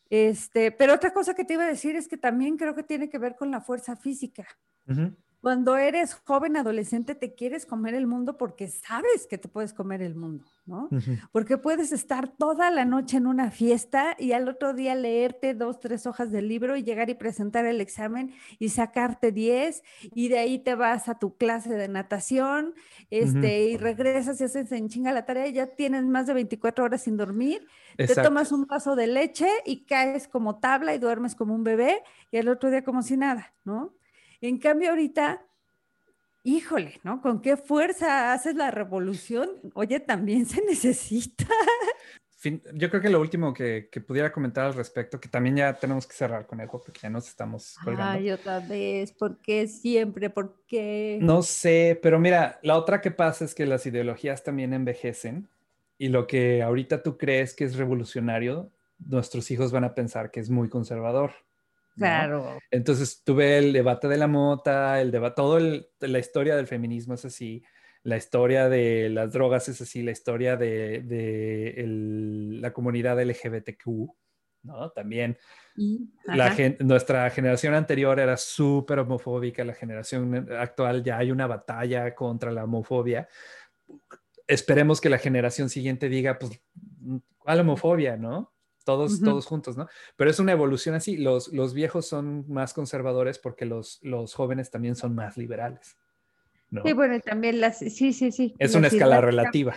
Este, 0.09 0.71
pero 0.71 0.93
otra 0.93 1.11
cosa 1.13 1.33
que 1.33 1.43
te 1.45 1.53
iba 1.55 1.63
a 1.63 1.67
decir 1.67 1.95
es 1.95 2.07
que 2.07 2.17
también 2.17 2.57
creo 2.57 2.75
que 2.75 2.83
tiene 2.83 3.09
que 3.09 3.17
ver 3.17 3.35
con 3.35 3.51
la 3.51 3.61
fuerza 3.61 3.95
física. 3.95 4.47
Ujú. 4.87 5.15
Cuando 5.45 5.77
eres 5.77 6.15
joven, 6.15 6.57
adolescente, 6.57 7.13
te 7.13 7.35
quieres 7.35 7.67
comer 7.67 7.93
el 7.93 8.07
mundo 8.07 8.35
porque 8.35 8.67
sabes 8.67 9.27
que 9.29 9.37
te 9.37 9.47
puedes 9.47 9.73
comer 9.73 10.01
el 10.01 10.15
mundo, 10.15 10.43
¿no? 10.65 10.89
Porque 11.31 11.59
puedes 11.59 11.91
estar 11.91 12.29
toda 12.29 12.71
la 12.71 12.83
noche 12.83 13.17
en 13.17 13.27
una 13.27 13.51
fiesta 13.51 14.15
y 14.17 14.31
al 14.31 14.49
otro 14.49 14.73
día 14.73 14.95
leerte 14.95 15.53
dos, 15.53 15.79
tres 15.79 16.07
hojas 16.07 16.31
del 16.31 16.47
libro 16.47 16.75
y 16.77 16.83
llegar 16.83 17.11
y 17.11 17.13
presentar 17.13 17.67
el 17.67 17.79
examen 17.79 18.33
y 18.57 18.69
sacarte 18.69 19.31
10 19.31 19.83
y 20.15 20.29
de 20.29 20.39
ahí 20.39 20.57
te 20.57 20.73
vas 20.73 21.09
a 21.09 21.19
tu 21.19 21.37
clase 21.37 21.75
de 21.75 21.89
natación 21.89 22.73
este, 23.11 23.65
y 23.65 23.77
regresas 23.77 24.41
y 24.41 24.45
haces 24.45 24.71
en 24.71 24.89
chinga 24.89 25.11
la 25.11 25.27
tarea 25.27 25.45
y 25.45 25.53
ya 25.53 25.67
tienes 25.67 26.05
más 26.05 26.25
de 26.25 26.33
24 26.33 26.85
horas 26.85 27.03
sin 27.03 27.17
dormir, 27.17 27.67
te 27.97 28.15
tomas 28.15 28.51
un 28.51 28.65
vaso 28.65 28.95
de 28.95 29.05
leche 29.05 29.47
y 29.63 29.85
caes 29.85 30.27
como 30.27 30.57
tabla 30.57 30.95
y 30.95 30.97
duermes 30.97 31.35
como 31.35 31.53
un 31.53 31.63
bebé 31.63 32.01
y 32.31 32.37
al 32.37 32.47
otro 32.47 32.71
día 32.71 32.83
como 32.83 33.03
si 33.03 33.15
nada, 33.15 33.53
¿no? 33.63 33.93
En 34.47 34.57
cambio 34.59 34.89
ahorita 34.91 35.41
híjole, 36.43 36.99
¿no? 37.03 37.21
¿Con 37.21 37.41
qué 37.41 37.57
fuerza 37.57 38.31
haces 38.31 38.55
la 38.55 38.69
revolución? 38.69 39.49
Oye, 39.73 39.99
también 39.99 40.45
se 40.45 40.61
necesita. 40.65 41.47
Fin- 42.37 42.61
yo 42.75 42.89
creo 42.91 43.01
que 43.01 43.09
lo 43.09 43.19
último 43.19 43.51
que, 43.51 43.89
que 43.91 43.99
pudiera 43.99 44.31
comentar 44.31 44.65
al 44.65 44.75
respecto, 44.75 45.19
que 45.19 45.27
también 45.27 45.55
ya 45.55 45.73
tenemos 45.73 46.05
que 46.05 46.13
cerrar 46.13 46.45
con 46.45 46.61
algo 46.61 46.79
porque 46.79 46.99
ya 47.01 47.09
nos 47.09 47.27
estamos 47.27 47.75
colgando. 47.83 48.19
Ay, 48.19 48.29
otra 48.29 48.59
vez, 48.59 49.11
¿por 49.13 49.39
qué 49.41 49.67
siempre? 49.67 50.29
¿Por 50.29 50.63
qué? 50.67 51.17
No 51.19 51.41
sé, 51.41 51.99
pero 51.99 52.19
mira, 52.19 52.59
la 52.61 52.77
otra 52.77 53.01
que 53.01 53.09
pasa 53.09 53.43
es 53.43 53.55
que 53.55 53.65
las 53.65 53.87
ideologías 53.87 54.43
también 54.43 54.73
envejecen 54.73 55.49
y 55.97 56.09
lo 56.09 56.27
que 56.27 56.61
ahorita 56.61 57.01
tú 57.01 57.17
crees 57.17 57.55
que 57.55 57.63
es 57.63 57.75
revolucionario, 57.77 58.69
nuestros 58.99 59.49
hijos 59.49 59.71
van 59.71 59.85
a 59.85 59.95
pensar 59.95 60.29
que 60.29 60.39
es 60.41 60.51
muy 60.51 60.69
conservador. 60.69 61.31
Claro. 61.95 62.59
Entonces 62.71 63.23
tuve 63.23 63.57
el 63.57 63.73
debate 63.73 64.07
de 64.07 64.17
la 64.17 64.27
mota, 64.27 64.99
el 65.01 65.11
debate, 65.11 65.35
todo 65.35 65.57
el- 65.57 65.87
la 65.99 66.19
historia 66.19 66.55
del 66.55 66.67
feminismo 66.67 67.13
es 67.13 67.25
así, 67.25 67.63
la 68.03 68.17
historia 68.17 68.69
de 68.69 69.09
las 69.09 69.31
drogas 69.33 69.67
es 69.69 69.81
así, 69.81 70.03
la 70.03 70.11
historia 70.11 70.57
de, 70.57 71.01
de 71.01 71.69
el- 71.77 72.61
la 72.61 72.73
comunidad 72.73 73.19
LGBTQ, 73.19 74.15
¿no? 74.63 74.89
También 74.91 75.37
Y, 75.77 76.09
la 76.25 76.51
gen- 76.51 76.77
nuestra 76.79 77.29
generación 77.29 77.73
anterior 77.75 78.19
era 78.19 78.35
súper 78.35 78.99
homofóbica, 78.99 79.63
la 79.63 79.73
generación 79.73 80.47
actual 80.57 81.03
ya 81.03 81.19
hay 81.19 81.31
una 81.31 81.45
batalla 81.47 82.15
contra 82.15 82.51
la 82.51 82.63
homofobia. 82.63 83.27
Esperemos 84.47 85.01
que 85.01 85.09
la 85.09 85.17
generación 85.17 85.69
siguiente 85.69 86.09
diga, 86.09 86.37
pues, 86.39 86.59
¿cuál 87.37 87.59
homofobia, 87.59 88.17
no? 88.17 88.54
Todos, 88.85 89.19
todos 89.19 89.47
juntos, 89.47 89.75
¿no? 89.75 89.87
Pero 90.15 90.29
es 90.29 90.39
una 90.39 90.51
evolución 90.51 90.93
así. 90.93 91.17
Los, 91.17 91.51
los 91.51 91.73
viejos 91.73 92.07
son 92.07 92.45
más 92.47 92.73
conservadores 92.73 93.39
porque 93.39 93.65
los, 93.65 93.99
los 94.03 94.35
jóvenes 94.35 94.69
también 94.69 94.95
son 94.95 95.15
más 95.15 95.37
liberales. 95.37 95.97
¿no? 96.69 96.83
Sí, 96.83 96.93
bueno, 96.93 97.15
y 97.15 97.19
también 97.19 97.59
las, 97.59 97.79
sí, 97.79 98.13
sí, 98.13 98.31
sí. 98.31 98.53
es 98.59 98.75
una 98.75 98.87
escala 98.87 99.21
relativa. 99.21 99.75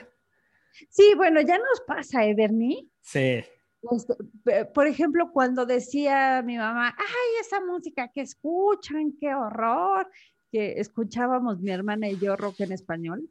Sí, 0.90 1.14
bueno, 1.16 1.40
ya 1.40 1.56
nos 1.56 1.80
pasa, 1.86 2.24
¿eh, 2.26 2.34
Bernie? 2.34 2.86
Sí. 3.00 3.42
Este, 3.90 4.64
por 4.74 4.86
ejemplo, 4.86 5.30
cuando 5.32 5.64
decía 5.64 6.42
mi 6.44 6.58
mamá, 6.58 6.94
ay, 6.98 7.40
esa 7.40 7.60
música 7.64 8.08
que 8.08 8.20
escuchan, 8.20 9.14
qué 9.18 9.34
horror, 9.34 10.08
que 10.50 10.80
escuchábamos 10.80 11.60
mi 11.60 11.70
hermana 11.70 12.08
y 12.08 12.18
yo 12.18 12.36
rock 12.36 12.60
en 12.60 12.72
español. 12.72 13.28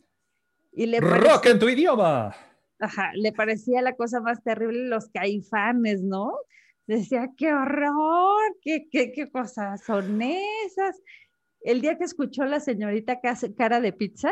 Y 0.71 0.85
le 0.85 0.99
Rock 0.99 1.47
en 1.47 1.59
tu 1.59 1.69
idioma. 1.69 2.35
Ajá, 2.79 3.11
le 3.15 3.31
parecía 3.33 3.81
la 3.81 3.95
cosa 3.95 4.19
más 4.21 4.43
terrible 4.43 4.87
los 4.87 5.09
caifanes, 5.09 6.01
¿no? 6.03 6.33
Decía, 6.85 7.29
qué 7.35 7.53
horror, 7.53 8.39
qué, 8.61 8.87
qué, 8.89 9.11
qué 9.11 9.29
cosas 9.29 9.83
son 9.83 10.21
esas. 10.21 11.01
El 11.61 11.81
día 11.81 11.97
que 11.97 12.05
escuchó 12.05 12.45
la 12.45 12.59
señorita 12.59 13.19
cara 13.57 13.81
de 13.81 13.91
pizza, 13.93 14.31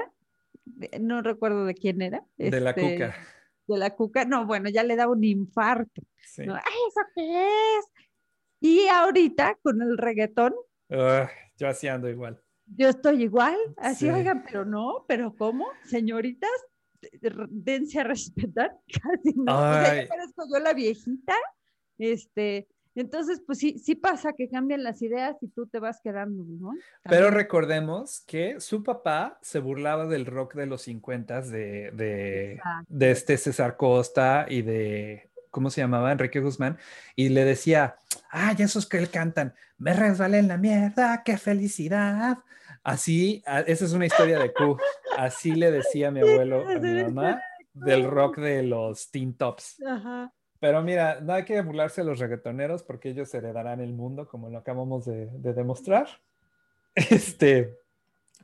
de- 0.63 0.99
no 0.99 1.21
recuerdo 1.21 1.65
de 1.65 1.73
quién 1.73 2.01
era. 2.01 2.23
De 2.37 2.61
la 2.61 2.69
este, 2.69 2.93
cuca. 2.93 3.15
De 3.67 3.77
la 3.77 3.89
cuca, 3.95 4.25
no, 4.25 4.45
bueno, 4.45 4.69
ya 4.69 4.83
le 4.83 4.95
da 4.95 5.09
un 5.09 5.23
infarto. 5.23 6.01
Sí. 6.23 6.45
¿no? 6.45 6.55
"Ay, 6.55 6.61
¿Eso 6.89 7.01
qué 7.13 7.47
es? 7.79 7.85
Y 8.61 8.87
ahorita 8.87 9.57
con 9.61 9.81
el 9.81 9.97
reggaetón, 9.97 10.53
yo 10.89 11.67
así 11.67 11.87
ando 11.87 12.09
igual. 12.09 12.41
yo 12.67 12.89
estoy 12.89 13.23
igual, 13.23 13.55
así, 13.77 14.05
Sí. 14.05 14.11
oigan, 14.11 14.43
pero 14.43 14.65
no, 14.65 15.03
pero 15.07 15.35
¿cómo? 15.35 15.67
Señoritas, 15.83 16.49
dense 17.49 17.99
a 17.99 18.03
respetar, 18.03 18.77
casi 18.87 19.33
no. 19.35 19.53
O 19.55 19.73
sea, 19.73 20.03
ya 20.03 20.07
parezco 20.07 20.45
yo 20.51 20.59
la 20.59 20.73
viejita, 20.73 21.35
este, 21.97 22.67
entonces, 22.95 23.41
pues 23.45 23.59
sí, 23.59 23.77
sí 23.77 23.95
pasa 23.95 24.33
que 24.33 24.49
cambian 24.49 24.83
las 24.83 25.01
ideas 25.01 25.35
y 25.41 25.49
tú 25.49 25.67
te 25.67 25.79
vas 25.79 25.99
quedando, 26.01 26.45
¿no? 26.45 26.73
Pero 27.03 27.29
recordemos 27.29 28.21
que 28.25 28.59
su 28.61 28.83
papá 28.83 29.37
se 29.41 29.59
burlaba 29.59 30.05
del 30.07 30.25
rock 30.25 30.55
de 30.55 30.65
los 30.65 30.83
50 30.83 31.41
de, 31.41 32.61
de 32.87 33.11
este 33.11 33.37
César 33.37 33.75
Costa 33.75 34.45
y 34.47 34.61
de, 34.61 35.29
¿cómo 35.55 35.69
se 35.69 35.79
llamaba? 35.79 36.11
Enrique 36.11 36.41
Guzmán. 36.41 36.77
Y 37.15 37.29
le 37.29 37.45
decía, 37.45 37.95
ay, 38.29 38.57
esos 38.59 38.85
que 38.85 38.97
él 38.97 39.09
cantan, 39.09 39.53
me 39.77 39.93
resbalé 39.93 40.39
en 40.39 40.49
la 40.49 40.57
mierda, 40.57 41.23
qué 41.23 41.37
felicidad. 41.37 42.39
Así, 42.85 43.41
a- 43.47 43.61
esa 43.61 43.83
es 43.85 43.93
una 43.93 44.05
historia 44.05 44.37
de 44.37 44.53
Q. 44.53 44.77
Así 45.17 45.55
le 45.55 45.71
decía 45.71 46.11
mi 46.11 46.19
abuelo 46.21 46.69
a 46.69 46.75
mi 46.75 47.03
mamá 47.03 47.41
del 47.73 48.05
rock 48.09 48.37
de 48.37 48.61
los 48.61 49.09
Teen 49.09 49.33
Tops. 49.35 49.81
Ajá. 49.83 50.31
Pero 50.59 50.81
mira, 50.83 51.19
no 51.19 51.33
hay 51.33 51.45
que 51.45 51.59
burlarse 51.61 52.01
de 52.01 52.07
los 52.07 52.19
reggaetoneros 52.19 52.83
porque 52.83 53.09
ellos 53.09 53.33
heredarán 53.33 53.81
el 53.81 53.91
mundo, 53.93 54.27
como 54.27 54.49
lo 54.51 54.59
acabamos 54.59 55.05
de, 55.05 55.25
de 55.31 55.53
demostrar. 55.53 56.07
Este, 56.95 57.75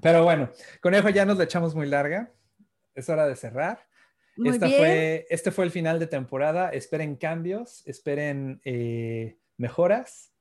pero 0.02 0.24
bueno, 0.26 0.50
conejo, 0.82 1.08
ya 1.10 1.24
nos 1.24 1.38
la 1.38 1.46
echamos 1.46 1.74
muy 1.76 1.88
larga. 1.88 2.32
Es 2.96 3.08
hora 3.10 3.26
de 3.28 3.36
cerrar. 3.38 3.88
Muy 4.36 4.50
Esta 4.50 4.66
bien. 4.66 4.78
fue, 4.80 5.28
este 5.30 5.52
fue 5.52 5.66
el 5.66 5.72
final 5.72 6.00
de 6.00 6.08
temporada. 6.08 6.70
Esperen 6.70 7.16
cambios, 7.16 7.82
esperen 7.88 8.60
eh, 8.66 9.38
mejoras 9.58 10.34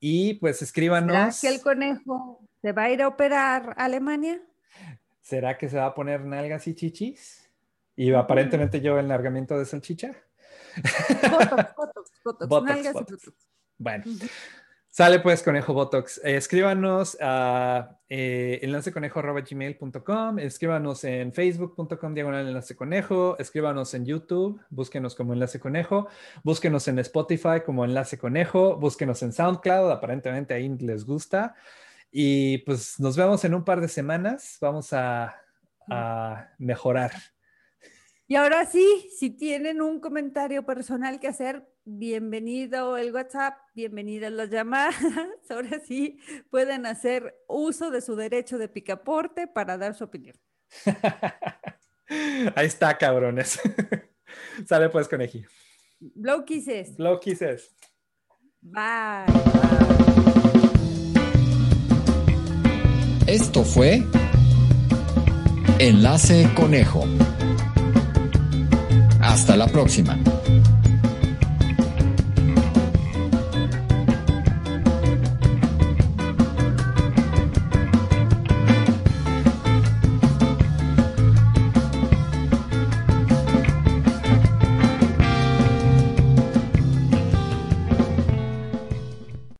y 0.00 0.34
pues 0.34 0.56
¿Será 0.56 0.66
escríbanos. 0.66 1.40
que 1.40 1.48
el 1.48 1.60
conejo 1.60 2.40
se 2.64 2.72
va 2.72 2.84
a 2.84 2.90
ir 2.90 3.02
a 3.02 3.08
operar 3.08 3.74
a 3.76 3.84
Alemania? 3.84 4.40
¿Será 5.20 5.58
que 5.58 5.68
se 5.68 5.76
va 5.76 5.84
a 5.84 5.94
poner 5.94 6.24
nalgas 6.24 6.66
y 6.66 6.74
chichis? 6.74 7.50
Y 7.94 8.10
aparentemente 8.14 8.80
yo 8.80 8.98
el 8.98 9.06
largamiento 9.06 9.58
de 9.58 9.66
salchicha. 9.66 10.12
Botox, 11.30 11.76
botox, 11.76 12.10
botox, 12.24 12.48
Botox, 12.48 12.66
nalgas 12.66 12.94
y 12.94 12.98
botox. 12.98 13.32
Bueno. 13.76 14.04
Sale 14.88 15.20
pues, 15.20 15.42
Conejo 15.42 15.74
Botox. 15.74 16.22
Escríbanos 16.24 17.18
a 17.20 17.98
eh, 18.08 18.60
enlaceconejo.gmail.com, 18.62 20.38
escríbanos 20.38 21.04
en 21.04 21.34
facebook.com 21.34 22.14
diagonal 22.14 22.48
enlace 22.48 22.74
conejo, 22.74 23.36
escríbanos 23.38 23.92
en 23.92 24.06
YouTube, 24.06 24.58
búsquenos 24.70 25.14
como 25.14 25.34
enlace 25.34 25.60
conejo, 25.60 26.08
búsquenos 26.42 26.88
en 26.88 26.98
Spotify 27.00 27.60
como 27.66 27.84
enlace 27.84 28.16
conejo, 28.16 28.76
búsquenos 28.76 29.22
en 29.22 29.34
SoundCloud, 29.34 29.90
aparentemente 29.90 30.54
ahí 30.54 30.66
les 30.78 31.04
gusta. 31.04 31.54
Y 32.16 32.58
pues 32.58 33.00
nos 33.00 33.16
vemos 33.16 33.44
en 33.44 33.54
un 33.54 33.64
par 33.64 33.80
de 33.80 33.88
semanas, 33.88 34.56
vamos 34.60 34.92
a, 34.92 35.34
a 35.90 36.48
mejorar. 36.58 37.10
Y 38.28 38.36
ahora 38.36 38.66
sí, 38.66 39.10
si 39.18 39.30
tienen 39.30 39.82
un 39.82 39.98
comentario 39.98 40.64
personal 40.64 41.18
que 41.18 41.26
hacer, 41.26 41.68
bienvenido 41.84 42.96
el 42.98 43.12
WhatsApp, 43.12 43.58
bienvenidas 43.74 44.30
las 44.30 44.48
llamadas. 44.48 44.94
Ahora 45.50 45.80
sí 45.84 46.20
pueden 46.50 46.86
hacer 46.86 47.34
uso 47.48 47.90
de 47.90 48.00
su 48.00 48.14
derecho 48.14 48.58
de 48.58 48.68
picaporte 48.68 49.48
para 49.48 49.76
dar 49.76 49.96
su 49.96 50.04
opinión. 50.04 50.36
Ahí 52.54 52.66
está, 52.66 52.96
cabrones. 52.96 53.60
Sale 54.68 54.88
pues, 54.88 55.08
coneji. 55.08 55.44
Blow 55.98 56.44
kisses. 56.44 56.96
Blow 56.96 57.18
kisses. 57.18 57.74
Bye. 58.60 60.32
Esto 63.34 63.64
fue 63.64 64.00
Enlace 65.80 66.48
Conejo. 66.54 67.04
Hasta 69.20 69.56
la 69.56 69.66
próxima. 69.66 70.16